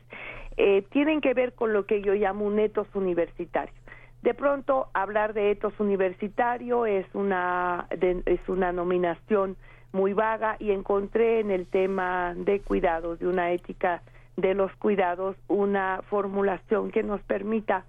[0.57, 3.73] eh, tienen que ver con lo que yo llamo un etos universitario.
[4.21, 9.55] De pronto, hablar de etos universitario es una, es una nominación
[9.95, 14.03] muy vaga y encontré en el tema de cuidados, de una ética
[14.35, 17.85] de los cuidados, una formulación que nos permita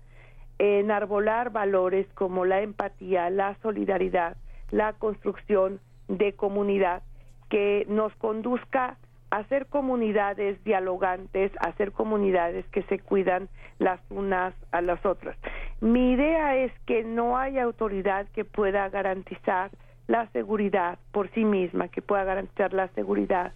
[0.59, 4.37] enarbolar valores como la empatía, la solidaridad,
[4.71, 7.03] la construcción de comunidad
[7.51, 8.97] que nos conduzca
[9.31, 13.49] a ser comunidades dialogantes, a ser comunidades que se cuidan
[13.81, 15.37] las unas a las otras.
[15.81, 19.73] Mi idea es que no hay autoridad que pueda garantizar
[20.07, 23.53] la seguridad por sí misma, que pueda garantizar la seguridad,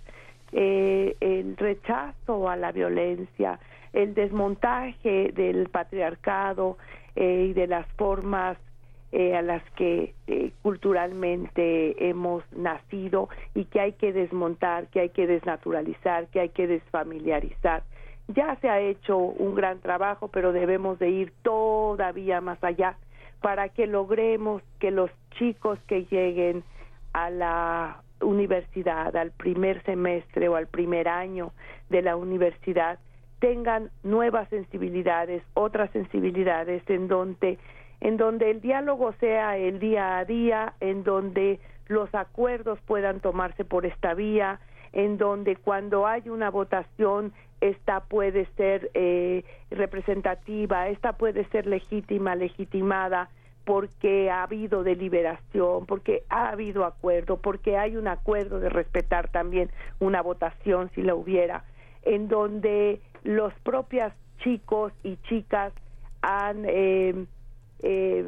[0.52, 3.60] eh, el rechazo a la violencia,
[3.93, 6.77] el desmontaje del patriarcado
[7.14, 8.59] eh, y de las formas
[9.12, 10.14] eh, a las que
[10.62, 16.66] culturalmente hemos nacido y que hay que desmontar, que hay que desnaturalizar, que hay que
[16.66, 17.82] desfamiliarizar.
[18.28, 22.97] Ya se ha hecho un gran trabajo, pero debemos de ir todavía más allá
[23.40, 26.62] para que logremos que los chicos que lleguen
[27.12, 31.52] a la universidad, al primer semestre o al primer año
[31.89, 32.98] de la universidad,
[33.39, 37.59] tengan nuevas sensibilidades, otras sensibilidades en donde
[38.02, 43.65] en donde el diálogo sea el día a día, en donde los acuerdos puedan tomarse
[43.65, 44.59] por esta vía,
[44.93, 52.35] en donde cuando hay una votación esta puede ser eh, representativa, esta puede ser legítima,
[52.35, 53.28] legitimada,
[53.71, 59.71] porque ha habido deliberación, porque ha habido acuerdo, porque hay un acuerdo de respetar también
[60.01, 61.63] una votación si la hubiera,
[62.03, 65.73] en donde los propios chicos y chicas
[66.21, 67.27] han, eh,
[67.85, 68.27] eh,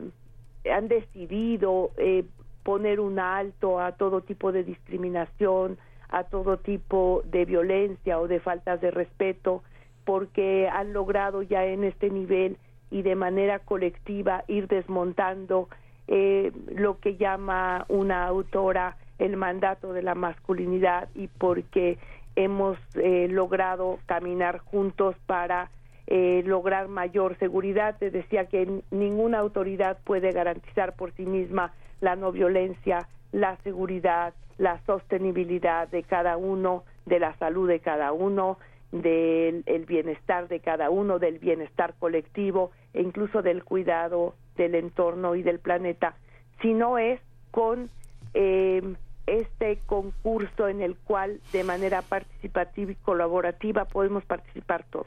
[0.73, 2.23] han decidido eh,
[2.63, 5.77] poner un alto a todo tipo de discriminación,
[6.09, 9.65] a todo tipo de violencia o de faltas de respeto,
[10.05, 12.59] porque han logrado ya en este nivel
[12.93, 15.69] y de manera colectiva ir desmontando
[16.07, 21.99] eh, lo que llama una autora el mandato de la masculinidad y porque
[22.37, 25.71] hemos eh, logrado caminar juntos para
[26.07, 27.97] eh, lograr mayor seguridad.
[27.99, 34.35] Te decía que ninguna autoridad puede garantizar por sí misma la no violencia, la seguridad,
[34.59, 38.59] la sostenibilidad de cada uno, de la salud de cada uno,
[38.93, 45.43] del bienestar de cada uno, del bienestar colectivo e incluso del cuidado del entorno y
[45.43, 46.15] del planeta,
[46.61, 47.21] si no es
[47.51, 47.91] con
[48.35, 48.95] eh,
[49.27, 55.07] este concurso en el cual de manera participativa y colaborativa podemos participar todos.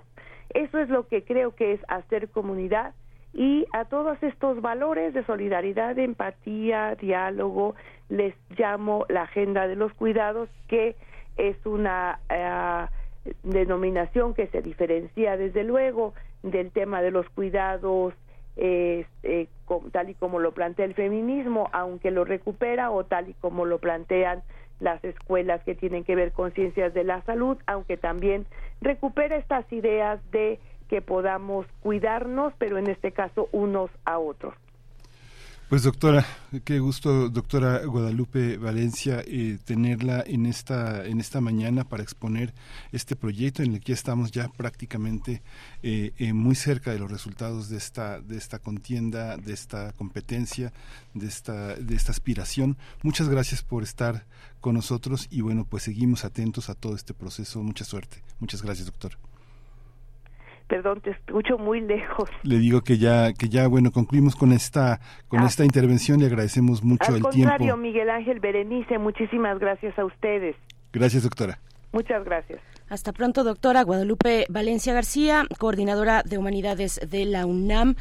[0.50, 2.94] Eso es lo que creo que es hacer comunidad
[3.34, 7.76] y a todos estos valores de solidaridad, empatía, diálogo,
[8.08, 10.96] les llamo la agenda de los cuidados, que
[11.36, 12.88] es una eh,
[13.44, 18.14] denominación que se diferencia desde luego del tema de los cuidados
[18.58, 19.06] eh,
[19.92, 23.80] tal y como lo plantea el feminismo, aunque lo recupera o tal y como lo
[23.80, 24.44] plantean
[24.80, 28.46] las escuelas que tienen que ver con ciencias de la salud, aunque también
[28.82, 34.54] recupera estas ideas de que podamos cuidarnos, pero en este caso unos a otros.
[35.68, 36.28] Pues doctora,
[36.64, 42.54] qué gusto, doctora Guadalupe Valencia, eh, tenerla en esta en esta mañana para exponer
[42.92, 45.42] este proyecto en el que estamos ya prácticamente
[45.82, 50.72] eh, eh, muy cerca de los resultados de esta de esta contienda, de esta competencia,
[51.16, 52.78] de esta de esta aspiración.
[53.02, 54.28] Muchas gracias por estar
[54.62, 57.64] con nosotros y bueno, pues seguimos atentos a todo este proceso.
[57.64, 58.22] Mucha suerte.
[58.40, 59.18] Muchas gracias, doctora.
[60.68, 62.28] Perdón, te escucho muy lejos.
[62.44, 65.46] Le digo que ya, que ya, bueno, concluimos con esta, con Ah.
[65.46, 67.78] esta intervención y agradecemos mucho Al el contrario, tiempo.
[67.78, 70.56] Miguel Ángel Berenice, muchísimas gracias a ustedes.
[70.92, 71.60] Gracias, doctora.
[71.92, 72.60] Muchas gracias.
[72.90, 77.96] Hasta pronto, doctora Guadalupe Valencia García, coordinadora de humanidades de la UNAM.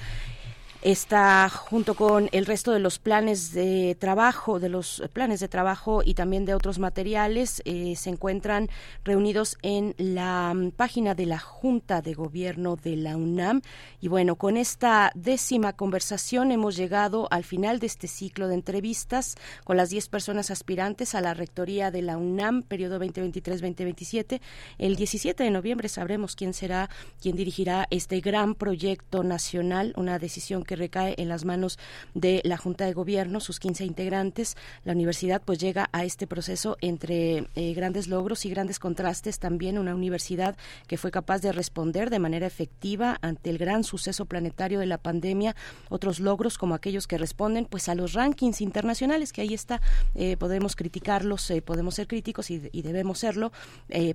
[0.84, 6.02] Está junto con el resto de los planes de trabajo, de los planes de trabajo
[6.04, 8.68] y también de otros materiales, eh, se encuentran
[9.02, 13.62] reunidos en la mm, página de la Junta de Gobierno de la UNAM.
[14.02, 19.36] Y bueno, con esta décima conversación hemos llegado al final de este ciclo de entrevistas
[19.64, 24.42] con las 10 personas aspirantes a la rectoría de la UNAM, periodo 2023-2027.
[24.76, 26.90] El 17 de noviembre sabremos quién será,
[27.22, 31.78] quién dirigirá este gran proyecto nacional, una decisión que recae en las manos
[32.14, 34.56] de la Junta de Gobierno, sus 15 integrantes.
[34.84, 39.38] La universidad pues llega a este proceso entre eh, grandes logros y grandes contrastes.
[39.38, 40.56] También una universidad
[40.86, 44.98] que fue capaz de responder de manera efectiva ante el gran suceso planetario de la
[44.98, 45.54] pandemia.
[45.88, 49.80] Otros logros como aquellos que responden pues a los rankings internacionales que ahí está.
[50.14, 53.50] Eh, podemos criticarlos, eh, podemos ser críticos y, debemos serlo,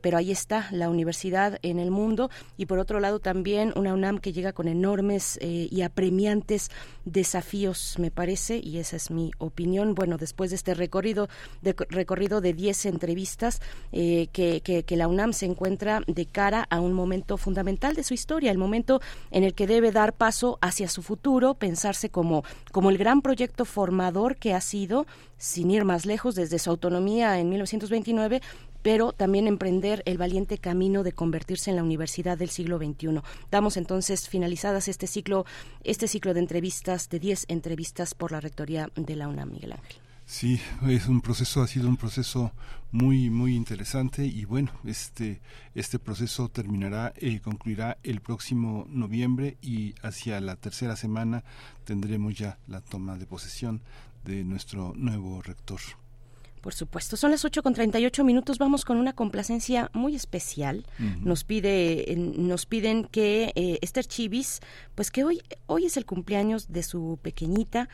[0.02, 4.20] pero ahí está la universidad en el mundo y por otro lado también una UNAM
[4.20, 6.49] que llega con enormes y apremiantes
[7.06, 9.96] desafíos, me parece, y esa es mi opinión.
[9.96, 11.30] Bueno, después de este recorrido
[11.62, 13.62] de, recorrido de 10 entrevistas,
[13.92, 18.04] eh, que, que, que la UNAM se encuentra de cara a un momento fundamental de
[18.04, 19.02] su historia, el momento
[19.32, 23.66] en el que debe dar paso hacia su futuro, pensarse como, como el gran proyecto
[23.66, 25.06] formador que ha sido,
[25.38, 28.42] sin ir más lejos, desde su autonomía en 1929,
[28.82, 33.22] pero también emprender el valiente camino de convertirse en la universidad del siglo XXI.
[33.52, 35.46] Damos entonces finalizadas este ciclo,
[35.84, 39.98] este ciclo de entrevistas, de 10 entrevistas por la rectoría de la UNAM, Miguel Ángel.
[40.32, 42.52] Sí, es un proceso, ha sido un proceso
[42.92, 45.42] muy, muy interesante y bueno, este,
[45.74, 51.44] este proceso terminará, eh, concluirá el próximo noviembre y hacia la tercera semana
[51.84, 53.82] tendremos ya la toma de posesión
[54.24, 55.80] de nuestro nuevo rector.
[56.62, 58.58] Por supuesto, son las 8 con 38 minutos.
[58.58, 60.86] Vamos con una complacencia muy especial.
[61.00, 61.22] Uh -huh.
[61.22, 64.60] Nos pide, nos piden que eh, Esther Chivis,
[64.96, 67.90] pues que hoy, hoy es el cumpleaños de su pequeñita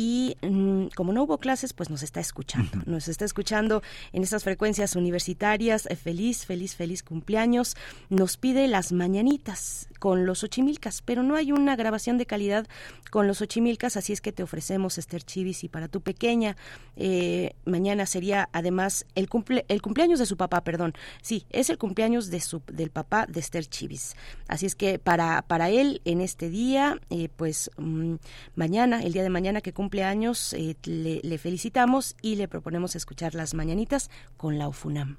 [0.00, 2.70] y mmm, como no hubo clases, pues nos está escuchando.
[2.72, 2.86] Uh -huh.
[2.86, 5.86] Nos está escuchando en estas frecuencias universitarias.
[5.86, 7.74] Eh, feliz, feliz, feliz cumpleaños.
[8.08, 12.68] Nos pide las mañanitas con los ochimilcas, pero no hay una grabación de calidad
[13.10, 16.56] con los ochimilcas, así es que te ofrecemos Esther Chivis y para tu pequeña
[16.94, 20.92] eh, mañana sería además el, cumple, el cumpleaños de su papá, perdón.
[21.22, 24.14] Sí, es el cumpleaños de su, del papá de Esther Chivis.
[24.46, 28.16] Así es que para, para él en este día, eh, pues mmm,
[28.54, 32.96] mañana, el día de mañana que cumple años, eh, le, le felicitamos y le proponemos
[32.96, 35.18] escuchar las mañanitas con la UFUNAM.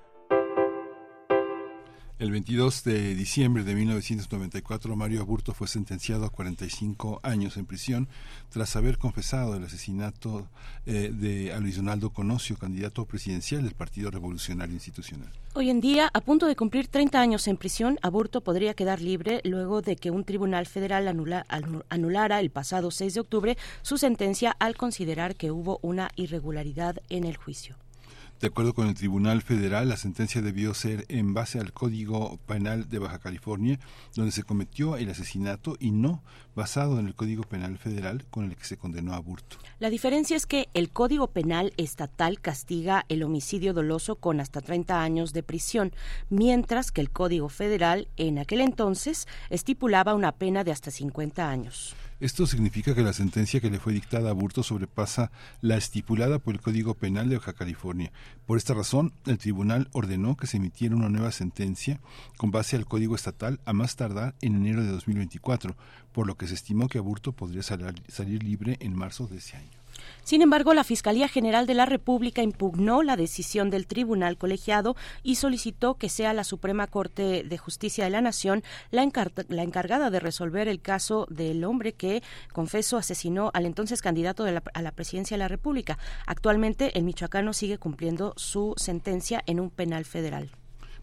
[2.21, 8.07] El 22 de diciembre de 1994, Mario Aburto fue sentenciado a 45 años en prisión
[8.51, 10.47] tras haber confesado el asesinato
[10.85, 15.31] eh, de Luis Donaldo Conocio, candidato presidencial del Partido Revolucionario Institucional.
[15.55, 19.41] Hoy en día, a punto de cumplir 30 años en prisión, Aburto podría quedar libre
[19.43, 21.47] luego de que un tribunal federal anula,
[21.89, 27.23] anulara el pasado 6 de octubre su sentencia al considerar que hubo una irregularidad en
[27.23, 27.77] el juicio.
[28.41, 32.89] De acuerdo con el Tribunal Federal, la sentencia debió ser en base al Código Penal
[32.89, 33.79] de Baja California,
[34.15, 36.23] donde se cometió el asesinato, y no
[36.55, 39.57] basado en el Código Penal Federal con el que se condenó a Burto.
[39.77, 45.03] La diferencia es que el Código Penal estatal castiga el homicidio doloso con hasta 30
[45.03, 45.93] años de prisión,
[46.31, 51.95] mientras que el Código Federal en aquel entonces estipulaba una pena de hasta 50 años.
[52.21, 56.53] Esto significa que la sentencia que le fue dictada a Burto sobrepasa la estipulada por
[56.53, 58.11] el Código Penal de Baja California.
[58.45, 61.99] Por esta razón, el tribunal ordenó que se emitiera una nueva sentencia
[62.37, 65.75] con base al Código Estatal a más tardar en enero de 2024,
[66.11, 69.80] por lo que se estimó que Aburto podría salir libre en marzo de ese año.
[70.31, 75.35] Sin embargo, la Fiscalía General de la República impugnó la decisión del tribunal colegiado y
[75.35, 80.69] solicitó que sea la Suprema Corte de Justicia de la Nación la, encargada de resolver
[80.69, 85.49] el caso del hombre que, confeso, asesinó al entonces candidato a la presidencia de la
[85.49, 85.97] República.
[86.25, 90.49] Actualmente, el michoacano sigue cumpliendo su sentencia en un penal federal.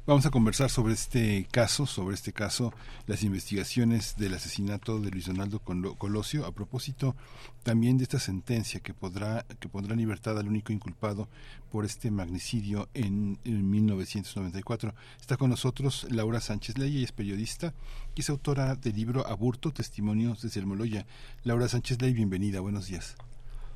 [0.09, 2.73] Vamos a conversar sobre este caso, sobre este caso,
[3.07, 5.61] las investigaciones del asesinato de Luis Donaldo
[5.99, 7.15] Colosio, a propósito
[7.63, 11.29] también de esta sentencia que podrá que pondrá en libertad al único inculpado
[11.71, 14.95] por este magnicidio en, 1994.
[15.21, 17.75] Está con nosotros Laura Sánchez Ley, ella es periodista
[18.15, 21.05] y es autora del libro Aburto, Testimonios desde el Moloya.
[21.45, 23.15] Laura Sánchez Ley, bienvenida, buenos días.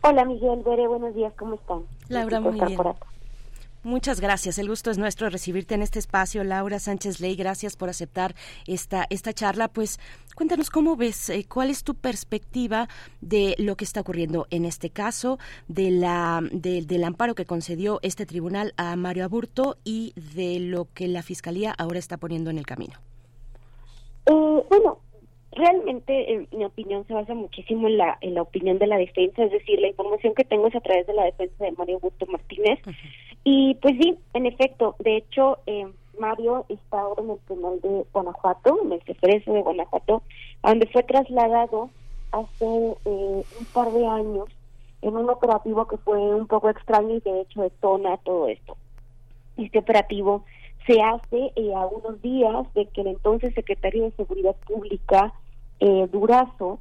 [0.01, 1.83] Hola Miguel, Bere, buenos días, ¿cómo están?
[2.09, 2.79] Laura, muy bien.
[3.85, 4.59] Muchas gracias.
[4.59, 7.35] El gusto es nuestro recibirte en este espacio, Laura Sánchez Ley.
[7.35, 8.37] Gracias por aceptar
[8.69, 9.67] esta, esta charla.
[9.67, 9.99] Pues
[10.37, 12.89] cuéntanos cómo ves, eh, cuál es tu perspectiva
[13.21, 18.25] de lo que está ocurriendo en este caso, de la, del amparo que concedió este
[18.25, 22.67] tribunal a Mario Aburto y de lo que la Fiscalía ahora está poniendo en el
[22.67, 23.01] camino.
[24.27, 25.01] Eh, bueno,
[25.53, 29.45] realmente en mi opinión se basa muchísimo en la, en la opinión de la defensa,
[29.45, 32.27] es decir, la información que tengo es a través de la defensa de Mario Augusto
[32.27, 32.81] Martínez.
[33.45, 35.87] Y pues sí, en efecto, de hecho, eh,
[36.19, 40.23] Mario está ahora en el penal de Guanajuato, en el Cefreso de Guanajuato,
[40.63, 41.91] donde fue trasladado
[42.31, 42.65] hace
[43.05, 44.49] eh, un par de años
[45.03, 48.77] en un operativo que fue un poco extraño y de hecho detona todo esto.
[49.57, 50.45] Este operativo
[50.87, 55.33] se hace eh, a unos días de que el entonces secretario de Seguridad Pública,
[55.83, 56.79] eh, Durazo,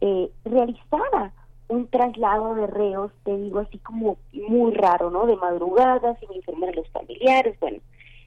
[0.00, 1.32] eh, realizara
[1.68, 5.24] un traslado de reos, te digo así como muy raro, ¿no?
[5.26, 7.78] De madrugada, sin informar a los familiares, bueno,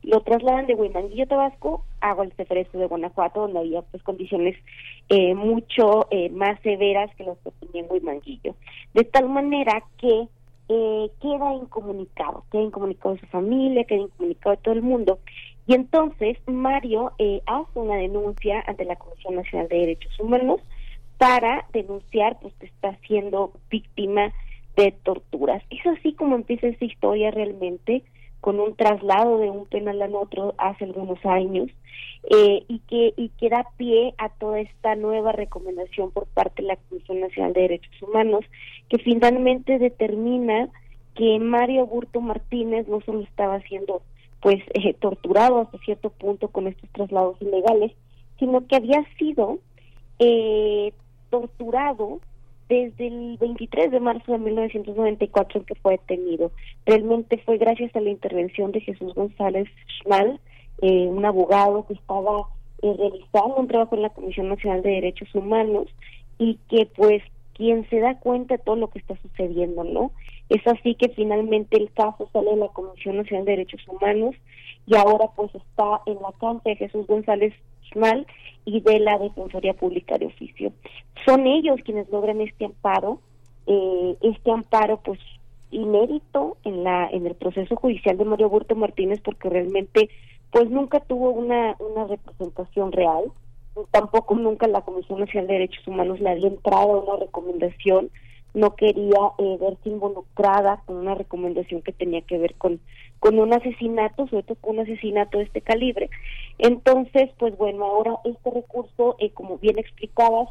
[0.01, 4.55] lo trasladan de Huimanguillo, Tabasco, a Gualcefreso de Guanajuato, donde había pues condiciones
[5.09, 8.55] eh, mucho eh, más severas que las que tenía en Huimanguillo.
[8.93, 10.27] De tal manera que
[10.69, 15.19] eh, queda incomunicado, queda incomunicado su familia, queda incomunicado todo el mundo.
[15.65, 20.61] Y entonces Mario eh, hace una denuncia ante la Comisión Nacional de Derechos Humanos
[21.17, 24.33] para denunciar pues que está siendo víctima
[24.75, 25.63] de torturas.
[25.69, 28.03] Es así como empieza esa historia realmente
[28.41, 31.69] con un traslado de un penal al otro hace algunos años
[32.29, 36.69] eh, y que y que da pie a toda esta nueva recomendación por parte de
[36.69, 38.43] la Comisión Nacional de Derechos Humanos
[38.89, 40.67] que finalmente determina
[41.15, 44.01] que Mario Burto Martínez no solo estaba siendo
[44.43, 47.93] pues eh, torturado hasta cierto punto con estos traslados ilegales
[48.43, 49.59] sino que había sido
[50.19, 50.91] eh,
[51.29, 52.19] torturado
[52.67, 56.51] desde el 23 de marzo de 1994 en que fue detenido.
[56.85, 60.39] Realmente fue gracias a la intervención de Jesús González Schmal,
[60.81, 62.47] eh, un abogado que estaba
[62.81, 65.87] eh, realizando un trabajo en la Comisión Nacional de Derechos Humanos
[66.37, 67.21] y que pues
[67.53, 70.11] quien se da cuenta de todo lo que está sucediendo, ¿no?
[70.53, 74.35] Es así que finalmente el caso sale de la Comisión Nacional de Derechos Humanos
[74.85, 77.55] y ahora pues está en la cancha de Jesús González
[77.89, 78.27] Schmal
[78.63, 80.71] y de la Defensoría Pública de Oficio.
[81.25, 83.19] Son ellos quienes logran este amparo,
[83.65, 85.19] eh, este amparo pues
[85.71, 90.11] inédito en la en el proceso judicial de Mario Burto Martínez porque realmente
[90.51, 93.23] pues nunca tuvo una, una representación real,
[93.89, 98.11] tampoco nunca la Comisión Nacional de Derechos Humanos le había entrado una recomendación,
[98.53, 102.79] no quería eh, verse involucrada con una recomendación que tenía que ver con
[103.23, 106.09] con un asesinato, sobre todo con un asesinato de este calibre.
[106.57, 110.49] Entonces, pues bueno, ahora este recurso, eh, como bien explicabas,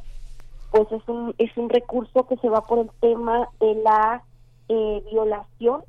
[0.71, 4.25] pues es un, es un recurso que se va por el tema de la
[4.71, 5.83] eh, violación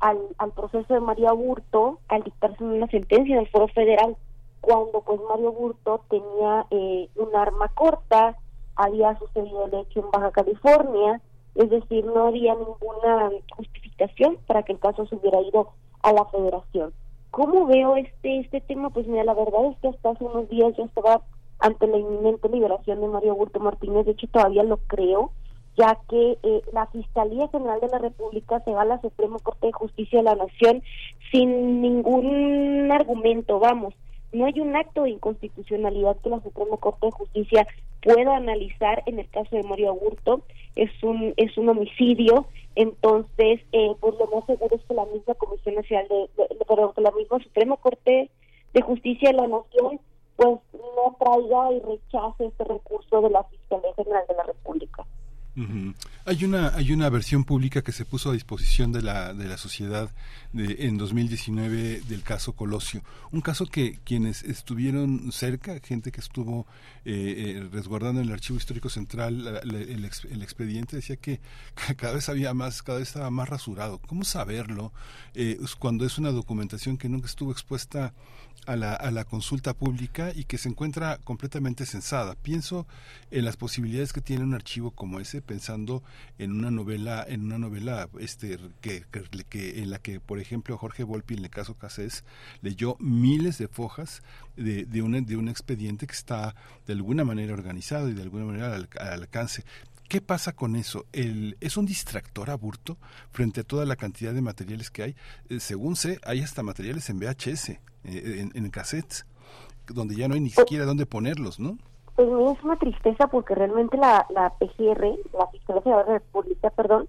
[0.00, 4.16] al, al proceso de María Burto al dictarse una sentencia del Foro Federal
[4.62, 8.38] cuando pues Mario Burto tenía eh, un arma corta,
[8.76, 11.20] había sucedido el hecho en Baja California,
[11.54, 15.70] es decir, no había ninguna justificación para que el caso se hubiera ido
[16.02, 16.92] a la federación.
[17.30, 18.90] ¿Cómo veo este este tema?
[18.90, 21.22] Pues mira, la verdad es que hasta hace unos días yo estaba
[21.60, 25.30] ante la inminente liberación de Mario Burto Martínez, de hecho todavía lo creo,
[25.76, 29.68] ya que eh, la Fiscalía General de la República se va a la Suprema Corte
[29.68, 30.82] de Justicia de la Nación
[31.30, 33.94] sin ningún argumento, vamos,
[34.32, 37.66] no hay un acto de inconstitucionalidad que la Suprema Corte de Justicia
[38.02, 40.42] pueda analizar en el caso de Mario Aburto,
[40.74, 45.34] es un es un homicidio, entonces eh, pues lo más seguro es que la misma
[45.34, 48.30] Comisión Nacional de, perdón, que la misma Suprema Corte
[48.72, 50.00] de Justicia de la Nación
[50.36, 55.06] pues no traiga y rechace este recurso de la Fiscalía General de la República.
[56.24, 59.58] Hay una hay una versión pública que se puso a disposición de la de la
[59.58, 60.10] sociedad
[60.54, 63.02] de, en 2019 del caso Colosio,
[63.32, 66.66] un caso que quienes estuvieron cerca, gente que estuvo
[67.04, 71.40] eh, eh, resguardando en el Archivo Histórico Central el, expediente decía que
[71.96, 73.98] cada vez había más, cada vez estaba más rasurado.
[73.98, 74.92] ¿Cómo saberlo
[75.34, 78.14] eh, cuando es una documentación que nunca estuvo expuesta
[78.66, 82.36] a la, a la consulta pública y que se encuentra completamente censada.
[82.36, 82.86] Pienso
[83.30, 86.02] en las posibilidades que tiene un archivo como ese, pensando
[86.38, 89.04] en una novela, en una novela este que,
[89.48, 92.24] que, en la que, por ejemplo, Jorge Volpi en el caso Casés
[92.60, 94.22] leyó miles de fojas
[94.56, 96.54] de, de, un, de un expediente que está
[96.86, 99.64] de alguna manera organizado y de alguna manera al, alcance.
[100.08, 101.06] ¿Qué pasa con eso?
[101.12, 102.98] El, ¿Es un distractor aburto
[103.30, 105.16] frente a toda la cantidad de materiales que hay?
[105.48, 107.80] Eh, según sé, hay hasta materiales en VHS eh,
[108.52, 109.24] en, cassettes,
[109.86, 111.78] donde ya no hay ni siquiera dónde ponerlos, ¿no?
[112.22, 116.70] Pues es una tristeza porque realmente la, la PGR, la Fiscalía General de la República,
[116.70, 117.08] perdón,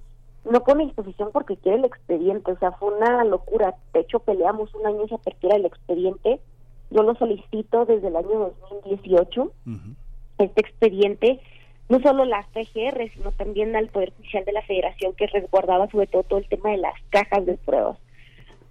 [0.49, 3.75] no pone disposición porque quiere el expediente, o sea, fue una locura.
[3.93, 6.39] De hecho, peleamos un año esa apertura del expediente.
[6.89, 9.51] Yo lo solicito desde el año 2018,
[10.39, 11.39] este expediente,
[11.89, 16.07] no solo la PGR, sino también al Poder Judicial de la Federación, que resguardaba sobre
[16.07, 17.99] todo todo el tema de las cajas de pruebas.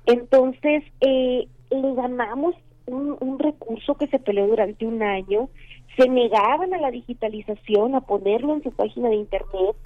[0.07, 2.57] Entonces, eh, le ganamos
[2.87, 5.49] un, recurso que se peleó durante un año,
[5.97, 9.77] se negaban a la digitalización, a ponerlo en su página de internet,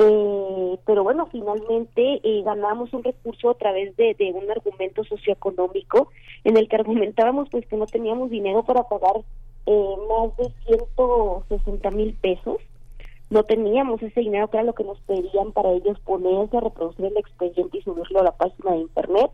[0.00, 6.10] eh, pero bueno, finalmente eh, ganamos un recurso a través de, un argumento socioeconómico
[6.44, 9.22] en el que argumentábamos pues que no teníamos dinero para pagar
[9.66, 12.58] eh, más de 160 mil pesos,
[13.30, 17.06] no teníamos ese dinero que era lo que nos pedían para ellos ponerse a reproducir
[17.06, 19.30] el expediente y subirlo a la página de internet.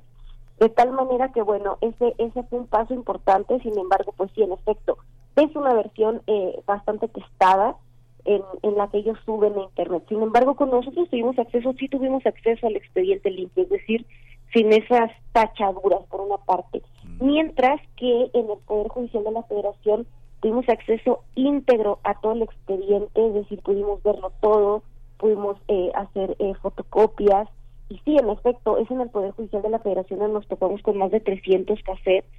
[0.59, 4.43] De tal manera que, bueno, ese, ese fue un paso importante, sin embargo, pues sí,
[4.43, 4.99] en efecto,
[5.36, 7.77] es una versión eh, bastante testada
[8.24, 10.05] en, en la que ellos suben a Internet.
[10.09, 14.06] Sin embargo, con nosotros tuvimos acceso, sí tuvimos acceso al expediente limpio, es decir,
[14.52, 16.82] sin esas tachaduras, por una parte.
[17.02, 17.27] Mm.
[17.27, 20.06] Mientras que en el Poder Judicial de la Federación
[20.40, 24.82] tuvimos acceso íntegro a todo el expediente, es decir, pudimos verlo todo,
[25.19, 27.48] pudimos eh, hacer eh, fotocopias,
[27.89, 30.81] y sí, en efecto, es en el Poder Judicial de la Federación donde nos topamos
[30.82, 32.31] con más de 300 cassettes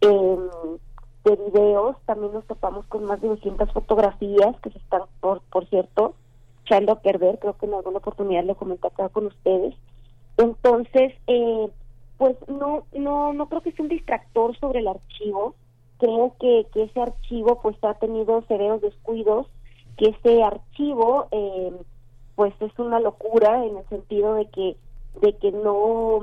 [0.00, 0.38] em,
[1.30, 5.66] de videos, también nos topamos con más de 200 fotografías que se están, por, por
[5.68, 6.14] cierto,
[6.64, 9.74] echando a perder, creo que en alguna oportunidad lo comenté acá con ustedes.
[10.36, 11.68] Entonces, eh,
[12.16, 15.54] pues no, no, no creo que sea un distractor sobre el archivo,
[15.98, 19.46] creo que, que ese archivo pues ha tenido severos descuidos,
[19.96, 21.28] que ese archivo...
[21.30, 21.72] Eh,
[22.38, 24.76] pues es una locura en el sentido de que
[25.20, 26.20] de que no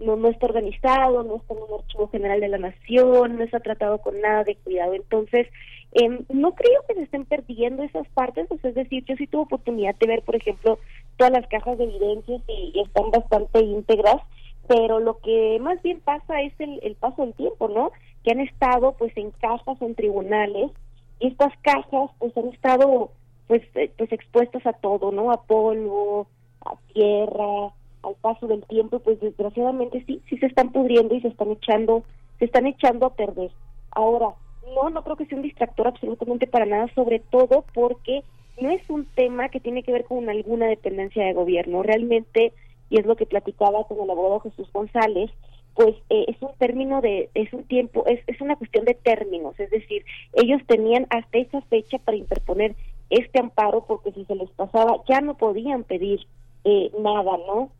[0.00, 3.98] no, está organizado, no está en un archivo general de la nación, no está tratado
[3.98, 4.94] con nada de cuidado.
[4.94, 5.46] Entonces,
[5.92, 9.42] eh, no creo que se estén perdiendo esas partes, pues, es decir, yo sí tuve
[9.42, 10.78] oportunidad de ver, por ejemplo,
[11.16, 14.22] todas las cajas de evidencias y, están bastante íntegras,
[14.66, 17.90] pero lo que más bien pasa es el, el paso del tiempo, ¿no?
[18.22, 20.70] Que han estado pues en cajas en tribunales
[21.18, 23.10] y estas cajas pues han estado
[23.48, 25.32] pues, eh, pues expuestas a todo, ¿no?
[25.32, 26.28] A polvo,
[26.64, 27.72] a tierra,
[28.02, 32.04] al paso del tiempo, pues desgraciadamente sí, sí se están pudriendo y se están echando,
[32.38, 33.50] se están echando a perder.
[33.90, 34.34] Ahora,
[34.74, 38.22] no, no creo que sea un distractor absolutamente para nada, sobre todo porque
[38.60, 41.82] no es un tema que tiene que ver con alguna dependencia de gobierno.
[41.82, 42.52] Realmente,
[42.88, 45.30] y es lo que platicaba con el abogado Jesús González,
[45.74, 49.58] pues eh, es un término de, es un tiempo, es, es una cuestión de términos,
[49.58, 50.04] es decir,
[50.34, 52.74] ellos tenían hasta esa fecha para interponer
[53.08, 56.20] este amparo porque si se les pasaba ya no podían pedir
[56.64, 57.70] eh, nada, ¿no?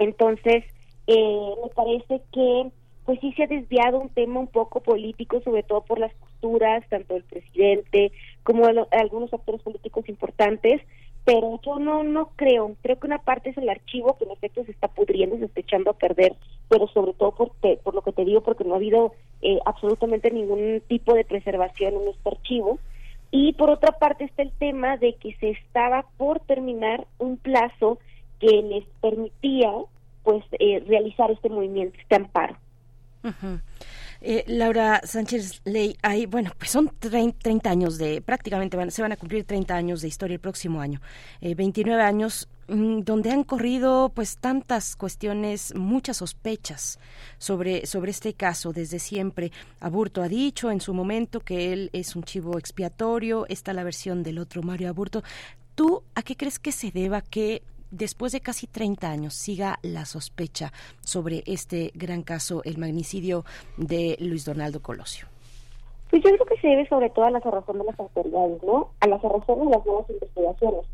[0.00, 0.64] Entonces,
[1.06, 2.70] eh, me parece que
[3.04, 6.88] pues sí se ha desviado un tema un poco político, sobre todo por las posturas
[6.88, 8.12] tanto del presidente
[8.42, 10.80] como algunos actores políticos importantes,
[11.24, 14.64] pero yo no no creo, creo que una parte es el archivo que en efecto
[14.64, 16.34] se está pudriendo, se está echando a perder,
[16.68, 19.12] pero sobre todo por lo que te digo, porque no ha habido
[19.42, 22.78] eh, absolutamente ningún tipo de preservación en este archivo.
[23.32, 27.98] Y por otra parte está el tema de que se estaba por terminar un plazo
[28.40, 29.70] que les permitía
[30.22, 32.56] pues eh, realizar este movimiento, este amparo.
[34.22, 39.12] Eh, Laura Sánchez Ley, hay, bueno, pues son 30, años de, prácticamente van, se van
[39.12, 41.00] a cumplir 30 años de historia el próximo año,
[41.40, 46.98] 29 eh, años mm, donde han corrido pues tantas cuestiones, muchas sospechas
[47.38, 49.52] sobre, sobre este caso desde siempre.
[49.80, 54.22] Aburto ha dicho en su momento que él es un chivo expiatorio, está la versión
[54.22, 55.22] del otro Mario Aburto.
[55.74, 60.04] ¿Tú a qué crees que se deba que después de casi 30 años siga la
[60.04, 63.44] sospecha sobre este gran caso, el magnicidio
[63.76, 65.26] de Luis Donaldo Colosio?
[66.10, 68.90] Pues yo creo que se debe sobre todo a la cerrazón de las autoridades, ¿no?
[69.00, 70.84] A la cerrazón de las nuevas investigaciones.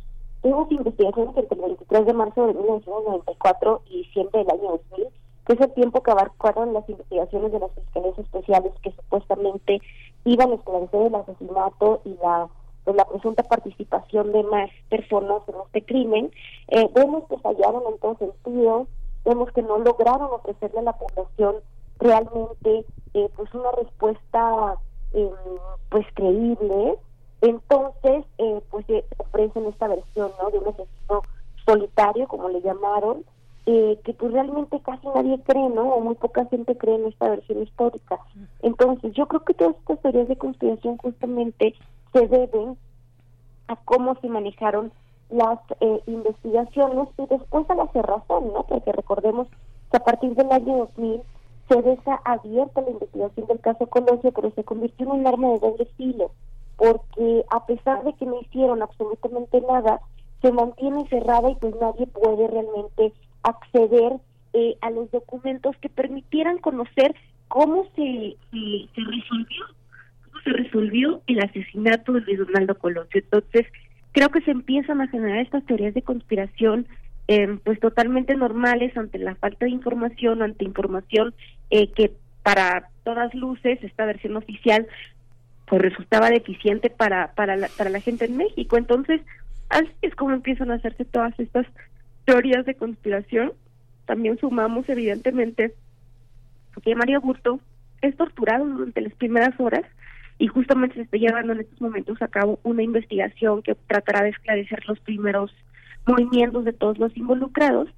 [0.43, 5.09] Tuvimos investigaciones entre el 23 de marzo de 1994 y diciembre del año 2000,
[5.47, 9.81] que es el tiempo que abarcaron las investigaciones de las fiscalías especiales que supuestamente
[10.25, 12.49] iban a esclarecer el asesinato y la
[12.87, 16.31] pues, la presunta participación de más personas en este crimen,
[16.69, 18.87] eh, vemos que fallaron en todo sentido,
[19.25, 21.57] vemos que no lograron ofrecerle a la población
[21.99, 22.85] realmente
[23.15, 24.77] eh, pues una respuesta
[25.15, 25.31] eh,
[25.89, 26.97] pues creíble,
[27.41, 28.87] entonces eh, pues
[29.19, 30.51] ofrecen esta versión ¿no?
[30.51, 31.23] de un asesino
[31.67, 33.25] solitario, como le llamaron,
[33.65, 35.95] que pues realmente casi nadie cree, ¿no?
[35.95, 38.21] O muy poca gente cree en esta versión histórica.
[38.63, 41.75] Entonces, yo creo que todas estas teorías de conspiración justamente
[42.17, 42.79] se deben
[43.69, 44.91] a cómo se manejaron
[45.29, 48.63] las eh, investigaciones y después a la cerrazón, ¿no?
[48.63, 49.49] Porque recordemos
[49.91, 51.21] que a partir del año 2000
[51.69, 55.59] se deja abierta la investigación del caso Colosio, pero se convirtió en un arma de
[55.59, 56.31] doble filo,
[56.77, 60.01] porque a pesar de que no hicieron absolutamente nada,
[60.43, 63.13] se mantiene cerrada y pues nadie puede realmente
[63.43, 64.21] acceder
[64.53, 67.15] eh, a los documentos que permitieran conocer
[67.49, 69.65] cómo se, se resolvió
[70.47, 73.21] se resolvió el asesinato de Luis Donaldo Colosio.
[73.21, 73.67] Entonces,
[74.13, 76.87] creo que se empiezan a generar estas teorías de conspiración
[77.29, 81.35] eh, pues totalmente normales ante la falta de información, ante información
[81.71, 82.13] eh, que
[82.45, 84.87] para todas luces esta versión oficial
[85.67, 88.77] pues resultaba deficiente para para la, para la gente en México.
[88.77, 89.21] Entonces,
[89.69, 91.67] así es como empiezan a hacerse todas estas
[92.25, 93.53] teorías de conspiración.
[94.05, 95.75] También sumamos evidentemente
[96.85, 97.59] que Mario Augusto
[98.03, 99.83] es torturado durante las primeras horas
[100.39, 104.31] y justamente se está llevando en estos momentos a cabo una investigación que tratará de
[104.31, 105.53] esclarecer los primeros
[106.07, 107.89] movimientos de todos los involucrados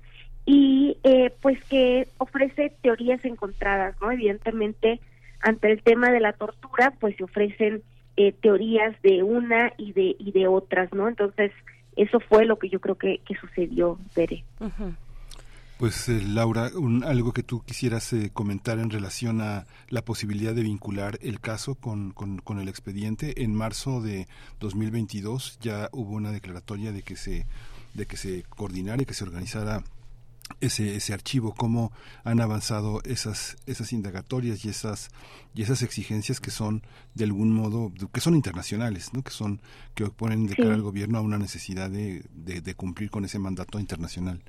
[0.47, 4.11] y eh, pues que ofrece teorías encontradas, ¿no?
[4.11, 5.01] Evidentemente,
[5.41, 7.83] ante el tema de la tortura, pues se ofrecen
[8.17, 11.07] eh, teorías de una y de y de otras, ¿no?
[11.09, 11.53] Entonces,
[11.97, 14.45] eso fue lo que yo creo que, que sucedió, Bere.
[15.79, 16.73] Pues eh, Laura,
[17.05, 21.77] algo que tú quisieras eh, comentar en relación a la posibilidad de vincular el caso
[21.77, 23.45] con, con, el expediente.
[23.45, 24.27] En marzo de
[24.59, 27.47] 2022 ya hubo una declaratoria de que se
[27.95, 29.85] de que se coordinara y que se organizara
[30.61, 31.93] ese, ese archivo, cómo
[32.25, 35.11] han avanzado esas, esas indagatorias y esas,
[35.55, 36.83] y esas exigencias que son
[37.15, 39.23] de algún modo, que son internacionales, ¿no?
[39.23, 39.61] que son,
[39.95, 43.79] que ponen de cara al gobierno a una necesidad de, de cumplir con ese mandato
[43.79, 44.43] internacional.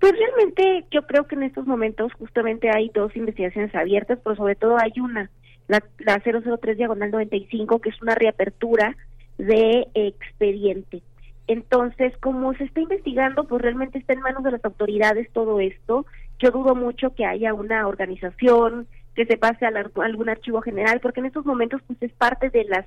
[0.00, 4.54] Pues realmente yo creo que en estos momentos justamente hay dos investigaciones abiertas, pero sobre
[4.54, 5.30] todo hay una,
[5.68, 8.96] la, la 003 diagonal 95, que es una reapertura
[9.38, 11.02] de expediente.
[11.46, 16.06] Entonces, como se está investigando, pues realmente está en manos de las autoridades todo esto.
[16.38, 21.20] Yo dudo mucho que haya una organización que se pase a, algún archivo general, porque
[21.20, 22.86] en estos momentos pues es parte de las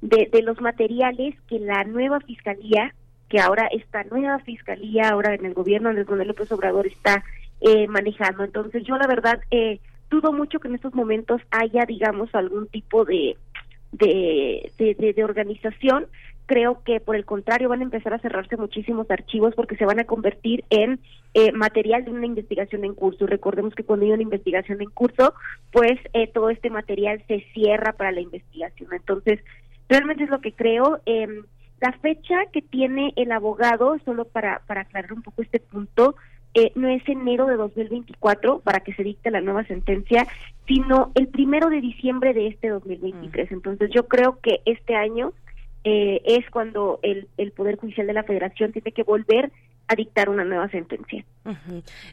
[0.00, 2.94] de, de los materiales que la nueva fiscalía
[3.30, 7.24] que ahora esta nueva fiscalía, ahora en el gobierno de Manuel López Obrador está
[7.60, 8.44] eh, manejando.
[8.44, 9.78] Entonces yo la verdad eh,
[10.10, 13.36] dudo mucho que en estos momentos haya, digamos, algún tipo de,
[13.92, 14.70] de,
[15.16, 16.06] de, organización.
[16.46, 20.00] Creo que por el contrario van a empezar a cerrarse muchísimos archivos porque se van
[20.00, 20.98] a convertir en
[21.34, 23.28] eh, material de una investigación en curso.
[23.28, 25.34] Recordemos que cuando hay una investigación en curso,
[25.70, 28.88] pues eh, todo este material se cierra para la investigación.
[28.92, 29.38] Entonces,
[29.88, 31.00] realmente es lo que creo.
[31.06, 31.28] Eh,
[31.80, 36.14] la fecha que tiene el abogado, solo para, para aclarar un poco este punto,
[36.52, 40.26] eh, no es enero de 2024 para que se dicte la nueva sentencia,
[40.66, 43.50] sino el primero de diciembre de este 2023.
[43.50, 43.54] Mm.
[43.54, 45.32] Entonces yo creo que este año
[45.84, 49.50] eh, es cuando el, el Poder Judicial de la Federación tiene que volver
[49.90, 51.24] a dictar una nueva sentencia.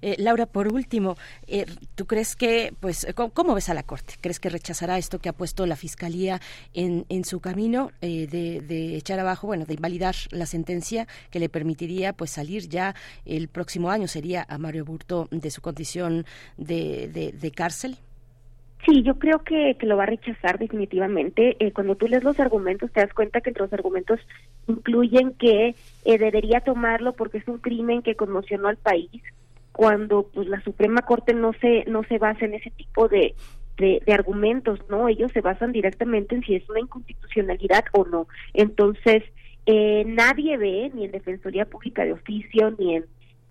[0.02, 4.16] Eh, Laura, por último, eh, ¿tú crees que, pues, ¿cómo, ves a la Corte?
[4.20, 6.40] ¿Crees que rechazará esto que ha puesto la Fiscalía
[6.74, 11.50] en, en su camino eh, de, echar abajo, bueno, de invalidar la sentencia que le
[11.50, 12.96] permitiría, pues, salir ya
[13.26, 16.26] el próximo año, sería a Mario Burto de su condición
[16.58, 17.08] de,
[17.40, 17.98] de, cárcel?
[18.88, 21.56] Sí, yo creo que, que, lo va a rechazar definitivamente.
[21.76, 24.20] cuando tú lees los argumentos, te das cuenta que entre los argumentos
[24.68, 25.76] incluyen que
[26.06, 29.22] eh, debería tomarlo porque es un crimen que conmocionó al país
[29.72, 33.36] cuando pues la Suprema Corte no se no se basa en ese tipo de,
[33.78, 38.28] de, argumentos no ellos se basan directamente en si es una inconstitucionalidad o no.
[38.54, 39.24] Entonces
[39.66, 43.06] eh, nadie ve ni en defensoría pública de oficio ni en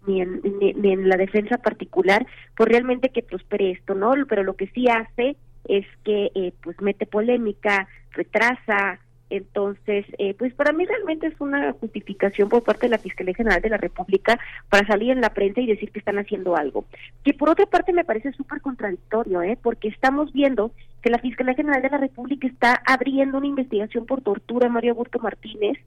[0.07, 2.27] ni en, ni, en la defensa particular
[2.57, 5.37] pues realmente que prospere esto no pero lo que sí hace
[5.69, 11.73] es que eh, pues mete polémica retrasa entonces, eh, pues para mí realmente es una
[11.73, 14.39] justificación por parte de la Fiscalía General de la República
[14.71, 16.85] para salir en la prensa y decir que están haciendo algo.
[17.25, 19.59] Que por otra parte me parece súper contradictorio, ¿eh?
[19.61, 20.71] porque estamos viendo
[21.03, 24.93] que la Fiscalía General de la República está abriendo una investigación por tortura a Mario
[24.93, 25.79] Augusto Martínez,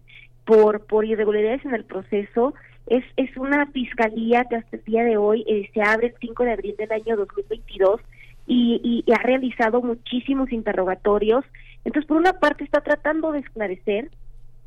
[0.46, 2.54] por, por irregularidades en el proceso.
[2.88, 6.44] Es, es una fiscalía que hasta el día de hoy eh, se abre el 5
[6.44, 8.02] de abril del año 2022
[8.48, 11.46] y, y ha realizado muchísimos interrogatorios
[11.90, 14.12] entonces, por una parte está tratando de esclarecer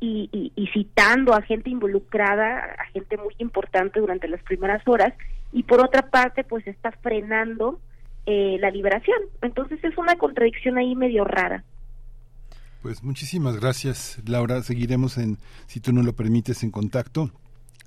[0.01, 5.13] y, citando a gente involucrada, a gente muy importante durante las primeras horas,
[5.53, 7.79] y por otra parte, pues está frenando
[8.25, 9.17] eh, la liberación.
[9.41, 11.63] Entonces es una contradicción ahí medio rara.
[12.81, 14.61] Pues muchísimas gracias, Laura.
[14.61, 15.37] Seguiremos en,
[15.67, 17.31] si tú no lo permites, en contacto.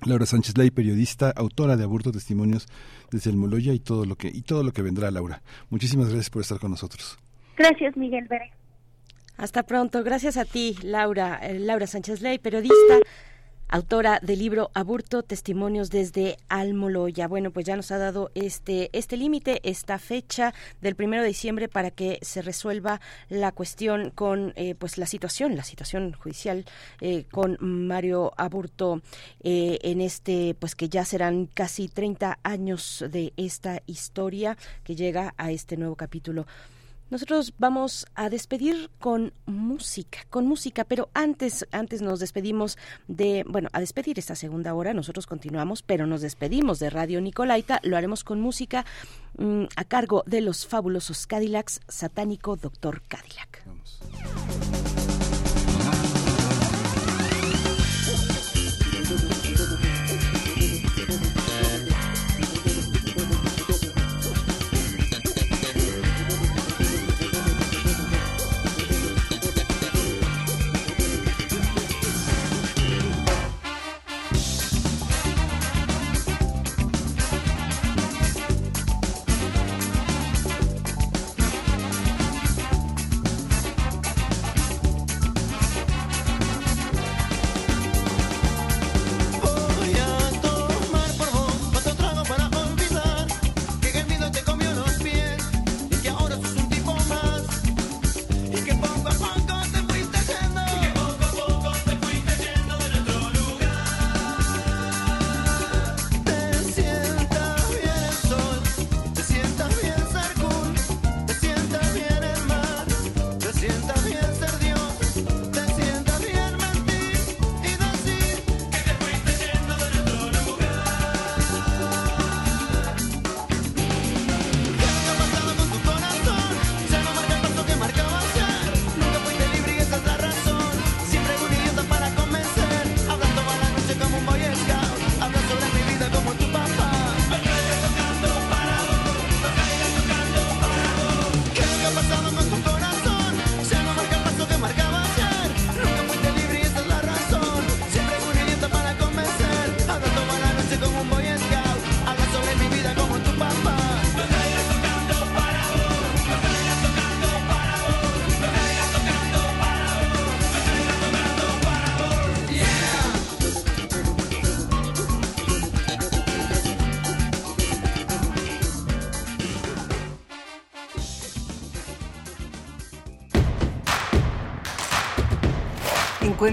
[0.03, 2.67] Laura Sánchez Ley, periodista, autora de Aburto Testimonios
[3.11, 5.43] desde el Moloya y todo lo que y todo lo que vendrá, Laura.
[5.69, 7.19] Muchísimas gracias por estar con nosotros.
[7.55, 8.57] Gracias, Miguel Bere.
[9.37, 10.03] Hasta pronto.
[10.03, 12.99] Gracias a ti, Laura, eh, Laura Sánchez Ley, periodista,
[13.67, 17.27] autora del libro Aburto, Testimonios desde Almoloya.
[17.27, 21.69] Bueno, pues ya nos ha dado este, este límite, esta fecha del primero de diciembre
[21.69, 22.99] para que se resuelva
[23.29, 26.65] la cuestión con eh, pues la situación, la situación judicial
[26.99, 29.03] eh, con Mario Aburto
[29.41, 35.51] en este, pues que ya serán casi 30 años de esta historia que llega a
[35.51, 36.47] este nuevo capítulo.
[37.09, 42.77] Nosotros vamos a despedir con música, con música, pero antes, antes nos despedimos
[43.07, 47.79] de, bueno, a despedir esta segunda hora, nosotros continuamos, pero nos despedimos de Radio Nicolaita,
[47.83, 48.85] lo haremos con música
[49.37, 53.63] mm, a cargo de los fabulosos Cadillacs, satánico Doctor Cadillac.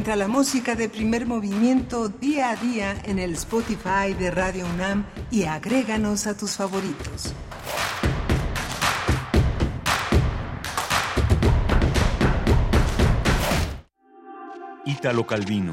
[0.04, 5.06] Encuentra la música de primer movimiento día a día en el Spotify de Radio UNAM
[5.30, 7.32] y agréganos a tus favoritos.
[14.84, 15.72] Ítalo Calvino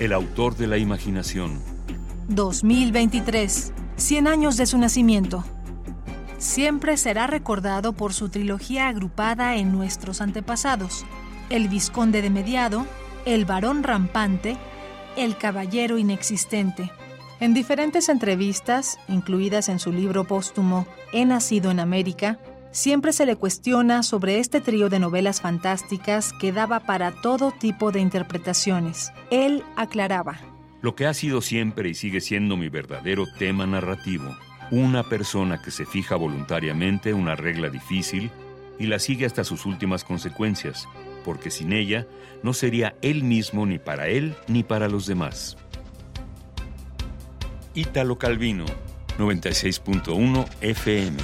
[0.00, 1.62] el autor de la imaginación.
[2.26, 5.44] 2023, 100 años de su nacimiento.
[6.38, 11.06] Siempre será recordado por su trilogía agrupada en nuestros antepasados,
[11.52, 12.86] El Visconde de Mediado,
[13.26, 14.56] El Varón Rampante,
[15.18, 16.90] El Caballero Inexistente.
[17.40, 22.38] En diferentes entrevistas, incluidas en su libro póstumo He nacido en América,
[22.70, 27.92] siempre se le cuestiona sobre este trío de novelas fantásticas que daba para todo tipo
[27.92, 29.12] de interpretaciones.
[29.30, 30.40] Él aclaraba.
[30.80, 34.34] Lo que ha sido siempre y sigue siendo mi verdadero tema narrativo.
[34.70, 38.30] Una persona que se fija voluntariamente una regla difícil
[38.78, 40.88] y la sigue hasta sus últimas consecuencias,
[41.24, 42.06] porque sin ella
[42.42, 45.56] no sería él mismo ni para él ni para los demás.
[47.74, 48.66] Ítalo Calvino,
[49.18, 51.18] 96.1 FM,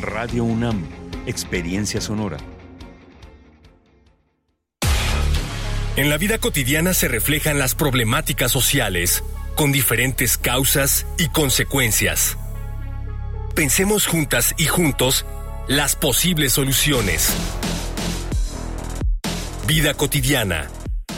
[0.00, 0.84] Radio UNAM,
[1.26, 2.38] Experiencia Sonora.
[5.96, 9.24] En la vida cotidiana se reflejan las problemáticas sociales,
[9.56, 12.38] con diferentes causas y consecuencias.
[13.56, 15.26] Pensemos juntas y juntos
[15.66, 17.34] las posibles soluciones.
[19.68, 20.66] Vida cotidiana.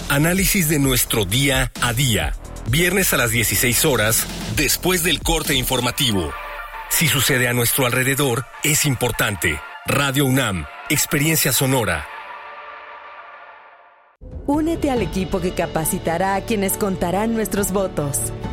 [0.08, 2.32] Análisis de nuestro día a día.
[2.68, 6.32] Viernes a las 16 horas, después del corte informativo.
[6.88, 9.60] Si sucede a nuestro alrededor, es importante.
[9.86, 12.08] Radio UNAM, Experiencia Sonora.
[14.46, 18.18] Únete al equipo que capacitará a quienes contarán nuestros votos.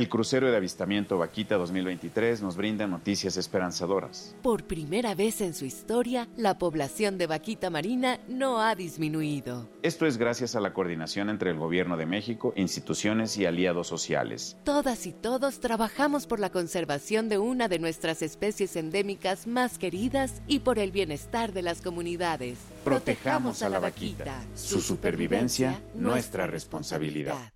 [0.00, 4.34] El crucero de avistamiento Vaquita 2023 nos brinda noticias esperanzadoras.
[4.40, 9.68] Por primera vez en su historia, la población de vaquita marina no ha disminuido.
[9.82, 14.56] Esto es gracias a la coordinación entre el Gobierno de México, instituciones y aliados sociales.
[14.64, 20.40] Todas y todos trabajamos por la conservación de una de nuestras especies endémicas más queridas
[20.46, 22.56] y por el bienestar de las comunidades.
[22.84, 24.40] Protejamos a la vaquita.
[24.54, 27.52] Su supervivencia, nuestra responsabilidad.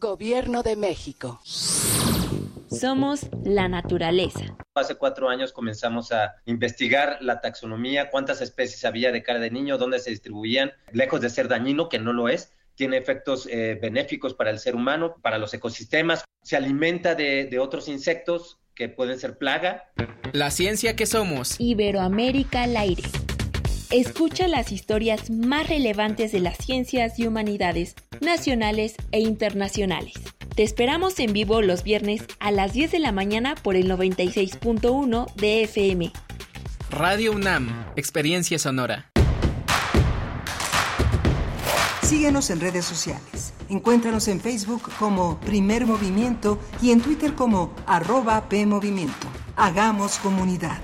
[0.00, 1.40] Gobierno de México.
[2.70, 4.56] Somos la naturaleza.
[4.74, 9.76] Hace cuatro años comenzamos a investigar la taxonomía, cuántas especies había de cara de niño,
[9.76, 14.34] dónde se distribuían, lejos de ser dañino, que no lo es, tiene efectos eh, benéficos
[14.34, 19.18] para el ser humano, para los ecosistemas, se alimenta de, de otros insectos que pueden
[19.18, 19.90] ser plaga.
[20.32, 21.56] La ciencia que somos.
[21.58, 23.02] Iberoamérica al aire.
[23.90, 30.12] Escucha las historias más relevantes de las ciencias y humanidades nacionales e internacionales.
[30.54, 35.32] Te esperamos en vivo los viernes a las 10 de la mañana por el 96.1
[35.36, 36.12] de FM.
[36.90, 39.10] Radio UNAM, Experiencia Sonora.
[42.02, 43.54] Síguenos en redes sociales.
[43.70, 49.28] Encuéntranos en Facebook como Primer Movimiento y en Twitter como arroba PMovimiento.
[49.56, 50.78] Hagamos comunidad.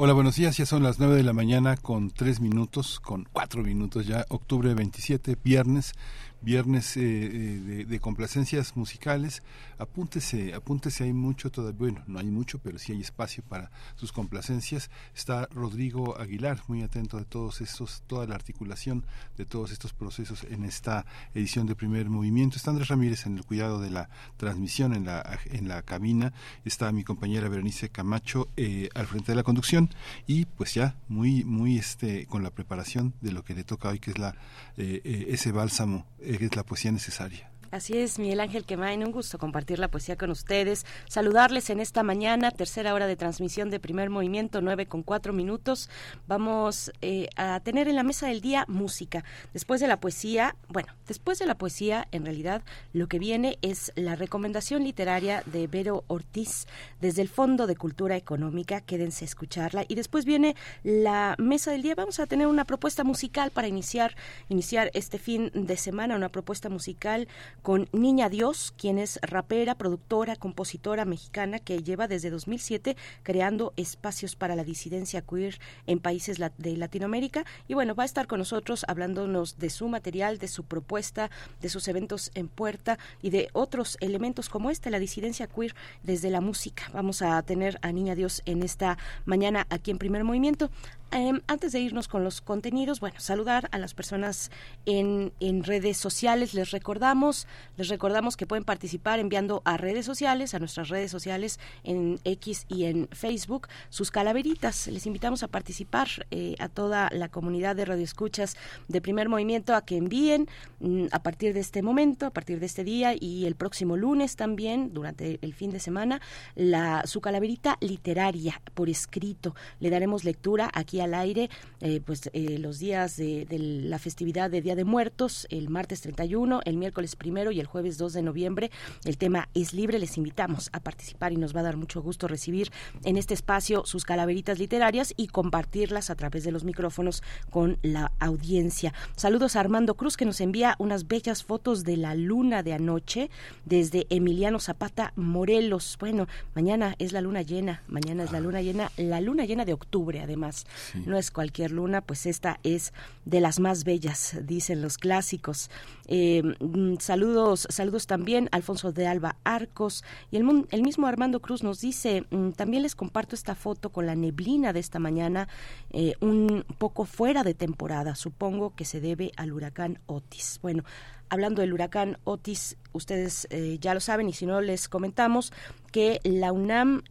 [0.00, 0.56] Hola, buenos días.
[0.56, 4.72] Ya son las 9 de la mañana con 3 minutos, con 4 minutos ya, octubre
[4.72, 5.92] 27, viernes
[6.40, 9.42] viernes eh, eh, de, complacencias musicales.
[9.78, 14.12] Apúntese, apúntese, hay mucho todavía, bueno, no hay mucho, pero sí hay espacio para sus
[14.12, 14.90] complacencias.
[15.14, 19.04] Está Rodrigo Aguilar, muy atento de todos estos, toda la articulación
[19.36, 22.56] de todos estos procesos en esta edición de primer movimiento.
[22.56, 26.32] Está Andrés Ramírez en el cuidado de la transmisión en la, en la cabina.
[26.64, 29.90] Está mi compañera Berenice Camacho eh, al frente de la conducción
[30.26, 33.98] y pues ya muy, muy este, con la preparación de lo que le toca hoy,
[33.98, 34.34] que es la,
[34.78, 37.50] ese bálsamo es la poesía necesaria.
[37.70, 42.02] Así es, Miguel Ángel Quemain, un gusto compartir la poesía con ustedes, saludarles en esta
[42.02, 45.90] mañana, tercera hora de transmisión de primer movimiento, nueve con cuatro minutos.
[46.26, 49.22] Vamos eh, a tener en la mesa del día música.
[49.52, 52.62] Después de la poesía, bueno, después de la poesía, en realidad,
[52.94, 56.66] lo que viene es la recomendación literaria de Vero Ortiz
[57.02, 58.80] desde el Fondo de Cultura Económica.
[58.80, 59.84] Quédense a escucharla.
[59.88, 61.94] Y después viene la mesa del día.
[61.94, 64.16] Vamos a tener una propuesta musical para iniciar,
[64.48, 67.28] iniciar este fin de semana, una propuesta musical
[67.62, 74.36] con Niña Dios, quien es rapera, productora, compositora mexicana que lleva desde 2007 creando espacios
[74.36, 77.44] para la disidencia queer en países de Latinoamérica.
[77.66, 81.30] Y bueno, va a estar con nosotros hablándonos de su material, de su propuesta,
[81.60, 86.30] de sus eventos en puerta y de otros elementos como este, la disidencia queer desde
[86.30, 86.84] la música.
[86.92, 90.70] Vamos a tener a Niña Dios en esta mañana aquí en Primer Movimiento.
[91.10, 94.50] Em, antes de irnos con los contenidos, bueno, saludar a las personas
[94.84, 96.52] en, en redes sociales.
[96.52, 97.46] Les recordamos,
[97.78, 102.66] les recordamos que pueden participar enviando a redes sociales, a nuestras redes sociales en X
[102.68, 104.86] y en Facebook, sus calaveritas.
[104.88, 108.58] Les invitamos a participar eh, a toda la comunidad de radioescuchas
[108.88, 110.46] de primer movimiento a que envíen
[110.80, 114.36] mm, a partir de este momento, a partir de este día y el próximo lunes
[114.36, 116.20] también, durante el fin de semana,
[116.54, 119.54] la, su calaverita literaria por escrito.
[119.80, 121.50] Le daremos lectura aquí al aire,
[121.80, 126.60] eh, pues eh, los días de, la festividad de Día de Muertos, el martes 31,
[126.64, 128.70] el miércoles primero y el jueves 2 de noviembre.
[129.04, 132.28] El tema es libre, les invitamos a participar y nos va a dar mucho gusto
[132.28, 132.70] recibir
[133.04, 138.12] en este espacio sus calaveritas literarias y compartirlas a través de los micrófonos con la
[138.18, 138.94] audiencia.
[139.16, 143.30] Saludos a Armando Cruz que nos envía unas bellas fotos de la luna de anoche
[143.64, 145.96] desde Emiliano Zapata, Morelos.
[146.00, 149.72] Bueno, mañana es la luna llena, mañana es la luna llena, la luna llena de
[149.72, 152.92] octubre además no es cualquier luna, pues esta es
[153.24, 155.70] de las más bellas, dicen los clásicos.
[156.06, 161.62] Eh, mm, saludos, saludos también Alfonso de Alba Arcos y el, el mismo Armando Cruz
[161.62, 165.48] nos dice, mm, también les comparto esta foto con la neblina de esta mañana,
[165.90, 170.58] eh, un poco fuera de temporada, supongo que se debe al huracán Otis.
[170.62, 170.84] Bueno,
[171.28, 175.52] hablando del huracán Otis, ustedes eh, ya lo saben y si no les comentamos
[175.92, 177.02] que la UNAM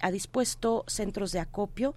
[0.00, 1.94] ha dispuesto centros de acopio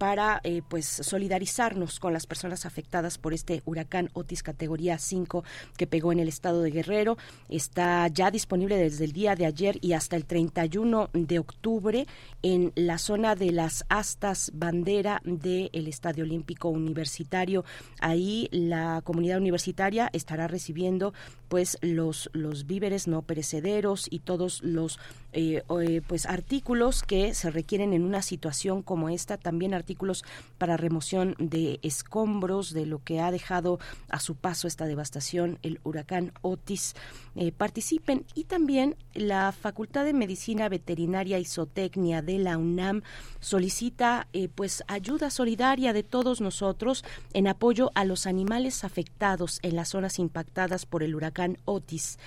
[0.00, 5.44] para eh, pues solidarizarnos con las personas afectadas por este huracán Otis categoría 5
[5.76, 7.18] que pegó en el estado de Guerrero.
[7.50, 12.06] Está ya disponible desde el día de ayer y hasta el 31 de octubre
[12.42, 17.66] en la zona de las astas bandera del Estadio Olímpico Universitario.
[18.00, 21.12] Ahí la comunidad universitaria estará recibiendo
[21.48, 24.98] pues los los víveres no perecederos y todos los
[25.32, 30.24] eh, eh, pues artículos que se requieren en una situación como esta también artículos
[30.58, 33.78] para remoción de escombros de lo que ha dejado
[34.08, 36.94] a su paso esta devastación el huracán Otis
[37.36, 43.02] eh, participen y también la Facultad de Medicina Veterinaria y Zootecnia de la UNAM
[43.38, 47.04] solicita pues ayuda solidaria de todos nosotros
[47.34, 52.18] en apoyo a los animales afectados en las zonas impactadas por el huracán Otis.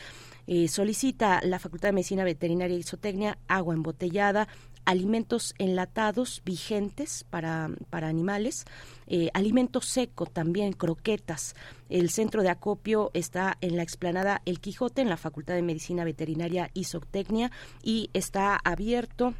[0.48, 4.48] Eh, solicita la Facultad de Medicina Veterinaria y Zootecnia agua embotellada,
[4.86, 8.65] alimentos enlatados vigentes para, para animales,
[9.07, 11.56] eh, alimento seco también, croquetas.
[11.90, 16.03] El centro de acopio está en la explanada El Quijote, en la Facultad de Medicina
[16.03, 17.52] Veterinaria y Zootecnia,
[17.82, 19.34] y está abierto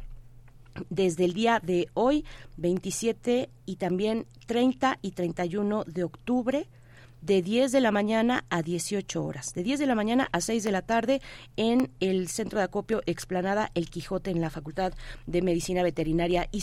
[0.88, 2.24] desde el día de hoy,
[2.56, 6.68] 27 y también 30 y 31 de octubre
[7.24, 10.62] de 10 de la mañana a 18 horas, de 10 de la mañana a 6
[10.62, 11.22] de la tarde
[11.56, 14.92] en el Centro de Acopio Explanada El Quijote en la Facultad
[15.26, 16.62] de Medicina Veterinaria y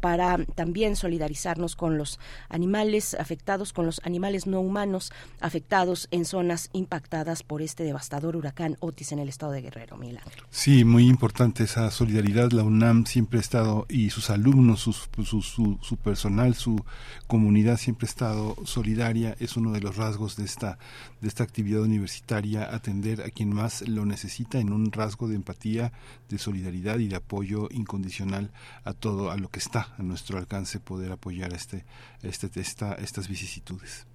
[0.00, 2.18] para también solidarizarnos con los
[2.48, 8.76] animales afectados, con los animales no humanos afectados en zonas impactadas por este devastador huracán
[8.80, 10.22] Otis en el estado de Guerrero, Milán.
[10.50, 12.50] Sí, muy importante esa solidaridad.
[12.52, 16.82] La UNAM siempre ha estado, y sus alumnos, su, su personal, su
[17.26, 19.36] comunidad siempre ha estado solidaria.
[19.38, 20.78] Es uno de los rasgos de esta,
[21.20, 25.92] de esta actividad universitaria, atender a quien más lo necesita en un rasgo de empatía,
[26.30, 28.50] de solidaridad y de apoyo incondicional
[28.84, 31.84] a todo, a lo que está a nuestro alcance, poder apoyar este,
[32.22, 34.06] este, esta, estas vicisitudes.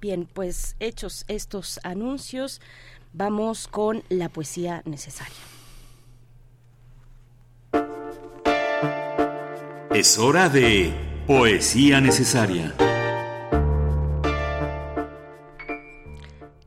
[0.00, 2.60] Bien, pues hechos estos anuncios,
[3.12, 5.36] vamos con la poesía necesaria.
[9.94, 10.92] Es hora de
[11.26, 12.74] poesía necesaria.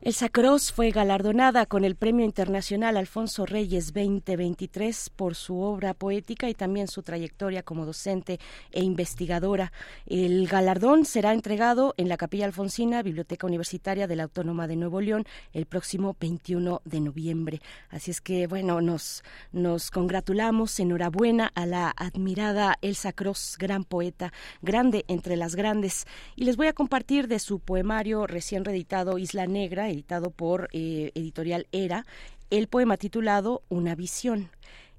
[0.02, 6.48] Elsa Cross fue galardonada con el Premio Internacional Alfonso Reyes 2023 por su obra poética
[6.48, 8.40] y también su trayectoria como docente
[8.72, 9.72] e investigadora.
[10.06, 15.02] El galardón será entregado en la Capilla Alfonsina, Biblioteca Universitaria de la Autónoma de Nuevo
[15.02, 17.60] León, el próximo 21 de noviembre.
[17.90, 19.22] Así es que, bueno, nos,
[19.52, 24.32] nos congratulamos, enhorabuena a la admirada Elsa Cross, gran poeta,
[24.62, 26.06] grande entre las grandes.
[26.36, 31.12] Y les voy a compartir de su poemario recién reeditado Isla Negra, editado por eh,
[31.14, 32.06] Editorial Era,
[32.50, 34.50] el poema titulado Una visión.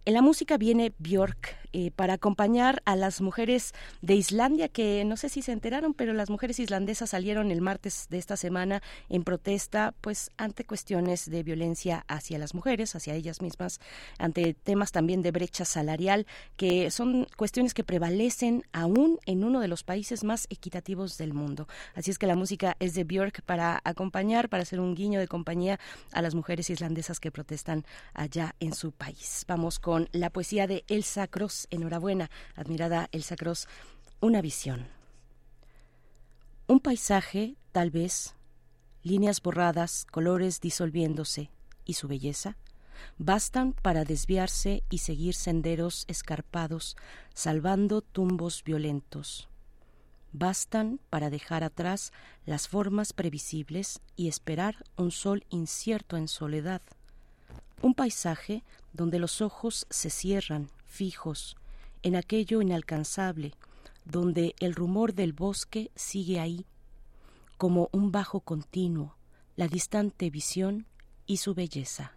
[0.06, 5.18] En la música viene Björk, eh, para acompañar a las mujeres de Islandia, que no
[5.18, 9.24] sé si se enteraron, pero las mujeres islandesas salieron el martes de esta semana en
[9.24, 13.80] protesta, pues ante cuestiones de violencia hacia las mujeres, hacia ellas mismas,
[14.18, 16.26] ante temas también de brecha salarial,
[16.58, 21.68] que son cuestiones que prevalecen aún en uno de los países más equitativos del mundo.
[21.96, 25.28] Así es que la música es de Björk para acompañar, para hacer un guiño de
[25.28, 25.80] compañía
[26.12, 29.46] a las mujeres islandesas que protestan allá en su país.
[29.48, 33.68] Vamos con la poesía de Elsa Cross Enhorabuena, admirada Elsa Cross.
[34.20, 34.88] Una visión.
[36.68, 38.36] Un paisaje, tal vez,
[39.04, 41.50] líneas borradas, colores disolviéndose,
[41.86, 42.56] y su belleza,
[43.18, 46.98] bastan para desviarse y seguir senderos escarpados,
[47.34, 49.50] salvando tumbos violentos.
[50.34, 52.14] Bastan para dejar atrás
[52.46, 56.82] las formas previsibles y esperar un sol incierto en soledad.
[57.82, 58.64] Un paisaje
[58.94, 61.56] donde los ojos se cierran fijos,
[62.04, 63.54] en aquello inalcanzable,
[64.06, 66.66] donde el rumor del bosque sigue ahí,
[67.58, 69.16] como un bajo continuo,
[69.56, 70.86] la distante visión
[71.26, 72.14] y su belleza.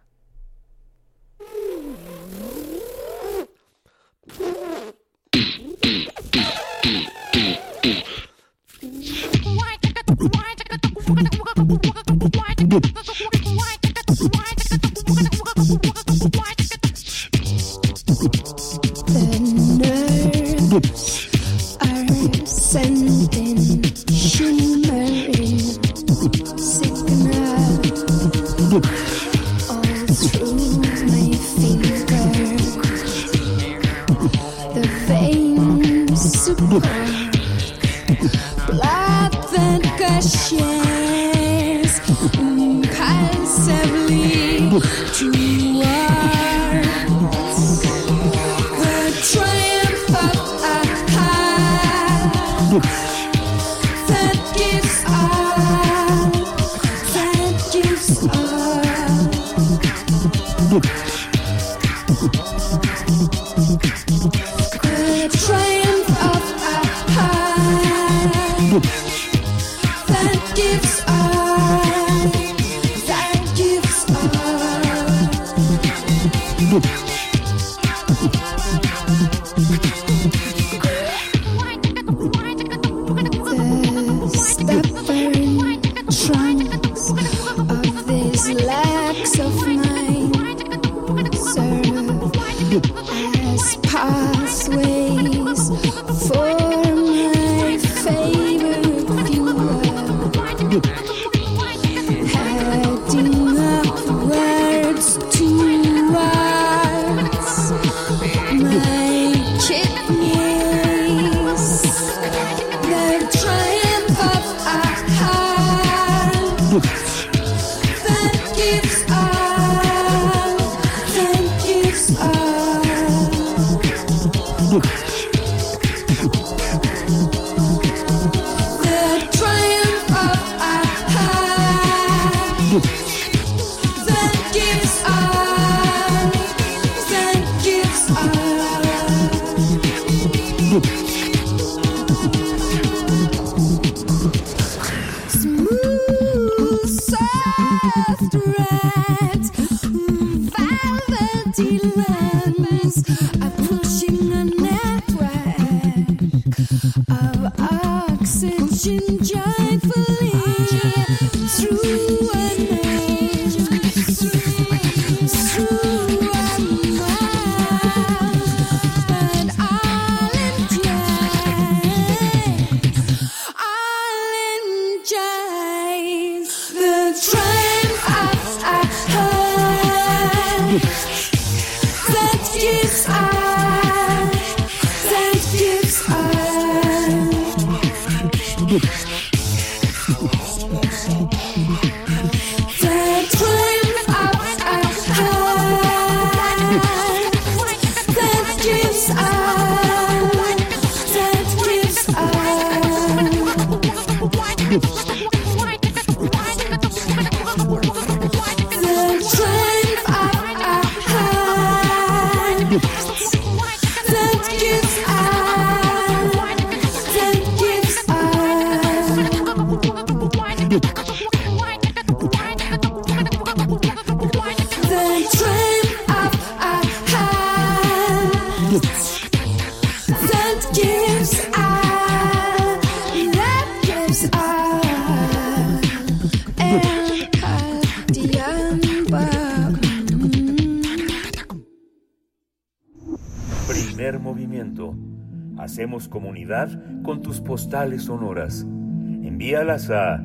[247.65, 250.23] postales sonoras, envíalas a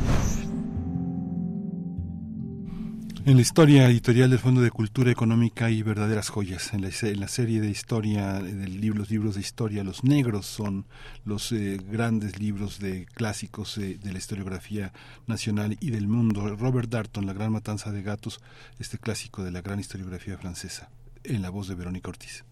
[3.26, 6.72] En la historia editorial del Fondo de Cultura Económica hay verdaderas joyas.
[6.72, 6.92] En la,
[7.26, 10.86] serie de historia, de libros, libros de historia, los negros son
[11.24, 14.92] los eh, grandes libros de clásicos eh, de la historiografía
[15.26, 16.54] nacional y del mundo.
[16.54, 18.40] Robert Darton, La Gran Matanza de Gatos,
[18.78, 20.88] este clásico de la gran historiografía francesa,
[21.24, 22.44] en la voz de Verónica Ortiz.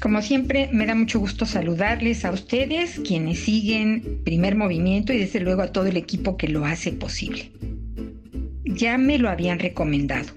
[0.00, 5.40] Como siempre, me da mucho gusto saludarles a ustedes, quienes siguen Primer Movimiento y desde
[5.40, 7.50] luego a todo el equipo que lo hace posible.
[8.64, 10.28] Ya me lo habían recomendado.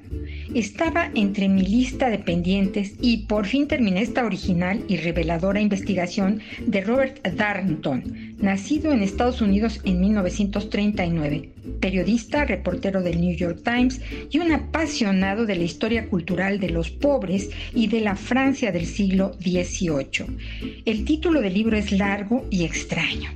[0.54, 6.42] Estaba entre mi lista de pendientes y por fin terminé esta original y reveladora investigación
[6.66, 11.50] de Robert Darnton, nacido en Estados Unidos en 1939,
[11.80, 16.90] periodista, reportero del New York Times y un apasionado de la historia cultural de los
[16.90, 20.82] pobres y de la Francia del siglo XVIII.
[20.86, 23.32] El título del libro es largo y extraño.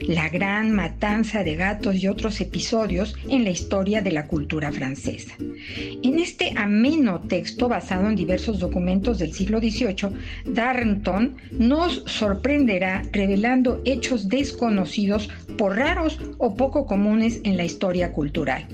[0.00, 5.34] La gran matanza de gatos y otros episodios en la historia de la cultura francesa.
[5.38, 10.10] En este ameno texto basado en diversos documentos del siglo XVIII,
[10.46, 18.66] Darnton nos sorprenderá revelando hechos desconocidos por raros o poco comunes en la historia cultural.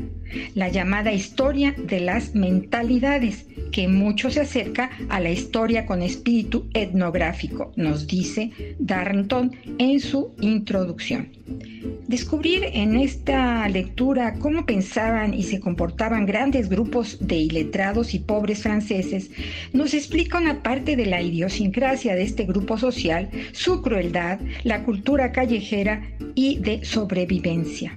[0.54, 6.68] La llamada historia de las mentalidades, que mucho se acerca a la historia con espíritu
[6.74, 11.43] etnográfico, nos dice Darnton en su introducción.
[12.08, 18.62] Descubrir en esta lectura cómo pensaban y se comportaban grandes grupos de iletrados y pobres
[18.62, 19.30] franceses
[19.72, 25.32] nos explica una parte de la idiosincrasia de este grupo social, su crueldad, la cultura
[25.32, 26.02] callejera
[26.34, 27.96] y de sobrevivencia.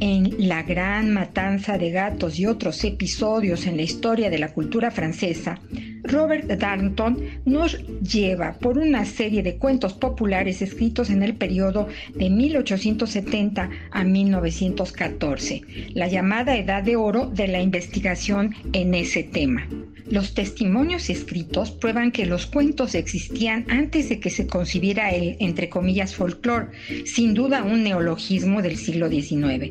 [0.00, 4.92] En La gran matanza de gatos y otros episodios en la historia de la cultura
[4.92, 5.60] francesa,
[6.04, 12.30] Robert Darnton nos lleva por una serie de cuentos populares escritos en el periodo de
[12.30, 15.62] 1870 a 1914,
[15.94, 19.66] la llamada Edad de Oro de la investigación en ese tema.
[20.10, 25.68] Los testimonios escritos prueban que los cuentos existían antes de que se concibiera el, entre
[25.68, 26.68] comillas, folclore,
[27.04, 29.70] sin duda un neologismo del siglo XIX.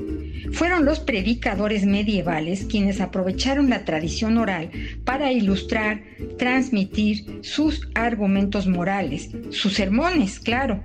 [0.52, 4.70] Fueron los predicadores medievales quienes aprovecharon la tradición oral
[5.04, 6.02] para ilustrar,
[6.38, 10.82] transmitir sus argumentos morales, sus sermones, claro.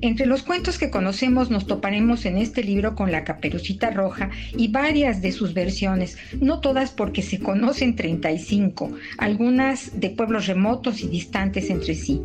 [0.00, 4.68] Entre los cuentos que conocemos nos toparemos en este libro con la Caperucita Roja y
[4.68, 11.08] varias de sus versiones, no todas porque se conocen 35, algunas de pueblos remotos y
[11.08, 12.20] distantes entre sí.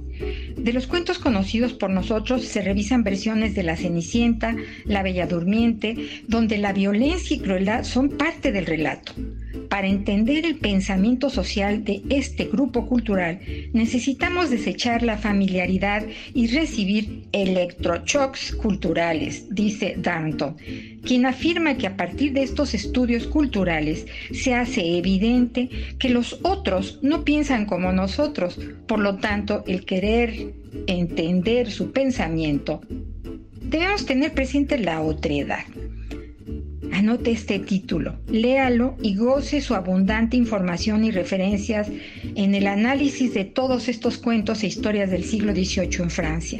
[0.57, 4.55] De los cuentos conocidos por nosotros se revisan versiones de La Cenicienta,
[4.85, 5.95] La Bella Durmiente,
[6.27, 9.13] donde la violencia y crueldad son parte del relato.
[9.69, 13.39] Para entender el pensamiento social de este grupo cultural,
[13.73, 16.05] necesitamos desechar la familiaridad
[16.35, 20.55] y recibir electroshocks culturales, dice Danton,
[21.03, 26.99] quien afirma que a partir de estos estudios culturales se hace evidente que los otros
[27.01, 30.53] no piensan como nosotros, por lo tanto el querer
[30.85, 32.81] entender su pensamiento,
[33.59, 35.65] debemos tener presente la otredad.
[36.91, 41.89] Anote este título, léalo y goce su abundante información y referencias
[42.35, 46.59] en el análisis de todos estos cuentos e historias del siglo XVIII en Francia.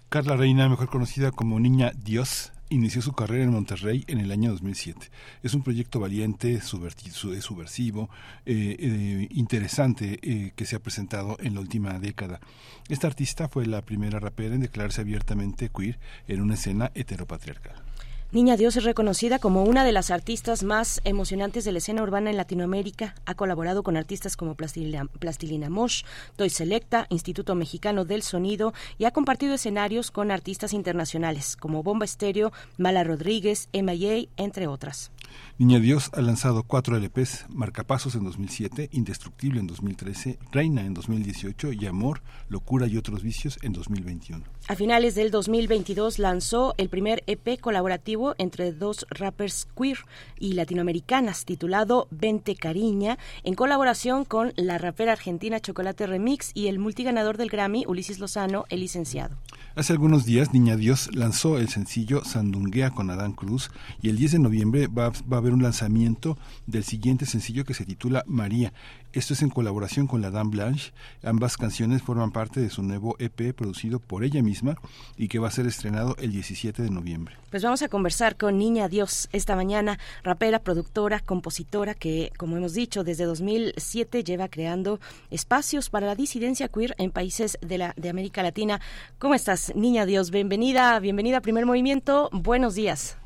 [0.08, 4.52] Carla Reina, mejor conocida como Niña Dios, inició su carrera en Monterrey en el año
[4.52, 5.10] 2007.
[5.42, 8.12] Es un proyecto valiente, subversivo,
[8.46, 12.40] eh, eh, interesante eh, que se ha presentado en la última década.
[12.88, 15.98] Esta artista fue la primera rapera en declararse abiertamente queer
[16.28, 17.91] en una escena heteropatriarcal.
[18.34, 22.30] Niña Dios es reconocida como una de las artistas más emocionantes de la escena urbana
[22.30, 23.14] en Latinoamérica.
[23.26, 26.04] Ha colaborado con artistas como Plastilina, Mosh,
[26.38, 32.06] Toy Selecta, Instituto Mexicano del Sonido y ha compartido escenarios con artistas internacionales como Bomba
[32.06, 35.12] Estéreo, Mala Rodríguez, M.I.A., entre otras.
[35.58, 41.74] Niña Dios ha lanzado cuatro LPs, Marcapasos en 2007, Indestructible en 2013, Reina en 2018
[41.74, 44.44] y Amor, Locura y otros vicios en 2021.
[44.68, 50.00] A finales del 2022 lanzó el primer EP colaborativo entre dos rappers queer
[50.40, 56.80] y latinoamericanas titulado Vente Cariña, en colaboración con la rapera argentina Chocolate Remix y el
[56.80, 59.38] multiganador del Grammy Ulises Lozano, el licenciado.
[59.74, 64.34] Hace algunos días Niña Dios lanzó el sencillo Sandunguea con Adán Cruz y el 10
[64.34, 68.74] de noviembre va, va a haber un lanzamiento del siguiente sencillo que se titula María.
[69.14, 70.94] Esto es en colaboración con la Dame Blanche.
[71.22, 74.76] Ambas canciones forman parte de su nuevo EP producido por ella misma
[75.18, 77.36] y que va a ser estrenado el 17 de noviembre.
[77.50, 82.74] Pues vamos a conversar con Niña Dios esta mañana, rapera, productora, compositora que, como hemos
[82.74, 88.10] dicho, desde 2007 lleva creando espacios para la disidencia queer en países de, la, de
[88.10, 88.80] América Latina.
[89.20, 90.32] ¿Cómo estás, Niña Dios?
[90.32, 92.30] Bienvenida, bienvenida a Primer Movimiento.
[92.32, 93.18] Buenos días.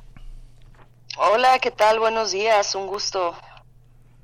[1.17, 1.99] Hola, ¿qué tal?
[1.99, 3.35] Buenos días, un gusto.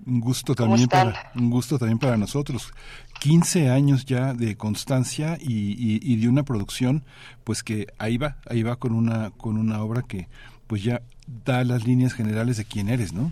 [0.05, 2.73] Un gusto también para un gusto también para nosotros.
[3.19, 7.03] 15 años ya de constancia y, y, y, de una producción
[7.43, 10.27] pues que ahí va, ahí va con una con una obra que
[10.65, 11.01] pues ya
[11.45, 13.31] da las líneas generales de quién eres, ¿no?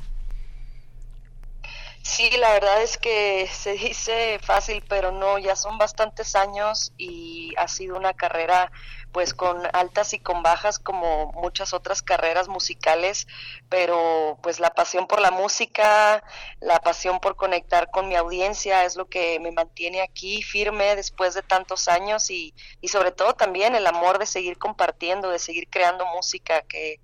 [2.12, 7.54] Sí, la verdad es que se dice fácil, pero no, ya son bastantes años y
[7.58, 8.72] ha sido una carrera
[9.12, 13.28] pues con altas y con bajas como muchas otras carreras musicales,
[13.70, 16.24] pero pues la pasión por la música,
[16.60, 21.36] la pasión por conectar con mi audiencia es lo que me mantiene aquí firme después
[21.36, 25.70] de tantos años y, y sobre todo también el amor de seguir compartiendo, de seguir
[25.70, 27.02] creando música que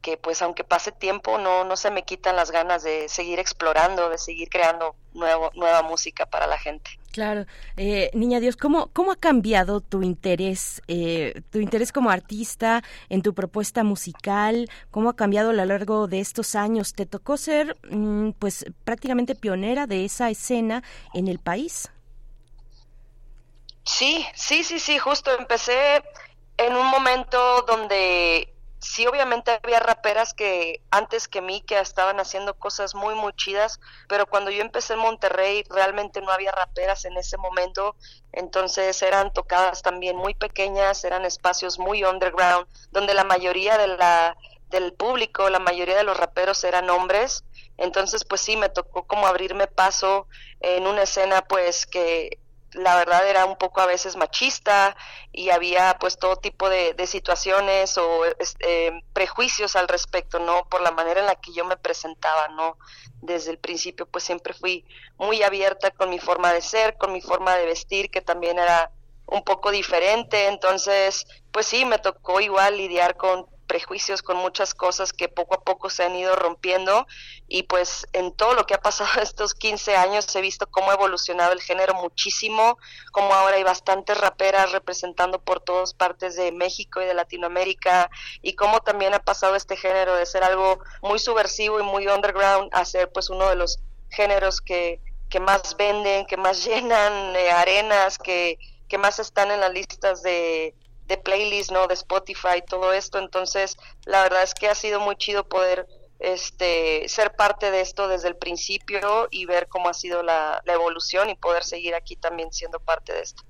[0.00, 4.08] que pues aunque pase tiempo no no se me quitan las ganas de seguir explorando,
[4.08, 6.90] de seguir creando nuevo, nueva música para la gente.
[7.12, 7.46] Claro,
[7.76, 13.22] eh, niña Dios, ¿cómo cómo ha cambiado tu interés, eh, tu interés como artista en
[13.22, 14.70] tu propuesta musical?
[14.90, 16.94] ¿Cómo ha cambiado a lo largo de estos años?
[16.94, 20.82] ¿Te tocó ser, mm, pues, prácticamente pionera de esa escena
[21.14, 21.90] en el país?
[23.84, 24.98] Sí, sí, sí, sí.
[24.98, 26.02] Justo empecé
[26.58, 28.52] en un momento donde
[28.88, 33.80] sí obviamente había raperas que antes que mí que estaban haciendo cosas muy muy chidas,
[34.08, 37.96] pero cuando yo empecé en Monterrey realmente no había raperas en ese momento,
[38.32, 44.36] entonces eran tocadas también muy pequeñas, eran espacios muy underground, donde la mayoría de la
[44.70, 47.44] del público, la mayoría de los raperos eran hombres,
[47.76, 50.28] entonces pues sí me tocó como abrirme paso
[50.60, 52.38] en una escena pues que
[52.72, 54.96] la verdad era un poco a veces machista
[55.32, 60.68] y había pues todo tipo de, de situaciones o este, prejuicios al respecto, ¿no?
[60.68, 62.78] Por la manera en la que yo me presentaba, ¿no?
[63.20, 64.84] Desde el principio pues siempre fui
[65.16, 68.90] muy abierta con mi forma de ser, con mi forma de vestir, que también era
[69.26, 75.12] un poco diferente, entonces pues sí, me tocó igual lidiar con prejuicios, con muchas cosas
[75.12, 77.06] que poco a poco se han ido rompiendo
[77.46, 80.94] y pues en todo lo que ha pasado estos 15 años he visto cómo ha
[80.94, 82.78] evolucionado el género muchísimo,
[83.12, 88.10] como ahora hay bastantes raperas representando por todas partes de México y de Latinoamérica
[88.42, 92.70] y cómo también ha pasado este género de ser algo muy subversivo y muy underground
[92.72, 93.78] a ser pues uno de los
[94.10, 99.72] géneros que, que más venden, que más llenan arenas, que, que más están en las
[99.72, 100.74] listas de,
[101.08, 101.88] de playlist, ¿no?
[101.88, 103.18] De Spotify, todo esto.
[103.18, 105.86] Entonces, la verdad es que ha sido muy chido poder
[106.20, 110.72] este ser parte de esto desde el principio y ver cómo ha sido la, la
[110.74, 113.42] evolución y poder seguir aquí también siendo parte de esto.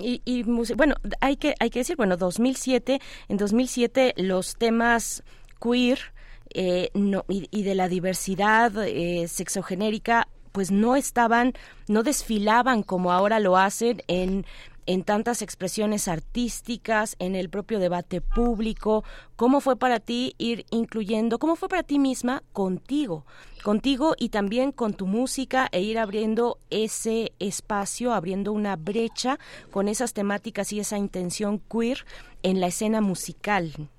[0.00, 5.24] Y, y, bueno, hay que, hay que decir, bueno, 2007, en 2007 los temas
[5.60, 6.12] queer
[6.50, 11.54] eh, no, y, y, de la diversidad eh, sexogenérica pues no estaban,
[11.88, 14.46] no desfilaban como ahora lo hacen en
[14.88, 19.04] en tantas expresiones artísticas, en el propio debate público.
[19.36, 23.26] ¿Cómo fue para ti ir incluyendo, cómo fue para ti misma contigo,
[23.62, 29.38] contigo y también con tu música e ir abriendo ese espacio, abriendo una brecha
[29.70, 32.06] con esas temáticas y esa intención queer
[32.42, 33.90] en la escena musical?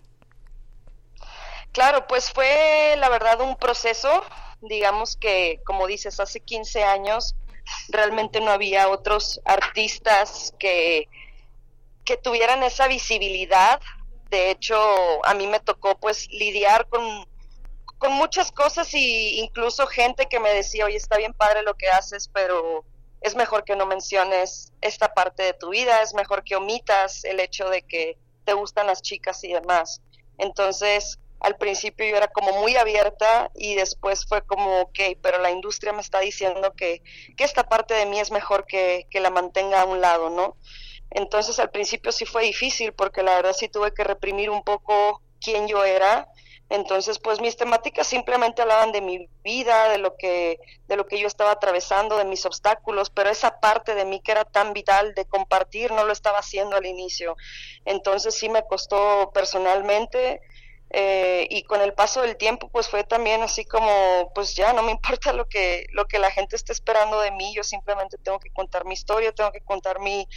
[1.72, 4.24] Claro, pues fue la verdad un proceso,
[4.62, 7.36] digamos que, como dices, hace 15 años
[7.90, 11.08] realmente no había otros artistas que,
[12.06, 13.80] que tuvieran esa visibilidad.
[14.30, 14.78] De hecho,
[15.26, 17.26] a mí me tocó pues lidiar con,
[17.98, 21.90] con muchas cosas y incluso gente que me decía, oye, está bien padre lo que
[21.90, 22.86] haces, pero
[23.22, 27.40] es mejor que no menciones esta parte de tu vida, es mejor que omitas el
[27.40, 30.02] hecho de que te gustan las chicas y demás.
[30.38, 35.52] Entonces, al principio yo era como muy abierta y después fue como, ok, pero la
[35.52, 37.02] industria me está diciendo que,
[37.38, 40.58] que esta parte de mí es mejor que, que la mantenga a un lado, ¿no?
[41.12, 45.22] Entonces al principio sí fue difícil porque la verdad sí tuve que reprimir un poco
[45.42, 46.28] quién yo era.
[46.72, 51.20] Entonces, pues mis temáticas simplemente hablaban de mi vida, de lo que de lo que
[51.20, 55.16] yo estaba atravesando, de mis obstáculos, pero esa parte de mí que era tan vital
[55.16, 57.36] de compartir no lo estaba haciendo al inicio.
[57.86, 60.42] Entonces sí me costó personalmente
[60.92, 64.82] eh, y con el paso del tiempo pues fue también así como pues ya no
[64.82, 68.40] me importa lo que lo que la gente esté esperando de mí yo simplemente tengo
[68.40, 70.28] que contar mi historia tengo que contar mi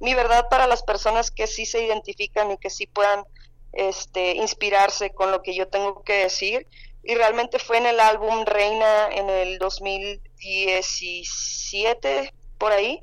[0.00, 3.24] mi verdad para las personas que sí se identifican y que sí puedan
[3.72, 6.66] este inspirarse con lo que yo tengo que decir.
[7.02, 13.00] Y realmente fue en el álbum Reina en el 2017 por ahí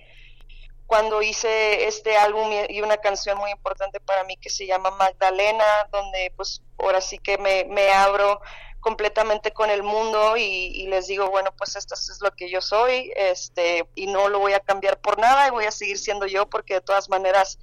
[0.88, 5.66] cuando hice este álbum y una canción muy importante para mí que se llama Magdalena,
[5.92, 8.40] donde pues ahora sí que me, me abro
[8.80, 12.62] completamente con el mundo y, y, les digo, bueno, pues esto es lo que yo
[12.62, 16.26] soy, este, y no lo voy a cambiar por nada y voy a seguir siendo
[16.26, 17.60] yo porque de todas maneras,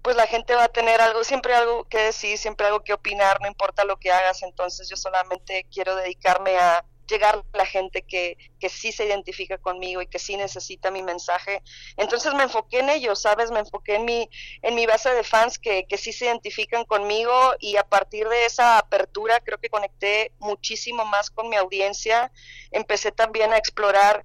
[0.00, 3.40] pues la gente va a tener algo, siempre algo que decir, siempre algo que opinar,
[3.40, 8.02] no importa lo que hagas, entonces yo solamente quiero dedicarme a, llegar a la gente
[8.02, 11.62] que, que sí se identifica conmigo y que sí necesita mi mensaje.
[11.96, 13.50] Entonces me enfoqué en ellos, ¿sabes?
[13.50, 14.28] Me enfoqué en mi,
[14.62, 18.46] en mi base de fans que, que sí se identifican conmigo y a partir de
[18.46, 22.30] esa apertura creo que conecté muchísimo más con mi audiencia.
[22.70, 24.24] Empecé también a explorar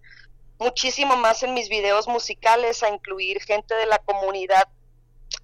[0.59, 4.67] muchísimo más en mis videos musicales, a incluir gente de la comunidad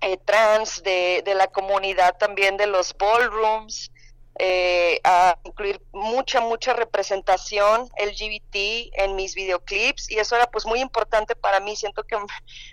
[0.02, 3.92] eh, trans, de, de la comunidad también de los ballrooms,
[4.38, 10.12] eh, a incluir mucha, mucha representación LGBT en mis videoclips.
[10.12, 12.18] Y eso era pues muy importante para mí, siento que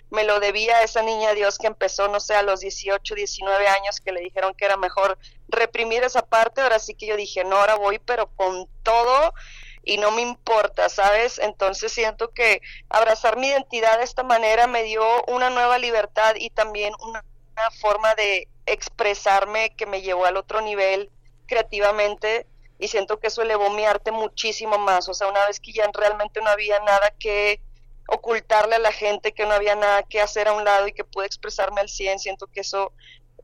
[0.09, 3.67] me lo debía a esa niña Dios que empezó, no sé, a los 18, 19
[3.67, 5.17] años que le dijeron que era mejor
[5.47, 9.33] reprimir esa parte, ahora sí que yo dije, no, ahora voy, pero con todo
[9.85, 11.39] y no me importa, ¿sabes?
[11.39, 16.49] Entonces siento que abrazar mi identidad de esta manera me dio una nueva libertad y
[16.49, 21.09] también una, una forma de expresarme que me llevó al otro nivel
[21.47, 22.47] creativamente
[22.79, 25.07] y siento que eso elevó mi arte muchísimo más.
[25.07, 27.61] O sea, una vez que ya realmente no había nada que
[28.07, 31.05] ocultarle a la gente, que no había nada que hacer a un lado y que
[31.05, 32.91] pude expresarme al 100, siento que eso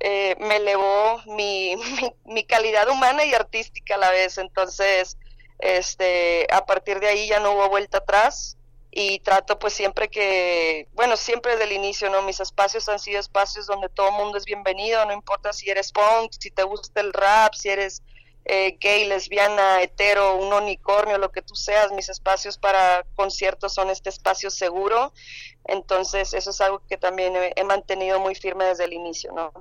[0.01, 1.75] eh, me elevó mi,
[2.25, 4.37] mi, mi, calidad humana y artística a la vez.
[4.37, 5.17] Entonces,
[5.59, 8.57] este, a partir de ahí ya no hubo vuelta atrás
[8.91, 12.23] y trato pues siempre que, bueno, siempre desde el inicio, ¿no?
[12.23, 15.91] Mis espacios han sido espacios donde todo el mundo es bienvenido, no importa si eres
[15.91, 18.01] punk, si te gusta el rap, si eres
[18.45, 23.91] eh, gay, lesbiana, hetero, un unicornio, lo que tú seas, mis espacios para conciertos son
[23.91, 25.13] este espacio seguro,
[25.65, 29.53] entonces eso es algo que también he, mantenido muy firme desde el inicio, ¿no?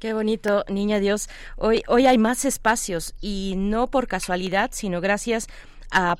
[0.00, 1.28] Qué bonito, niña Dios.
[1.56, 5.46] Hoy, hoy hay más espacios y no por casualidad, sino gracias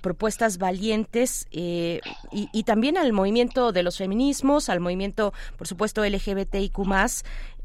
[0.01, 2.01] propuestas valientes eh,
[2.33, 6.79] y, y, también al movimiento de los feminismos, al movimiento, por supuesto, LGBTIQ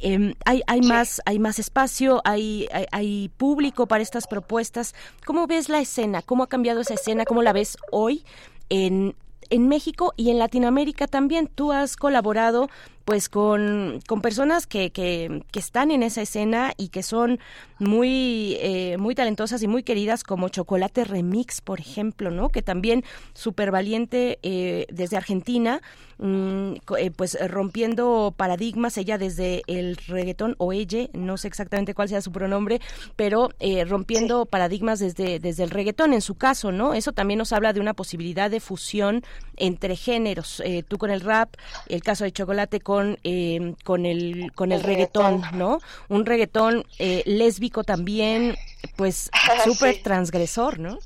[0.03, 4.95] eh, hay, hay, más, hay más espacio, hay, hay, hay, público para estas propuestas.
[5.25, 6.21] ¿Cómo ves la escena?
[6.23, 7.23] ¿Cómo ha cambiado esa escena?
[7.23, 8.25] ¿Cómo la ves hoy
[8.69, 9.15] en,
[9.51, 11.47] en México y en Latinoamérica también?
[11.47, 12.67] Tú has colaborado
[13.05, 17.39] pues con, con personas que, que, que, están en esa escena y que son
[17.79, 22.49] muy, eh, muy talentosas y muy queridas como Chocolate Remix, por ejemplo, ¿no?
[22.49, 25.81] Que también súper valiente eh, desde Argentina,
[26.19, 32.09] mmm, eh, pues rompiendo paradigmas, ella desde el reggaetón o ella, no sé exactamente cuál
[32.09, 32.79] sea su pronombre,
[33.15, 34.49] pero eh, rompiendo sí.
[34.49, 36.93] paradigmas desde, desde el reggaetón en su caso, ¿no?
[36.93, 39.23] Eso también nos habla de una posibilidad de fusión
[39.57, 41.55] entre géneros, eh, tú con el rap,
[41.87, 45.79] el caso de Chocolate con, eh, con, el, con el, el reggaetón, reggaetón, ¿no?
[46.09, 48.57] Un reggaetón eh, lésbico también,
[48.95, 49.29] pues
[49.63, 50.01] súper sí.
[50.01, 50.99] transgresor, ¿no?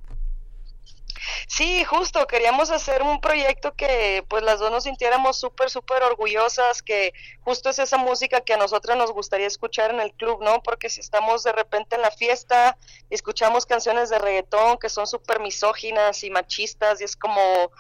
[1.48, 6.82] Sí, justo, queríamos hacer un proyecto que pues las dos nos sintiéramos súper, súper orgullosas,
[6.82, 10.62] que justo es esa música que a nosotras nos gustaría escuchar en el club, ¿no?
[10.64, 12.78] Porque si estamos de repente en la fiesta
[13.10, 17.72] y escuchamos canciones de reggaetón que son súper misóginas y machistas y es como,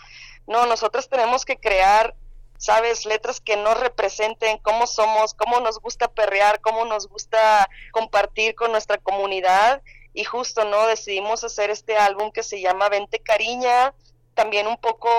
[0.47, 2.15] no, nosotros tenemos que crear
[2.57, 8.55] sabes, letras que nos representen cómo somos, cómo nos gusta perrear, cómo nos gusta compartir
[8.55, 9.81] con nuestra comunidad.
[10.13, 10.87] Y justo, ¿no?
[10.87, 13.93] Decidimos hacer este álbum que se llama Vente Cariña,
[14.33, 15.09] también un poco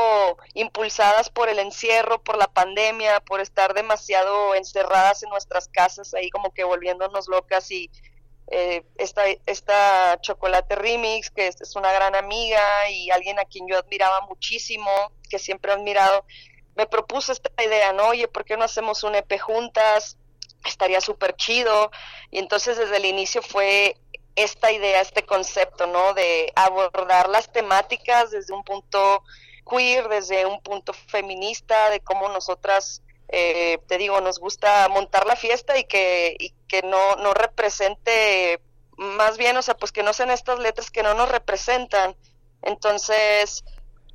[0.55, 6.31] impulsadas por el encierro, por la pandemia, por estar demasiado encerradas en nuestras casas, ahí
[6.31, 7.91] como que volviéndonos locas y
[8.49, 13.67] eh, esta, esta Chocolate Remix, que es, es una gran amiga y alguien a quien
[13.67, 14.91] yo admiraba muchísimo,
[15.29, 16.25] que siempre he admirado,
[16.77, 18.09] me propuso esta idea, ¿no?
[18.09, 20.19] Oye, ¿por qué no hacemos un EP juntas?
[20.65, 21.91] Estaría súper chido.
[22.31, 23.97] Y entonces desde el inicio fue
[24.37, 26.13] esta idea, este concepto, ¿no?
[26.13, 29.25] De abordar las temáticas desde un punto
[29.69, 35.35] queer, desde un punto feminista, de cómo nosotras, eh, te digo, nos gusta montar la
[35.35, 38.61] fiesta y que, y que no, no represente,
[38.99, 42.15] más bien, o sea, pues que no sean estas letras que no nos representan.
[42.63, 43.65] Entonces,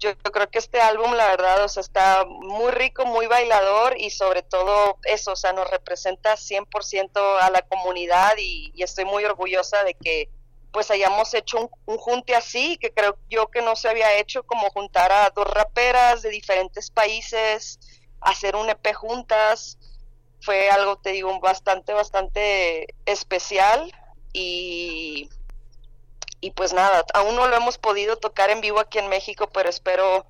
[0.02, 4.42] yo, creo que este álbum, la verdad, o está muy rico, muy bailador y sobre
[4.42, 9.84] todo eso, o sea, nos representa 100% a la comunidad y, y estoy muy orgullosa
[9.84, 10.30] de que
[10.72, 14.44] pues hayamos hecho un, un junte así, que creo yo que no se había hecho,
[14.44, 17.80] como juntar a dos raperas de diferentes países,
[18.22, 19.78] hacer un EP juntas,
[20.42, 23.94] fue algo, te digo, bastante, bastante especial
[24.34, 25.30] y,
[26.42, 29.70] y pues nada, aún no lo hemos podido tocar en vivo aquí en México, pero
[29.70, 30.26] espero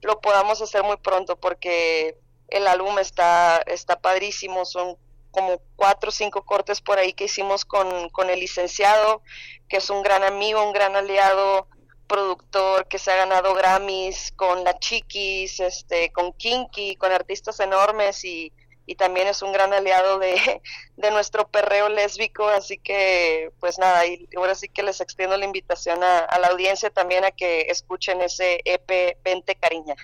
[0.00, 2.18] lo podamos hacer muy pronto porque
[2.48, 4.96] el álbum está, está padrísimo, son
[5.30, 9.22] como cuatro o cinco cortes por ahí que hicimos con, con el licenciado,
[9.68, 11.68] que es un gran amigo, un gran aliado,
[12.06, 18.24] productor que se ha ganado Grammys con la Chiquis, este, con Kinky, con artistas enormes
[18.24, 18.52] y,
[18.86, 20.34] y también es un gran aliado de,
[20.96, 25.44] de nuestro perreo lésbico, así que pues nada, y ahora sí que les extiendo la
[25.44, 29.96] invitación a, a la audiencia también a que escuchen ese EP Vente Cariña.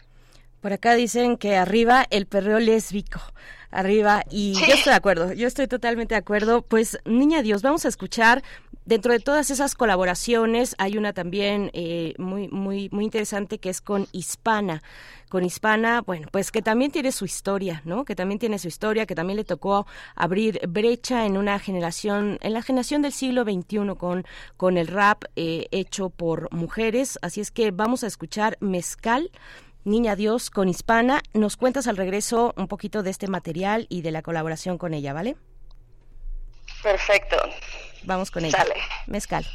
[0.60, 3.20] Por acá dicen que arriba el perreo lésbico.
[3.70, 6.62] Arriba, y yo estoy de acuerdo, yo estoy totalmente de acuerdo.
[6.62, 8.42] Pues, niña Dios, vamos a escuchar
[8.86, 10.74] dentro de todas esas colaboraciones.
[10.78, 14.82] Hay una también eh, muy, muy, muy interesante que es con Hispana.
[15.28, 18.04] Con Hispana, bueno, pues que también tiene su historia, ¿no?
[18.04, 22.52] Que también tiene su historia, que también le tocó abrir brecha en una generación, en
[22.52, 24.26] la generación del siglo XXI con,
[24.56, 27.18] con el rap eh, hecho por mujeres.
[27.22, 29.30] Así es que vamos a escuchar Mezcal.
[29.84, 31.22] Niña Dios con Hispana.
[31.32, 35.12] Nos cuentas al regreso un poquito de este material y de la colaboración con ella,
[35.12, 35.36] ¿vale?
[36.82, 37.36] Perfecto.
[38.04, 38.58] Vamos con ella.
[38.58, 38.74] Sale.
[39.06, 39.46] Mezcal.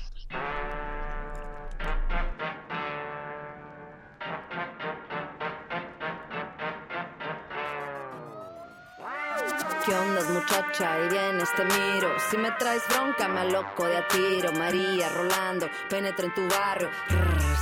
[9.86, 10.98] ¿Qué onda, muchacha?
[11.06, 12.10] Y vienes, te miro.
[12.30, 14.54] Si me traes bronca, me aloco de a tiro.
[14.54, 16.90] María, Rolando, penetra en tu barrio.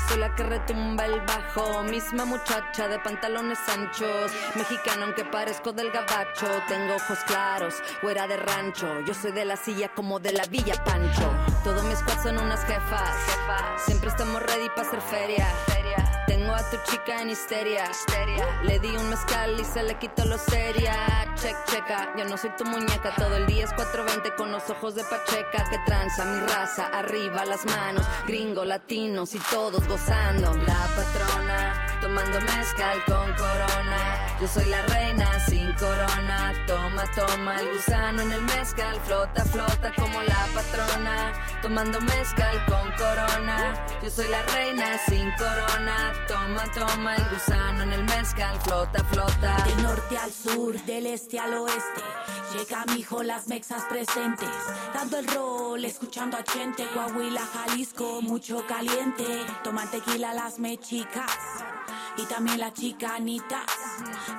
[0.08, 1.82] Soy la que retumba el bajo.
[1.84, 4.32] Misma muchacha de pantalones anchos.
[4.54, 6.48] Mexicano, aunque parezco del gabacho.
[6.68, 9.02] Tengo ojos claros, fuera de rancho.
[9.02, 11.28] Yo soy de la silla como de la Villa Pancho.
[11.64, 13.16] Todos mis squad son unas jefas.
[13.86, 15.48] Siempre estamos ready para hacer feria.
[16.42, 17.84] Tengo a tu chica en histeria.
[18.64, 20.96] Le di un mezcal y se le quitó lo seria.
[21.36, 22.16] Check, checa.
[22.18, 23.14] Yo no soy tu muñeca.
[23.16, 25.70] Todo el día es 420 con los ojos de Pacheca.
[25.70, 26.88] Que tranza mi raza.
[26.88, 28.04] Arriba las manos.
[28.26, 30.52] Gringo, latinos y todos gozando.
[30.66, 32.00] La patrona.
[32.02, 34.38] Tomando mezcal con corona.
[34.42, 36.54] Yo soy la reina sin corona.
[36.66, 39.00] Toma, toma el gusano en el mezcal.
[39.06, 41.34] Flota, flota como la patrona.
[41.62, 43.76] Tomando mezcal con corona.
[44.02, 46.12] Yo soy la reina sin corona.
[46.32, 48.58] Toma, toma el gusano en el mezcal.
[48.62, 49.64] Flota, flota.
[49.66, 52.02] Del norte al sur, del este al oeste.
[52.54, 54.48] Llega mi hijo, las mexas presentes.
[54.94, 56.88] Dando el rol, escuchando a gente.
[56.94, 59.26] Coahuila, Jalisco, mucho caliente.
[59.62, 61.32] Toman tequila las mechicas.
[62.16, 63.66] Y también las chicanitas.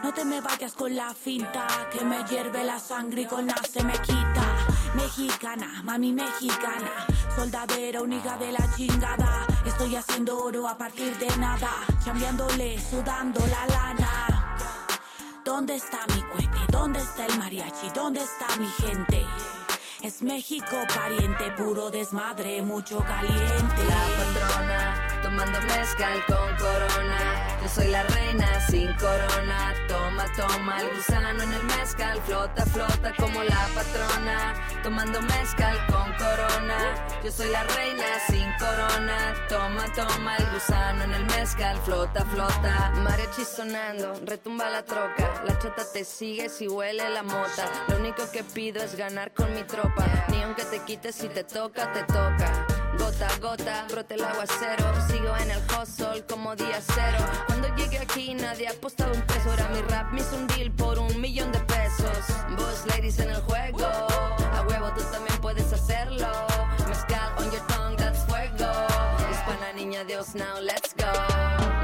[0.02, 1.66] No te me vayas con la finta.
[1.92, 4.66] Que me hierve la sangre y con la se me quita.
[4.94, 7.06] Mexicana, mami mexicana.
[7.36, 9.46] Soldadera, única de la chingada.
[9.64, 11.70] Estoy haciendo oro a partir de nada.
[12.04, 14.56] Chambeándole, sudando la lana.
[15.44, 16.58] ¿Dónde está mi cohete?
[16.70, 17.90] ¿Dónde está el mariachi?
[17.94, 19.24] ¿Dónde está mi gente?
[20.02, 23.84] Es México pariente, puro desmadre, mucho caliente.
[23.88, 27.58] La patrona, tomando mezcal con corona.
[27.62, 29.72] Yo soy la reina sin corona.
[29.88, 32.20] Toma, toma el gusano en el mezcal.
[32.26, 34.54] Flota, flota como la patrona.
[34.82, 37.06] Tomando mezcal con corona.
[37.24, 39.34] Yo soy la reina sin corona.
[39.48, 41.78] Toma, toma el gusano en el mezcal.
[41.84, 42.92] Flota, flota.
[42.96, 45.42] Mariachi sonando, retumba la troca.
[45.46, 47.70] La chota te sigue si huele la mota.
[47.88, 50.04] Lo único que pido es ganar con mi tropa.
[50.28, 52.71] Ni aunque te quites si te toca, te toca.
[53.02, 54.84] Gota a gota, brote el aguacero.
[55.08, 57.18] Sigo en el hustle como día cero.
[57.48, 59.50] Cuando llegué aquí nadie ha apostado un peso.
[59.50, 62.16] Ahora mi rap me hizo un deal por un millón de pesos.
[62.56, 63.86] Boss ladies en el juego.
[63.86, 66.28] A huevo tú también puedes hacerlo.
[66.88, 68.70] Mezcal on your tongue, that's fuego.
[69.32, 71.12] Hispana niña Dios, now let's go.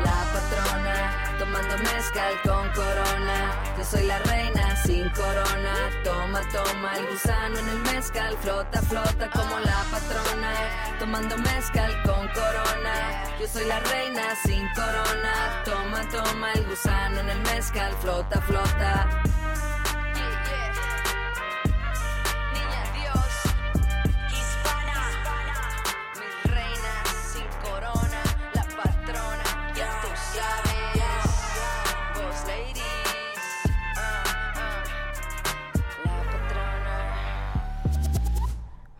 [0.05, 3.68] La patrona, tomando mezcal con corona.
[3.79, 5.75] Yo soy la reina sin corona.
[6.03, 8.37] Toma, toma el gusano en el mezcal.
[8.43, 10.53] Flota, flota como la patrona.
[10.99, 13.23] Tomando mezcal con corona.
[13.39, 15.63] Yo soy la reina sin corona.
[15.65, 17.93] Toma, toma el gusano en el mezcal.
[18.03, 19.23] Flota, flota.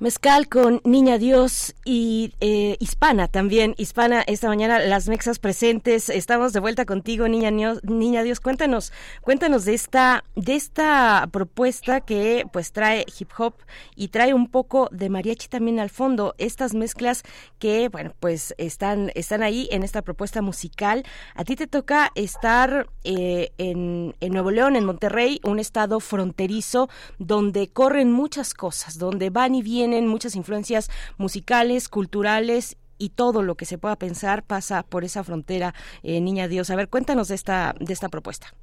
[0.01, 3.75] Mezcal con Niña Dios y eh, Hispana también.
[3.79, 6.09] Hispana, esta mañana las mexas presentes.
[6.09, 8.39] Estamos de vuelta contigo, Niña, Niña Dios.
[8.39, 13.55] Cuéntanos, cuéntanos de esta, de esta propuesta que pues trae hip hop
[13.97, 16.37] y trae un poco de mariachi también al fondo.
[16.39, 17.25] Estas mezclas
[17.59, 21.03] que, bueno, pues están, están ahí en esta propuesta musical.
[21.35, 27.67] A ti te toca estar eh, en Nuevo León, en Monterrey, un estado fronterizo donde
[27.67, 33.65] corren muchas cosas, donde van y vienen muchas influencias musicales, culturales y todo lo que
[33.65, 36.71] se pueda pensar pasa por esa frontera, eh, Niña Dios.
[36.71, 38.55] A ver, cuéntanos de esta, de esta propuesta.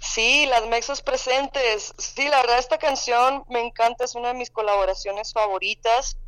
[0.00, 1.94] Sí, las mexas presentes.
[1.98, 6.18] Sí, la verdad esta canción me encanta, es una de mis colaboraciones favoritas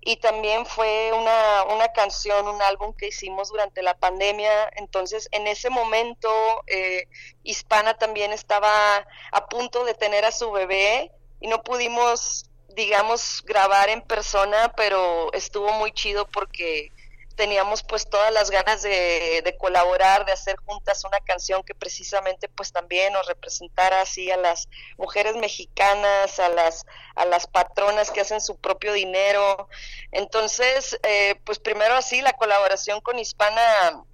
[0.00, 4.70] y también fue una, una canción, un álbum que hicimos durante la pandemia.
[4.76, 6.30] Entonces, en ese momento,
[6.66, 7.06] eh,
[7.42, 12.49] Hispana también estaba a punto de tener a su bebé y no pudimos,
[12.80, 16.90] digamos, grabar en persona, pero estuvo muy chido porque
[17.36, 22.48] teníamos pues todas las ganas de, de colaborar, de hacer juntas una canción que precisamente
[22.48, 26.86] pues también nos representara así a las mujeres mexicanas, a las,
[27.16, 29.68] a las patronas que hacen su propio dinero.
[30.10, 34.04] Entonces, eh, pues primero así la colaboración con Hispana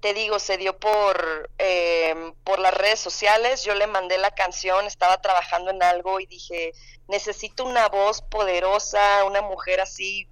[0.00, 4.86] te digo, se dio por, eh, por las redes sociales, yo le mandé la canción,
[4.86, 6.72] estaba trabajando en algo y dije,
[7.08, 10.28] necesito una voz poderosa, una mujer así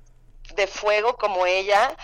[0.54, 1.96] de fuego como ella.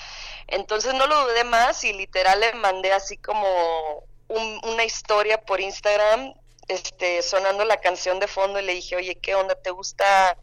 [0.47, 5.60] Entonces no lo dudé más y literal le mandé así como un- una historia por
[5.60, 6.34] Instagram,
[6.68, 9.55] este, sonando la canción de fondo y le dije, oye, ¿qué onda?
[9.57, 10.36] ¿Te gusta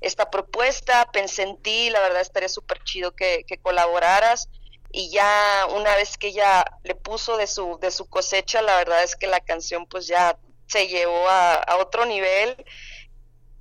[0.00, 1.10] esta propuesta?
[1.12, 4.48] Pensé en ti, la verdad estaría súper chido que, que colaboraras.
[4.96, 9.02] Y ya una vez que ella le puso de su, de su cosecha, la verdad
[9.02, 12.64] es que la canción pues ya se llevó a, a otro nivel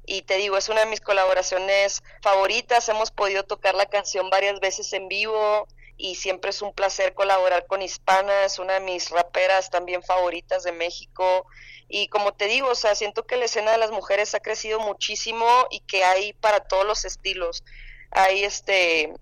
[0.06, 2.88] y te digo, es una de mis colaboraciones favoritas.
[2.88, 7.66] Hemos podido tocar la canción varias veces en vivo y siempre es un placer colaborar
[7.66, 11.48] con Hispana, es una de mis raperas también favoritas de México.
[11.90, 14.80] Y como te digo, o sea, siento que la escena de las mujeres ha crecido
[14.80, 17.64] muchísimo y que hay para todos los estilos.
[18.12, 19.16] Hay este,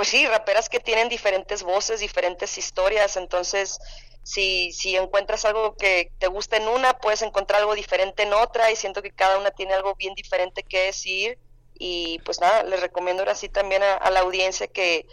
[0.00, 3.78] pues sí, raperas que tienen diferentes voces, diferentes historias, entonces
[4.22, 8.70] si, si encuentras algo que te gusta en una, puedes encontrar algo diferente en otra
[8.70, 11.38] y siento que cada una tiene algo bien diferente que decir
[11.74, 15.04] y pues nada, les recomiendo ahora sí también a, la audiencia que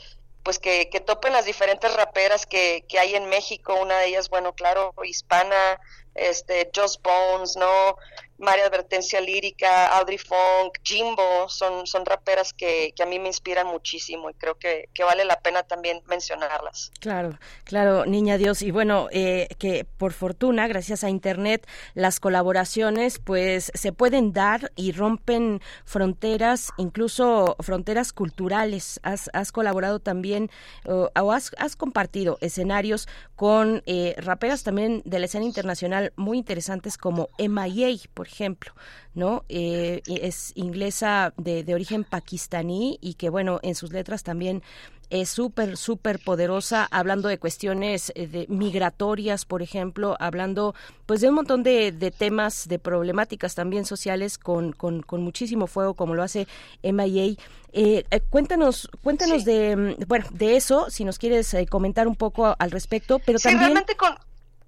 [0.41, 4.29] pues que, que topen las diferentes raperas que, que hay en México, una de ellas,
[4.29, 5.81] bueno, claro, hispana,
[6.17, 7.95] este, Just Bones, ¿no?
[8.39, 13.65] María Advertencia Lírica, Audrey Funk, Jimbo, son, son raperas que, que a mí me inspiran
[13.65, 16.91] muchísimo y creo que, que vale la pena también mencionarlas.
[16.99, 18.61] Claro, claro, niña Dios.
[18.61, 24.71] Y bueno, eh, que por fortuna, gracias a Internet, las colaboraciones pues se pueden dar
[24.75, 28.99] y rompen fronteras, incluso fronteras culturales.
[29.01, 30.51] Has, has colaborado también
[30.85, 36.97] o, has, has compartido escenarios con eh, raperas también de la escena internacional muy interesantes
[36.97, 38.73] como MIA, por ejemplo,
[39.13, 39.43] ¿no?
[39.49, 44.63] Eh, es inglesa de, de origen pakistaní y que, bueno, en sus letras también
[45.09, 51.29] es súper, súper poderosa, hablando de cuestiones eh, de migratorias, por ejemplo, hablando pues de
[51.29, 56.13] un montón de, de temas, de problemáticas también sociales con, con, con muchísimo fuego, como
[56.13, 56.47] lo hace
[56.83, 57.35] MIA.
[57.73, 62.15] Eh, eh, cuéntanos, cuéntanos de, mm, bueno, de eso, si nos quieres eh, comentar un
[62.15, 63.65] poco al respecto, pero Sí, también...
[63.65, 64.15] realmente con,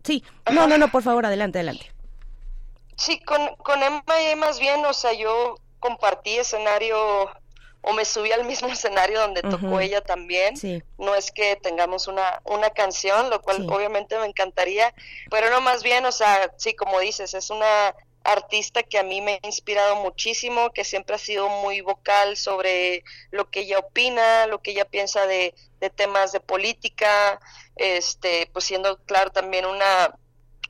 [0.04, 1.92] Sí, no, no, no, por favor, adelante, adelante.
[2.98, 7.30] Sí, con, con MIA más bien, o sea, yo compartí escenario
[7.82, 10.58] o me subí al mismo escenario donde tocó ella también.
[10.58, 10.84] Sí.
[10.98, 13.68] No es que tengamos una, una canción, lo cual Sí.
[13.70, 14.94] obviamente me encantaría,
[15.30, 17.96] pero no más bien, o sea, sí, como dices, es una
[18.32, 23.04] artista que a mí me ha inspirado muchísimo, que siempre ha sido muy vocal sobre
[23.32, 27.40] lo que ella opina, lo que ella piensa de, de temas de política,
[27.76, 30.14] este, pues siendo claro también una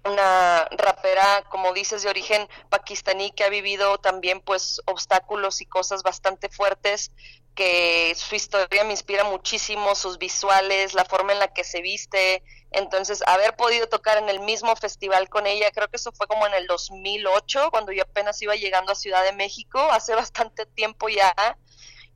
[0.06, 6.04] una rapera, como dices, de origen pakistaní que ha vivido también pues obstáculos y cosas
[6.04, 7.12] bastante fuertes,
[7.56, 12.44] que su historia me inspira muchísimo, sus visuales, la forma en la que se viste.
[12.72, 16.46] Entonces, haber podido tocar en el mismo festival con ella, creo que eso fue como
[16.46, 21.10] en el 2008, cuando yo apenas iba llegando a Ciudad de México, hace bastante tiempo
[21.10, 21.34] ya,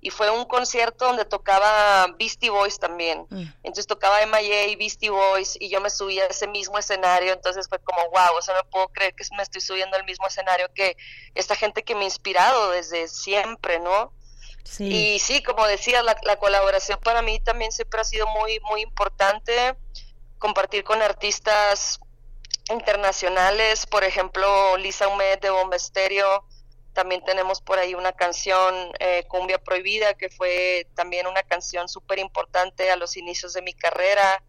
[0.03, 3.25] y fue un concierto donde tocaba Beastie Boys también.
[3.63, 7.69] Entonces tocaba MIA y Beastie Boys y yo me subí a ese mismo escenario, entonces
[7.69, 10.67] fue como, wow, o sea, no puedo creer que me estoy subiendo al mismo escenario
[10.75, 10.97] que
[11.35, 14.11] esta gente que me ha inspirado desde siempre, ¿no?
[14.65, 15.15] Sí.
[15.15, 18.81] Y sí, como decía, la, la colaboración para mí también siempre ha sido muy, muy
[18.81, 19.77] importante,
[20.43, 22.01] compartir con artistas
[22.69, 25.77] internacionales, por ejemplo, Lisa Humet de Bomba
[26.91, 32.19] También tenemos por ahí una canción, eh, Cumbia Prohibida, que fue también una canción súper
[32.19, 34.43] importante a los inicios de mi carrera.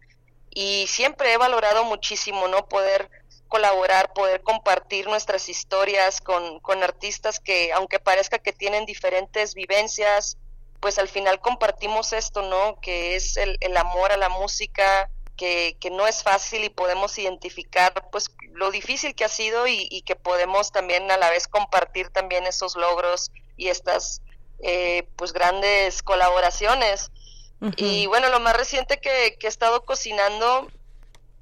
[0.49, 2.67] Y siempre he valorado muchísimo, ¿no?
[2.67, 3.09] Poder
[3.47, 10.37] colaborar, poder compartir nuestras historias con, con artistas que, aunque parezca que tienen diferentes vivencias,
[10.81, 12.81] pues al final compartimos esto, ¿no?
[12.81, 18.09] Que es el amor a la música, que, que, no es fácil y podemos identificar
[18.11, 22.09] pues lo difícil que ha sido y, y, que podemos también a la vez compartir
[22.09, 24.21] también esos logros y estas
[24.59, 27.11] eh, pues grandes colaboraciones.
[27.61, 27.73] Uh -huh.
[27.77, 30.69] Y bueno, lo más reciente que, que, he estado cocinando,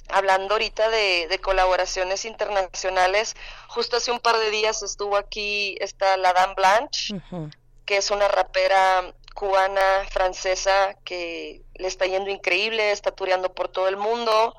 [0.10, 3.36] hablando ahorita de, de, colaboraciones internacionales,
[3.68, 7.56] justo hace un par de días estuvo aquí esta la Dame Blanche, uh -huh.
[7.86, 13.88] que es una rapera cubana, francesa, que le está yendo increíble, está tureando por todo
[13.88, 14.56] el mundo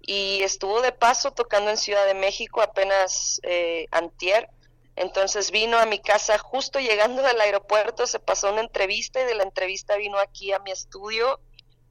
[0.00, 4.48] y estuvo de paso tocando en Ciudad de México apenas eh, antier.
[4.96, 9.34] Entonces vino a mi casa justo llegando del aeropuerto, se pasó una entrevista y de
[9.34, 11.40] la entrevista vino aquí a mi estudio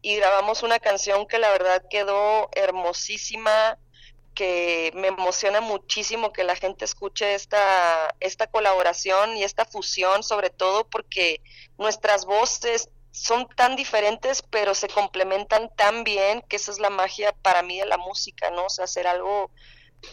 [0.02, 3.78] y grabamos una canción que la verdad quedó hermosísima,
[4.38, 10.52] que me emociona muchísimo que la gente escuche esta, esta colaboración y esta fusión, sobre
[10.52, 11.42] todo porque
[11.80, 17.32] nuestras voces son tan diferentes, pero se complementan tan bien, que esa es la magia
[17.32, 18.66] para mí de la música, ¿no?
[18.66, 19.50] O sea, hacer algo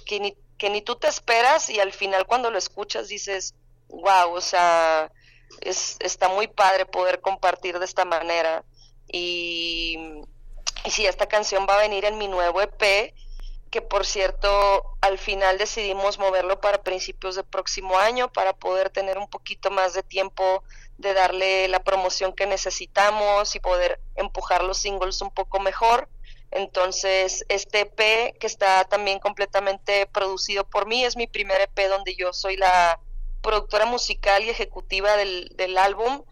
[0.06, 3.54] que ni, que ni tú te esperas y al final cuando lo escuchas dices,
[3.88, 5.12] wow, o sea,
[5.60, 8.64] es, está muy padre poder compartir de esta manera.
[9.06, 9.98] Y,
[10.96, 13.12] y esta canción va a venir en mi nuevo EP,
[13.74, 19.18] que por cierto al final decidimos moverlo para principios del próximo año para poder tener
[19.18, 20.62] un poquito más de tiempo
[20.96, 26.08] de darle la promoción que necesitamos y poder empujar los singles un poco mejor.
[26.52, 32.14] Entonces, este EP que está también completamente producido por mí, es mi primer EP donde
[32.14, 33.00] yo soy la
[33.42, 36.22] productora musical y ejecutiva del, del álbum.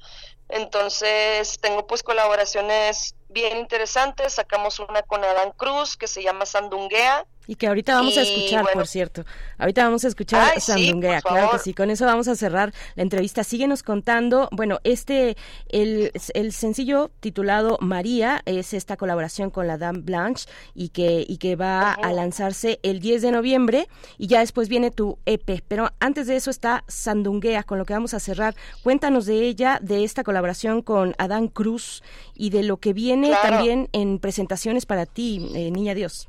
[0.49, 4.35] Entonces, tengo pues colaboraciones bien interesantes.
[4.35, 7.27] Sacamos una con Adán Cruz que se llama Sandunguea.
[7.49, 9.25] Y que ahorita vamos y, a escuchar, bueno, por cierto.
[9.59, 11.75] Ahorita vamos a escuchar Ay, Sandunguea, sí, claro que sí.
[11.75, 13.43] Con eso vamos a cerrar la entrevista.
[13.43, 14.49] Síguenos contando.
[14.53, 15.37] Bueno, este,
[15.69, 21.39] el, el sencillo titulado María es esta colaboración con la Dame Blanche y que, y
[21.39, 22.11] que va uh -huh.
[22.11, 23.89] a lanzarse el 10 de noviembre
[24.19, 25.65] y ya después viene tu EP.
[25.67, 28.55] Pero antes de eso está Sandunguea, con lo que vamos a cerrar.
[28.85, 32.05] Cuéntanos de ella, de esta colaboración con Adán Cruz
[32.35, 33.57] y de lo que viene claro.
[33.57, 36.29] también en presentaciones para ti, eh, Niña Dios.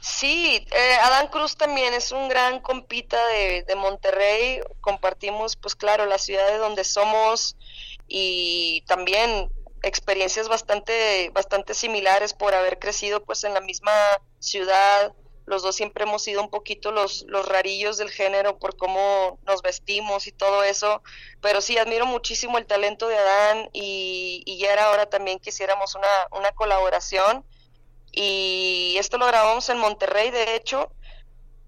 [0.00, 6.06] Sí, eh, Adán Cruz también es un gran compita de, de, Monterrey, compartimos pues claro
[6.06, 7.56] la ciudad de donde somos
[8.08, 9.48] y también
[9.82, 13.92] experiencias bastante, bastante similares por haber crecido pues en la misma
[14.38, 15.12] ciudad,
[15.46, 19.62] los dos siempre hemos sido un poquito los, los rarillos del género por cómo nos
[19.62, 21.02] vestimos y todo eso,
[21.40, 25.50] pero sí admiro muchísimo el talento de Adán y, y ya era hora también que
[25.50, 27.44] hiciéramos una, una colaboración.
[28.12, 30.92] Y esto lo grabamos en Monterrey, de hecho,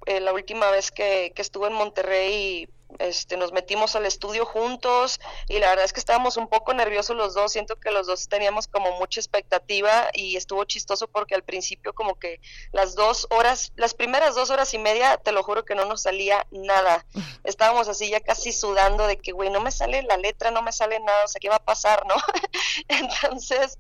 [0.06, 5.20] eh, la última vez que, que estuve en Monterrey este, nos metimos al estudio juntos
[5.48, 8.28] y la verdad es que estábamos un poco nerviosos los dos, siento que los dos
[8.28, 12.40] teníamos como mucha expectativa y estuvo chistoso porque al principio como que
[12.72, 16.02] las dos horas, las primeras dos horas y media, te lo juro que no nos
[16.02, 17.04] salía nada,
[17.44, 20.72] estábamos así ya casi sudando de que, güey, no me sale la letra, no me
[20.72, 22.14] sale nada, o sea, ¿qué va a pasar, no?
[22.88, 23.78] Entonces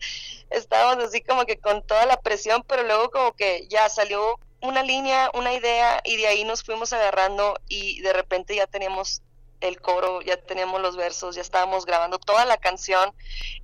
[0.50, 4.82] estábamos así como que con toda la presión, pero luego como que ya salió una
[4.82, 9.22] línea, una idea y de ahí nos fuimos agarrando y de repente ya teníamos
[9.60, 13.14] el coro, ya teníamos los versos, ya estábamos grabando toda la canción.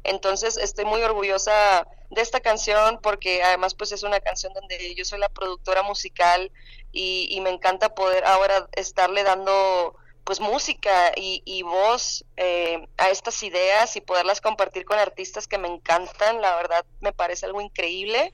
[0.04, 5.04] Entonces estoy muy orgullosa de esta canción porque además pues es una canción donde yo
[5.04, 6.50] soy la productora musical
[6.92, 13.42] y, me encanta poder ahora estarle dando pues música y, y voz eh, a estas
[13.42, 18.32] ideas y poderlas compartir con artistas que me encantan, la verdad me parece algo increíble.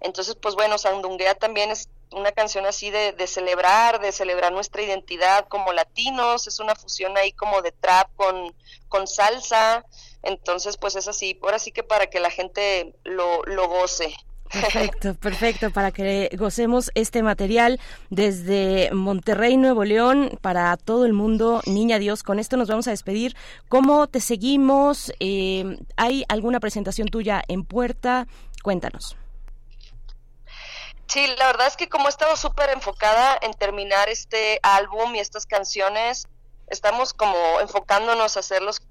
[0.00, 4.82] Entonces, pues bueno, Sandunguea también es una canción así de, de, celebrar, de celebrar nuestra
[4.82, 8.54] identidad como latinos, es una fusión ahí como de trap con,
[8.88, 9.84] con salsa,
[10.22, 14.14] entonces pues es así, ahora sí que para que la gente lo, lo goce.
[14.52, 21.62] Perfecto, perfecto, para que gocemos este material desde Monterrey, Nuevo León, para todo el mundo,
[21.66, 22.22] Niña Dios.
[22.22, 23.36] Con esto nos vamos a despedir.
[23.68, 25.12] ¿Cómo te seguimos?
[25.20, 28.26] Eh, ¿Hay alguna presentación tuya en puerta?
[28.62, 29.16] Cuéntanos.
[31.08, 35.20] Sí, la verdad es que como he estado súper enfocada en terminar este álbum y
[35.20, 36.26] estas canciones,
[36.68, 38.82] estamos como enfocándonos a hacer los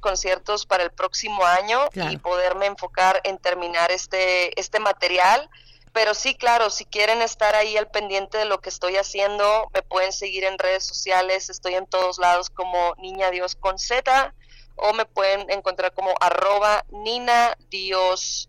[0.00, 2.12] conciertos para el próximo año claro.
[2.12, 5.48] y poderme enfocar en terminar este este material
[5.92, 9.82] Pero sí, claro, si quieren estar ahí al pendiente de lo que estoy haciendo, me
[9.82, 14.34] pueden seguir en redes sociales, estoy en todos lados como Niña Dios con Z,
[14.76, 18.48] o me pueden encontrar como arroba Nina Dios,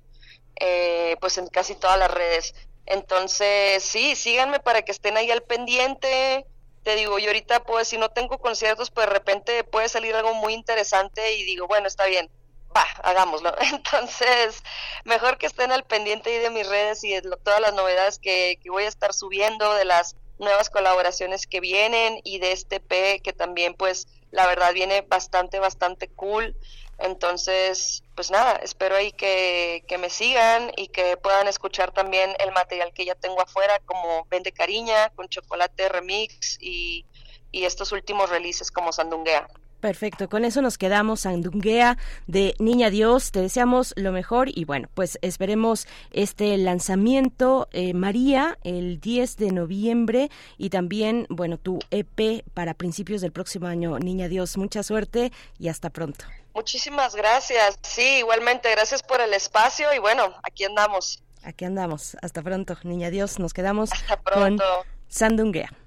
[0.56, 2.56] eh, pues en casi todas las redes.
[2.86, 6.46] Entonces, sí, síganme para que estén ahí al pendiente.
[6.84, 10.34] Te digo, yo ahorita pues si no tengo conciertos, pues de repente puede salir algo
[10.34, 12.30] muy interesante y digo, bueno, está bien,
[12.76, 13.56] va, hagámoslo.
[13.72, 14.62] Entonces,
[15.06, 18.60] mejor que estén al pendiente ahí de mis redes y de todas las novedades que,
[18.62, 23.22] que voy a estar subiendo, de las nuevas colaboraciones que vienen y de este P
[23.24, 26.56] que también pues la verdad viene bastante, bastante cool.
[27.04, 32.54] Entonces, pues nada, espero ahí que, que me sigan y que puedan escuchar también el
[32.54, 37.06] material que ya tengo afuera, como Vende Cariña, con Chocolate Remix y,
[37.52, 39.50] y estos últimos releases como Sandunguea.
[39.84, 44.88] Perfecto, con eso nos quedamos, Sandunguea de Niña Dios, te deseamos lo mejor y bueno,
[44.94, 52.46] pues esperemos este lanzamiento, eh, María, el 10 de noviembre y también, bueno, tu EP
[52.54, 56.24] para principios del próximo año, Niña Dios, mucha suerte y hasta pronto.
[56.54, 57.78] Muchísimas gracias.
[57.82, 61.22] Sí, igualmente, gracias por el espacio y bueno, aquí andamos.
[61.44, 63.90] Aquí andamos, hasta pronto, Niña Dios, nos quedamos
[64.24, 64.64] pronto.
[64.64, 65.83] con Sandunguea.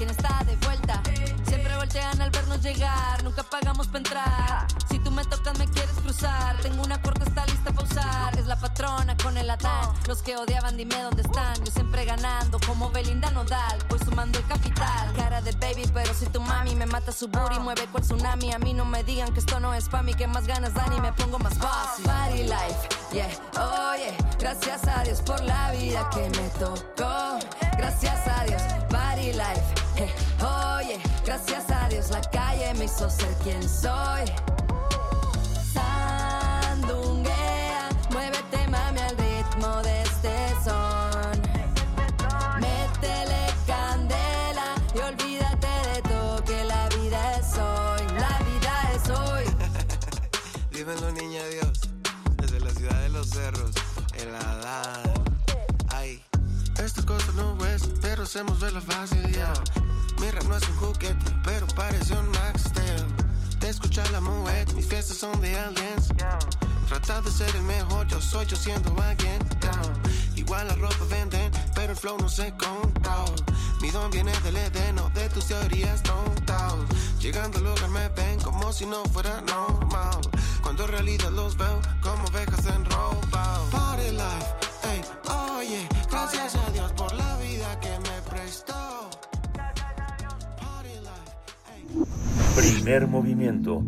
[0.00, 1.02] Quién está de vuelta.
[1.46, 4.66] Siempre voltean al vernos llegar, nunca pagamos para entrar.
[4.88, 6.56] Si tú me tocas, me quieres cruzar.
[6.62, 8.38] Tengo una corta, está lista para usar.
[8.38, 9.92] Es la patrona con el Adán.
[10.08, 11.54] Los que odiaban, dime dónde están.
[11.66, 13.78] Yo siempre ganando, como Belinda Nodal.
[13.90, 15.12] Voy sumando el capital.
[15.16, 18.54] Cara de baby, pero si tu mami me mata su booty, mueve cual tsunami.
[18.54, 20.90] A mí no me digan que esto no es pa' mí, que más ganas dan
[20.96, 22.04] y me pongo más bossy.
[22.04, 24.16] Party life, yeah, oh yeah.
[24.38, 27.38] Gracias a Dios por la vida que me tocó.
[27.76, 30.98] Gracias a Dios, party life, yeah.
[31.24, 34.24] Gracias a Dios la calle me hizo ser quien soy.
[58.30, 59.52] Hacemos verla fácil, ya.
[60.20, 63.04] Mi rap no es un juguete, pero parece un Max Steel.
[63.58, 66.10] Te escucha la muet, mis fiestas son de aliens.
[66.88, 69.40] Trata de ser el mejor, yo soy yo siendo alguien.
[70.36, 73.24] Igual la ropa venden, pero el flow no se compra.
[73.80, 76.74] Mi don viene del Edén, no de tus teorías tontas.
[77.18, 80.20] Llegando al lugar me ven como si no fuera normal.
[80.62, 83.60] Cuando en realidad los veo como ovejas en ropa.
[83.72, 84.48] Party life,
[84.84, 85.02] ey,
[85.58, 86.69] oye, gracias a
[92.56, 93.84] Primer movimiento.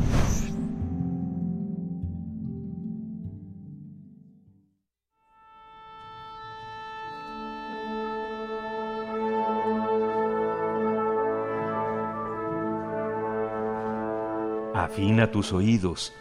[14.74, 16.14] Afina tus oídos.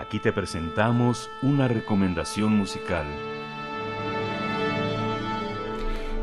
[0.00, 3.04] Aquí te presentamos una recomendación musical.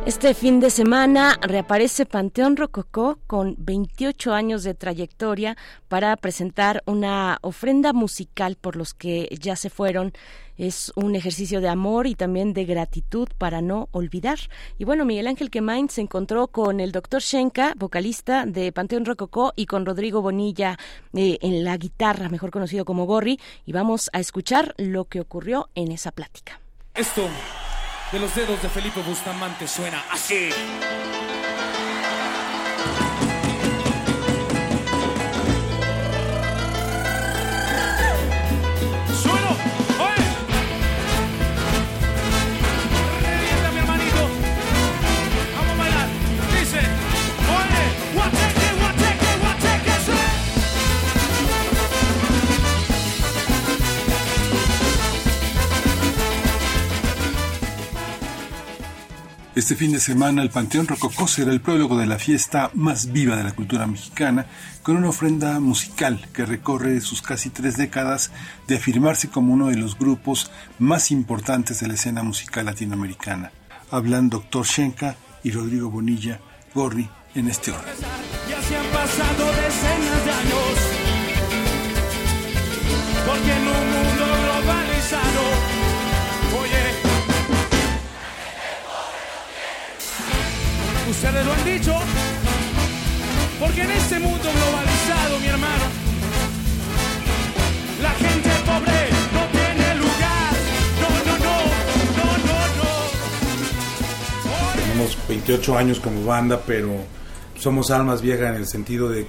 [0.08, 5.58] Este fin de semana reaparece Panteón Rococó con 28 años de trayectoria
[5.90, 10.12] para presentar una ofrenda musical por los que ya se fueron.
[10.58, 14.40] Es un ejercicio de amor y también de gratitud para no olvidar.
[14.78, 19.54] Y bueno, Miguel Ángel Quemain se encontró con el doctor Shenka, vocalista de Panteón Rococó,
[19.56, 20.78] y con Rodrigo Bonilla
[21.14, 25.70] eh, en la guitarra, mejor conocido como Gorri, y vamos a escuchar lo que ocurrió
[25.76, 26.60] en esa plática.
[26.96, 27.28] Esto
[28.12, 30.50] de los dedos de Felipe Bustamante suena así.
[59.58, 63.36] Este fin de semana el Panteón Rococó será el prólogo de la fiesta más viva
[63.36, 64.46] de la cultura mexicana,
[64.84, 68.30] con una ofrenda musical que recorre sus casi tres décadas
[68.68, 73.52] de afirmarse como uno de los grupos más importantes de la escena musical latinoamericana.
[73.90, 74.64] Hablan Dr.
[74.64, 76.40] Shenka y Rodrigo Bonilla
[76.76, 77.96] Gorri en este orden.
[78.48, 80.78] Ya se han pasado decenas de años.
[83.26, 83.97] Porque en
[91.18, 91.94] ustedes lo han dicho.
[93.60, 95.86] Porque en este mundo globalizado, mi hermano,
[98.02, 100.54] la gente pobre no tiene lugar.
[101.02, 101.58] No, no, no,
[102.18, 102.60] no, no,
[104.76, 104.82] no.
[104.82, 106.94] Tenemos 28 años como banda, pero
[107.58, 109.26] somos almas viejas en el sentido de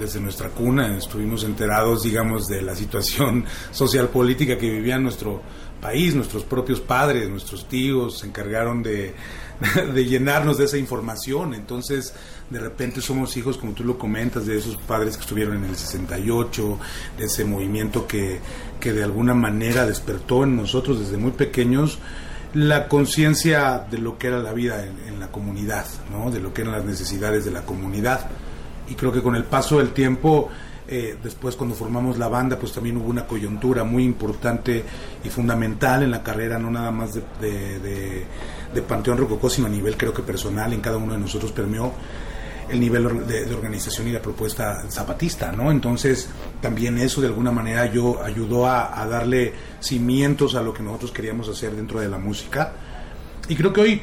[0.00, 5.40] desde nuestra cuna estuvimos enterados, digamos, de la situación social política que vivía nuestro
[5.80, 9.14] país, nuestros propios padres, nuestros tíos se encargaron de,
[9.94, 11.54] de llenarnos de esa información.
[11.54, 12.14] Entonces,
[12.50, 15.76] de repente somos hijos, como tú lo comentas, de esos padres que estuvieron en el
[15.76, 16.78] 68,
[17.18, 18.40] de ese movimiento que,
[18.80, 21.98] que de alguna manera despertó en nosotros desde muy pequeños
[22.54, 26.30] la conciencia de lo que era la vida en, en la comunidad, ¿no?
[26.30, 28.30] de lo que eran las necesidades de la comunidad.
[28.88, 30.48] Y creo que con el paso del tiempo,
[30.88, 34.84] eh, después cuando formamos la banda, pues también hubo una coyuntura muy importante
[35.24, 38.26] y fundamental en la carrera, no nada más de,
[38.86, 41.92] Panteón Rococó, sino a nivel creo que personal, en cada uno de nosotros permeó
[42.68, 45.70] el nivel de, organización y la propuesta zapatista, ¿no?
[45.72, 46.28] Entonces,
[46.60, 51.48] también eso de alguna manera yo ayudó a, darle cimientos a lo que nosotros queríamos
[51.48, 52.72] hacer dentro de la música.
[53.48, 54.02] Y creo que hoy,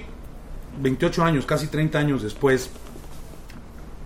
[0.81, 2.69] 28 años, casi 30 años después,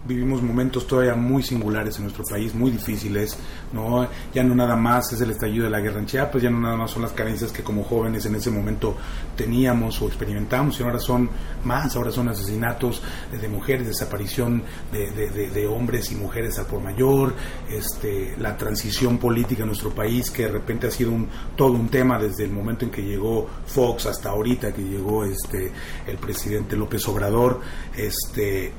[0.07, 3.37] vivimos momentos todavía muy singulares en nuestro país, muy difíciles,
[3.73, 4.07] ¿no?
[4.33, 6.77] Ya no nada más es el estallido de la guerra en Chiapas, ya no nada
[6.77, 8.95] más son las carencias que como jóvenes en ese momento
[9.35, 11.29] teníamos o experimentamos, sino ahora son
[11.65, 16.67] más, ahora son asesinatos de mujeres, desaparición de, de, de, de hombres y mujeres al
[16.67, 17.33] por mayor,
[17.69, 21.89] este, la transición política en nuestro país que de repente ha sido un, todo un
[21.89, 25.71] tema desde el momento en que llegó Fox hasta ahorita que llegó este,
[26.05, 27.61] el presidente López Obrador,
[27.95, 28.71] este,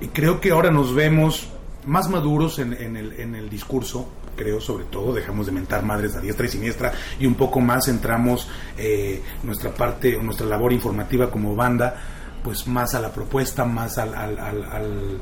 [0.00, 1.48] y creo que ahora nos vemos
[1.86, 6.16] más maduros en, en, el, en el discurso, creo sobre todo, dejamos de mentar madres
[6.16, 8.48] a diestra y siniestra y un poco más centramos
[8.78, 11.96] eh, nuestra parte, nuestra labor informativa como banda,
[12.42, 15.20] pues más a la propuesta, más al, al, al, al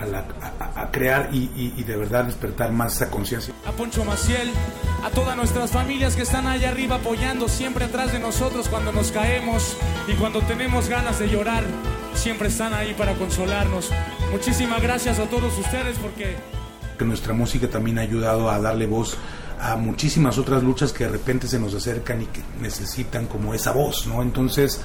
[0.00, 0.24] a, la,
[0.60, 3.52] a, a, crear y, y, y, de verdad despertar más esa conciencia.
[3.66, 4.50] A Poncho Maciel,
[5.04, 9.12] a todas nuestras familias que están allá arriba apoyando siempre atrás de nosotros cuando nos
[9.12, 11.64] caemos y cuando tenemos ganas de llorar,
[12.14, 13.90] siempre están ahí para consolarnos.
[14.30, 16.36] Muchísimas gracias a todos ustedes porque...
[16.98, 19.16] Que nuestra música también ha ayudado a darle voz
[19.60, 23.72] a muchísimas otras luchas que de repente se nos acercan y que necesitan como esa
[23.72, 24.22] voz, ¿no?
[24.22, 24.80] Entonces,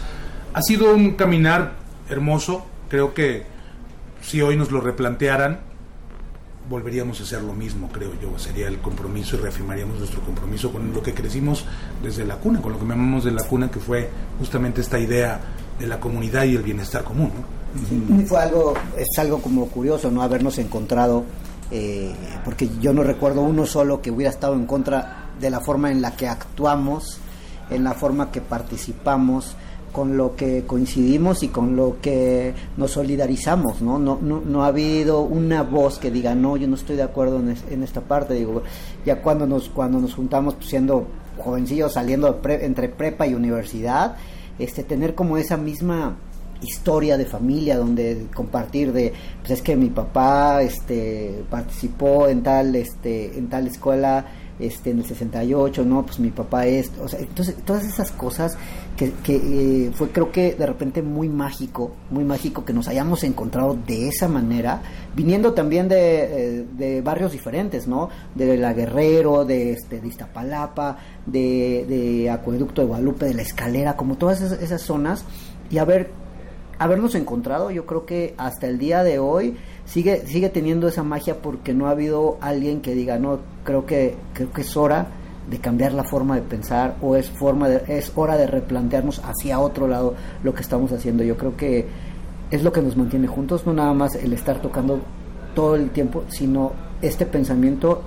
[0.54, 1.74] ha sido un caminar
[2.10, 3.53] hermoso, creo que
[4.24, 5.60] si hoy nos lo replantearan,
[6.70, 8.38] volveríamos a hacer lo mismo, creo yo.
[8.40, 11.66] Sería el compromiso y reafirmaríamos nuestro compromiso con lo que crecimos
[12.02, 15.40] desde la cuna, con lo que llamamos de la cuna, que fue justamente esta idea
[15.78, 17.32] de la comunidad y el bienestar común.
[17.36, 18.26] ¿no?
[18.26, 20.22] Fue algo, es algo como curioso, ¿no?
[20.22, 21.26] Habernos encontrado,
[21.72, 22.14] eh,
[22.46, 26.02] porque yo no recuerdo uno solo que hubiera estado en contra de la forma en
[26.02, 27.18] la que actuamos,
[27.70, 29.56] en la forma que participamos,
[29.94, 34.00] con lo que coincidimos y con lo que nos solidarizamos, ¿no?
[34.00, 37.84] No, no, ha habido una voz que diga, no, yo no estoy de acuerdo en
[37.84, 38.64] esta parte, digo,
[39.06, 41.08] ya cuando nos, cuando nos juntamos pues, siendo
[41.38, 44.16] jovencillos, saliendo pre, entre prepa y universidad,
[44.60, 46.18] este, tener como esa misma
[46.62, 52.74] historia de familia donde compartir de pues es que mi papá este participó en tal
[52.78, 54.26] este en tal escuela
[54.60, 58.58] este en el 68 no pues mi papá es o sea entonces todas esas cosas
[58.96, 63.24] que, que eh, fue creo que de repente muy mágico muy mágico que nos hayamos
[63.24, 64.82] encontrado de esa manera
[65.16, 65.98] viniendo también de,
[66.60, 72.82] eh, de barrios diferentes no de la Guerrero de este de Iztapalapa de, de Acueducto
[72.82, 75.26] de Guadalupe de la Escalera como todas esas, esas zonas.
[75.70, 76.12] Y haber
[76.80, 79.58] habernos encontrado, yo creo que hasta el día de hoy
[79.94, 84.16] sigue sigue teniendo esa magia porque no ha habido alguien que diga, "No, creo que
[84.34, 85.06] creo que es hora
[85.48, 89.60] de cambiar la forma de pensar o es forma de, es hora de replantearnos hacia
[89.60, 91.86] otro lado lo que estamos haciendo." Yo creo que
[92.50, 95.00] es lo que nos mantiene juntos, no nada más el estar tocando
[95.54, 98.04] todo el tiempo, sino este pensamiento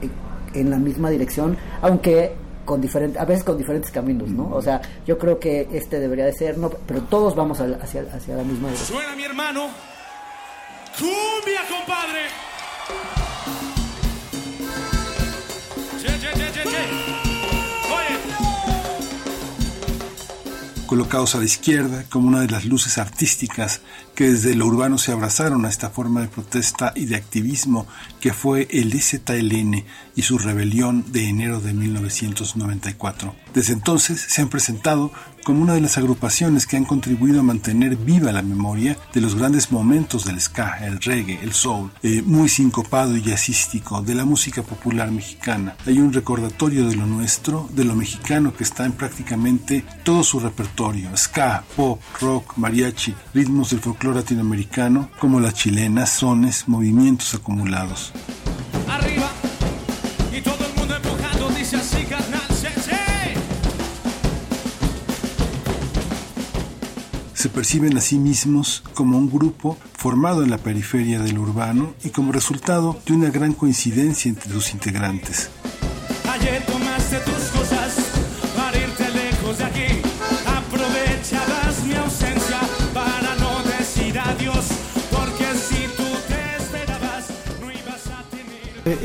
[0.54, 2.32] en la misma dirección, aunque
[2.64, 4.48] con diferentes, a veces con diferentes caminos, ¿no?
[4.52, 8.36] O sea, yo creo que este debería de ser, no, pero todos vamos hacia, hacia
[8.36, 8.98] la misma dirección.
[8.98, 9.95] Suena mi hermano.
[10.98, 12.22] Cumbia, compadre.
[16.00, 16.84] Che, che, che.
[17.90, 18.18] Oye.
[20.86, 23.80] colocados a la izquierda como una de las luces artísticas
[24.16, 27.86] que desde lo urbano se abrazaron a esta forma de protesta y de activismo
[28.18, 29.84] que fue el EZLN
[30.16, 33.36] y su rebelión de enero de 1994.
[33.54, 35.12] Desde entonces se han presentado
[35.44, 39.36] como una de las agrupaciones que han contribuido a mantener viva la memoria de los
[39.36, 44.24] grandes momentos del ska, el reggae, el soul, eh, muy sincopado y jazzístico de la
[44.24, 45.76] música popular mexicana.
[45.86, 50.40] Hay un recordatorio de lo nuestro, de lo mexicano que está en prácticamente todo su
[50.40, 58.12] repertorio, ska, pop, rock, mariachi, ritmos del folclore latinoamericano, como las chilenas, sones, movimientos acumulados.
[58.88, 59.30] Arriba
[60.36, 62.90] y todo el mundo empujando, dice así, carnal, sí, sí.
[67.34, 72.10] se perciben a sí mismos como un grupo formado en la periferia del urbano y
[72.10, 75.50] como resultado de una gran coincidencia entre sus integrantes.
[76.28, 77.55] Ayer tomaste tus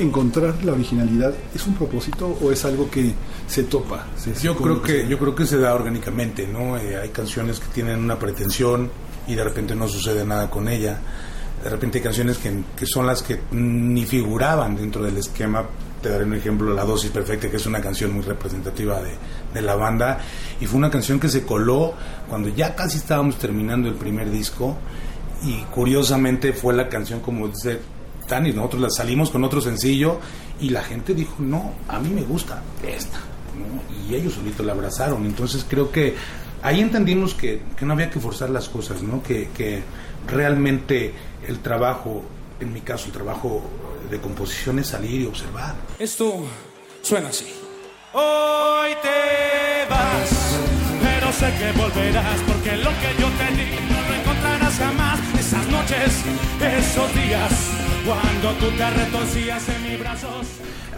[0.02, 3.14] ¿Encontrar la originalidad es un propósito o es algo que
[3.48, 4.08] se topa?
[4.18, 6.78] Se- Yo ¿cómo creo que se- yo creo que se da orgánicamente, ¿no?
[6.78, 8.90] Eh, hay canciones que tienen una pretensión
[9.28, 11.00] y de repente no sucede nada con ella.
[11.64, 15.64] De repente hay canciones que, que son las que ni figuraban dentro del esquema.
[16.02, 19.12] Te daré un ejemplo, La Dosis Perfecta, que es una canción muy representativa de,
[19.54, 20.18] de la banda.
[20.60, 21.94] Y fue una canción que se coló
[22.28, 24.76] cuando ya casi estábamos terminando el primer disco.
[25.44, 27.48] Y curiosamente fue la canción, como
[28.32, 30.20] dice Dani, nosotros la salimos con otro sencillo
[30.60, 33.20] y la gente dijo, no, a mí me gusta esta.
[33.58, 34.08] ¿no?
[34.08, 35.26] Y ellos solitos la abrazaron.
[35.26, 36.16] Entonces creo que
[36.62, 39.22] ahí entendimos que, que no había que forzar las cosas, ¿no?
[39.22, 39.84] que, que
[40.28, 41.14] realmente
[41.48, 42.24] el trabajo,
[42.60, 43.64] en mi caso el trabajo
[44.10, 45.76] de composición es salir y observar.
[46.00, 46.46] Esto
[47.02, 47.48] suena así.
[48.14, 50.60] Hoy te vas,
[51.02, 55.20] pero sé que volverás porque lo que yo te di no lo encontrarás jamás.
[55.40, 56.24] Esas noches,
[56.60, 60.48] esos días, cuando tú te retorcías en mis brazos.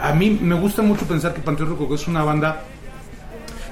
[0.01, 2.63] A mí me gusta mucho pensar que Panteón Rococó es una banda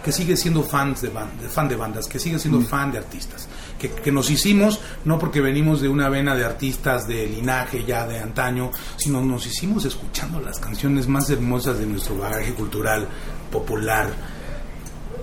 [0.04, 2.98] que sigue siendo fans de, ban- de- fan de bandas, que sigue siendo fan de
[2.98, 3.48] artistas,
[3.80, 8.08] que, que nos hicimos no porque venimos de una vena de artistas de linaje ya
[8.08, 13.08] de antaño, sino nos hicimos escuchando las canciones más hermosas de nuestro bagaje cultural
[13.52, 14.10] popular,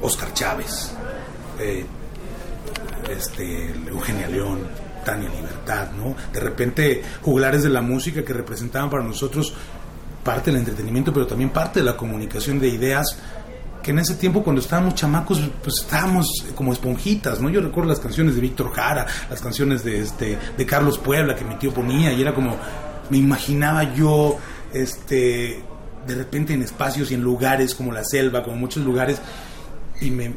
[0.00, 0.92] Oscar Chávez,
[1.58, 1.84] eh,
[3.10, 4.60] este, Eugenia León,
[5.16, 6.14] Libertad, ¿no?
[6.32, 9.54] De repente juglares de la música que representaban para nosotros
[10.22, 13.16] parte del entretenimiento, pero también parte de la comunicación de ideas
[13.82, 17.48] que en ese tiempo cuando estábamos chamacos pues estábamos como esponjitas, ¿no?
[17.48, 21.44] Yo recuerdo las canciones de Víctor Jara, las canciones de este de Carlos Puebla que
[21.44, 22.56] mi tío ponía y era como
[23.10, 24.36] me imaginaba yo
[24.72, 25.62] este
[26.06, 29.20] de repente en espacios y en lugares como la selva, como muchos lugares
[30.00, 30.32] y me,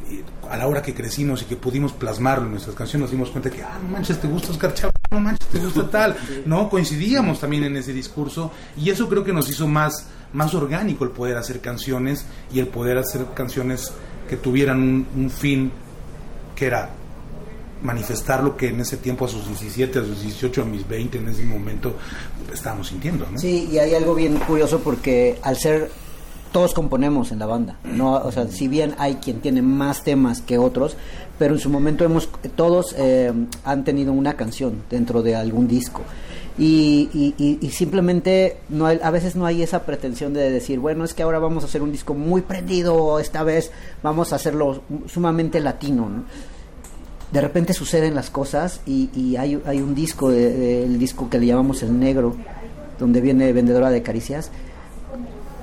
[0.52, 3.50] a la hora que crecimos y que pudimos plasmarlo en nuestras canciones nos dimos cuenta
[3.50, 6.70] que, ah, no manches, te gusta Oscar Chávez, no manches, te gusta tal, ¿no?
[6.70, 11.12] Coincidíamos también en ese discurso y eso creo que nos hizo más, más orgánico el
[11.12, 13.94] poder hacer canciones y el poder hacer canciones
[14.28, 15.72] que tuvieran un, un fin
[16.54, 16.90] que era
[17.82, 21.18] manifestar lo que en ese tiempo a sus 17, a sus 18, a mis 20,
[21.18, 21.96] en ese momento
[22.54, 23.40] estábamos sintiendo, ¿no?
[23.40, 25.90] Sí, y hay algo bien curioso porque al ser
[26.52, 30.42] todos componemos en la banda, no, o sea, si bien hay quien tiene más temas
[30.42, 30.96] que otros,
[31.40, 33.32] pero en su momento hemos todos eh,
[33.64, 36.02] han tenido una canción dentro de algún disco.
[36.60, 41.14] Y, y- simplemente no hay- a veces no hay esa pretensión de decir, bueno, es
[41.14, 43.72] que ahora vamos a hacer un disco muy prendido, esta vez
[44.04, 46.24] vamos a hacerlo sumamente latino, ¿no?
[47.32, 51.40] de repente suceden las cosas y, y hay, hay un disco, de- el disco que
[51.40, 52.36] le llamamos El Negro,
[53.00, 54.52] donde viene Vendedora de Caricias,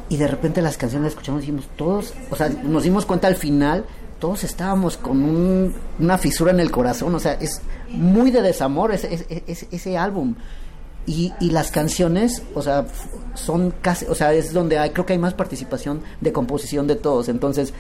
[0.09, 3.27] y de repente las canciones las escuchamos y dijimos, todos, o sea, nos dimos cuenta
[3.29, 3.85] al final,
[4.19, 8.93] todos estábamos con un- una fisura en el corazón, o sea, es muy de desamor
[8.93, 10.35] ese, ese, ese- ese álbum.
[11.07, 12.85] Y, y las canciones, o sea,
[13.35, 16.97] son casi, o sea, es donde hay, creo que hay más participación de composición de
[16.97, 17.31] todos.
[17.31, 17.73] Entonces,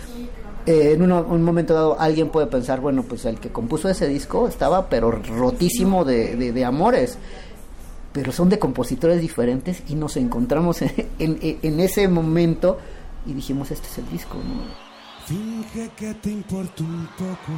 [0.65, 4.07] eh, en uno- un momento dado alguien puede pensar, bueno, pues el que compuso ese
[4.08, 7.18] disco estaba pero rotísimo de- de amores,
[8.19, 12.77] pero son de compositores diferentes y nos encontramos en, en- en ese momento
[13.25, 14.65] y dijimos, este es el disco, ¿no?
[15.25, 17.53] Finge que te importa un poco.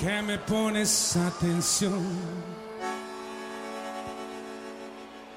[0.00, 2.02] Que me pones atención.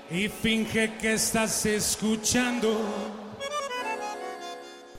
[0.10, 2.80] Y finge que estás escuchando.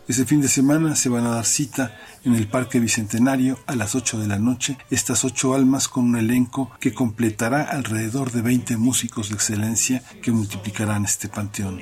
[0.06, 3.94] Este fin de semana se van a dar cita en el Parque Bicentenario a las
[3.94, 8.76] 8 de la noche estas ocho almas con un elenco que completará alrededor de 20
[8.76, 11.80] músicos de excelencia que multiplicarán este panteón.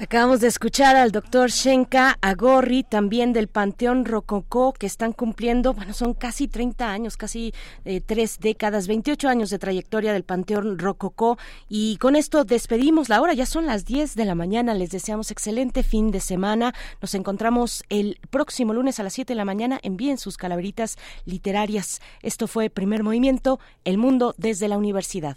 [0.00, 5.92] Acabamos de escuchar al doctor Shenka Agorri, también del Panteón Rococó, que están cumpliendo, bueno,
[5.92, 7.52] son casi 30 años, casi
[7.84, 11.36] eh, tres décadas, 28 años de trayectoria del Panteón Rococó.
[11.68, 14.72] Y con esto despedimos la hora, ya son las 10 de la mañana.
[14.72, 16.74] Les deseamos excelente fin de semana.
[17.02, 19.80] Nos encontramos el próximo lunes a las 7 de la mañana.
[19.82, 22.00] Envíen sus calaveritas literarias.
[22.22, 25.36] Esto fue Primer Movimiento, El Mundo desde la Universidad.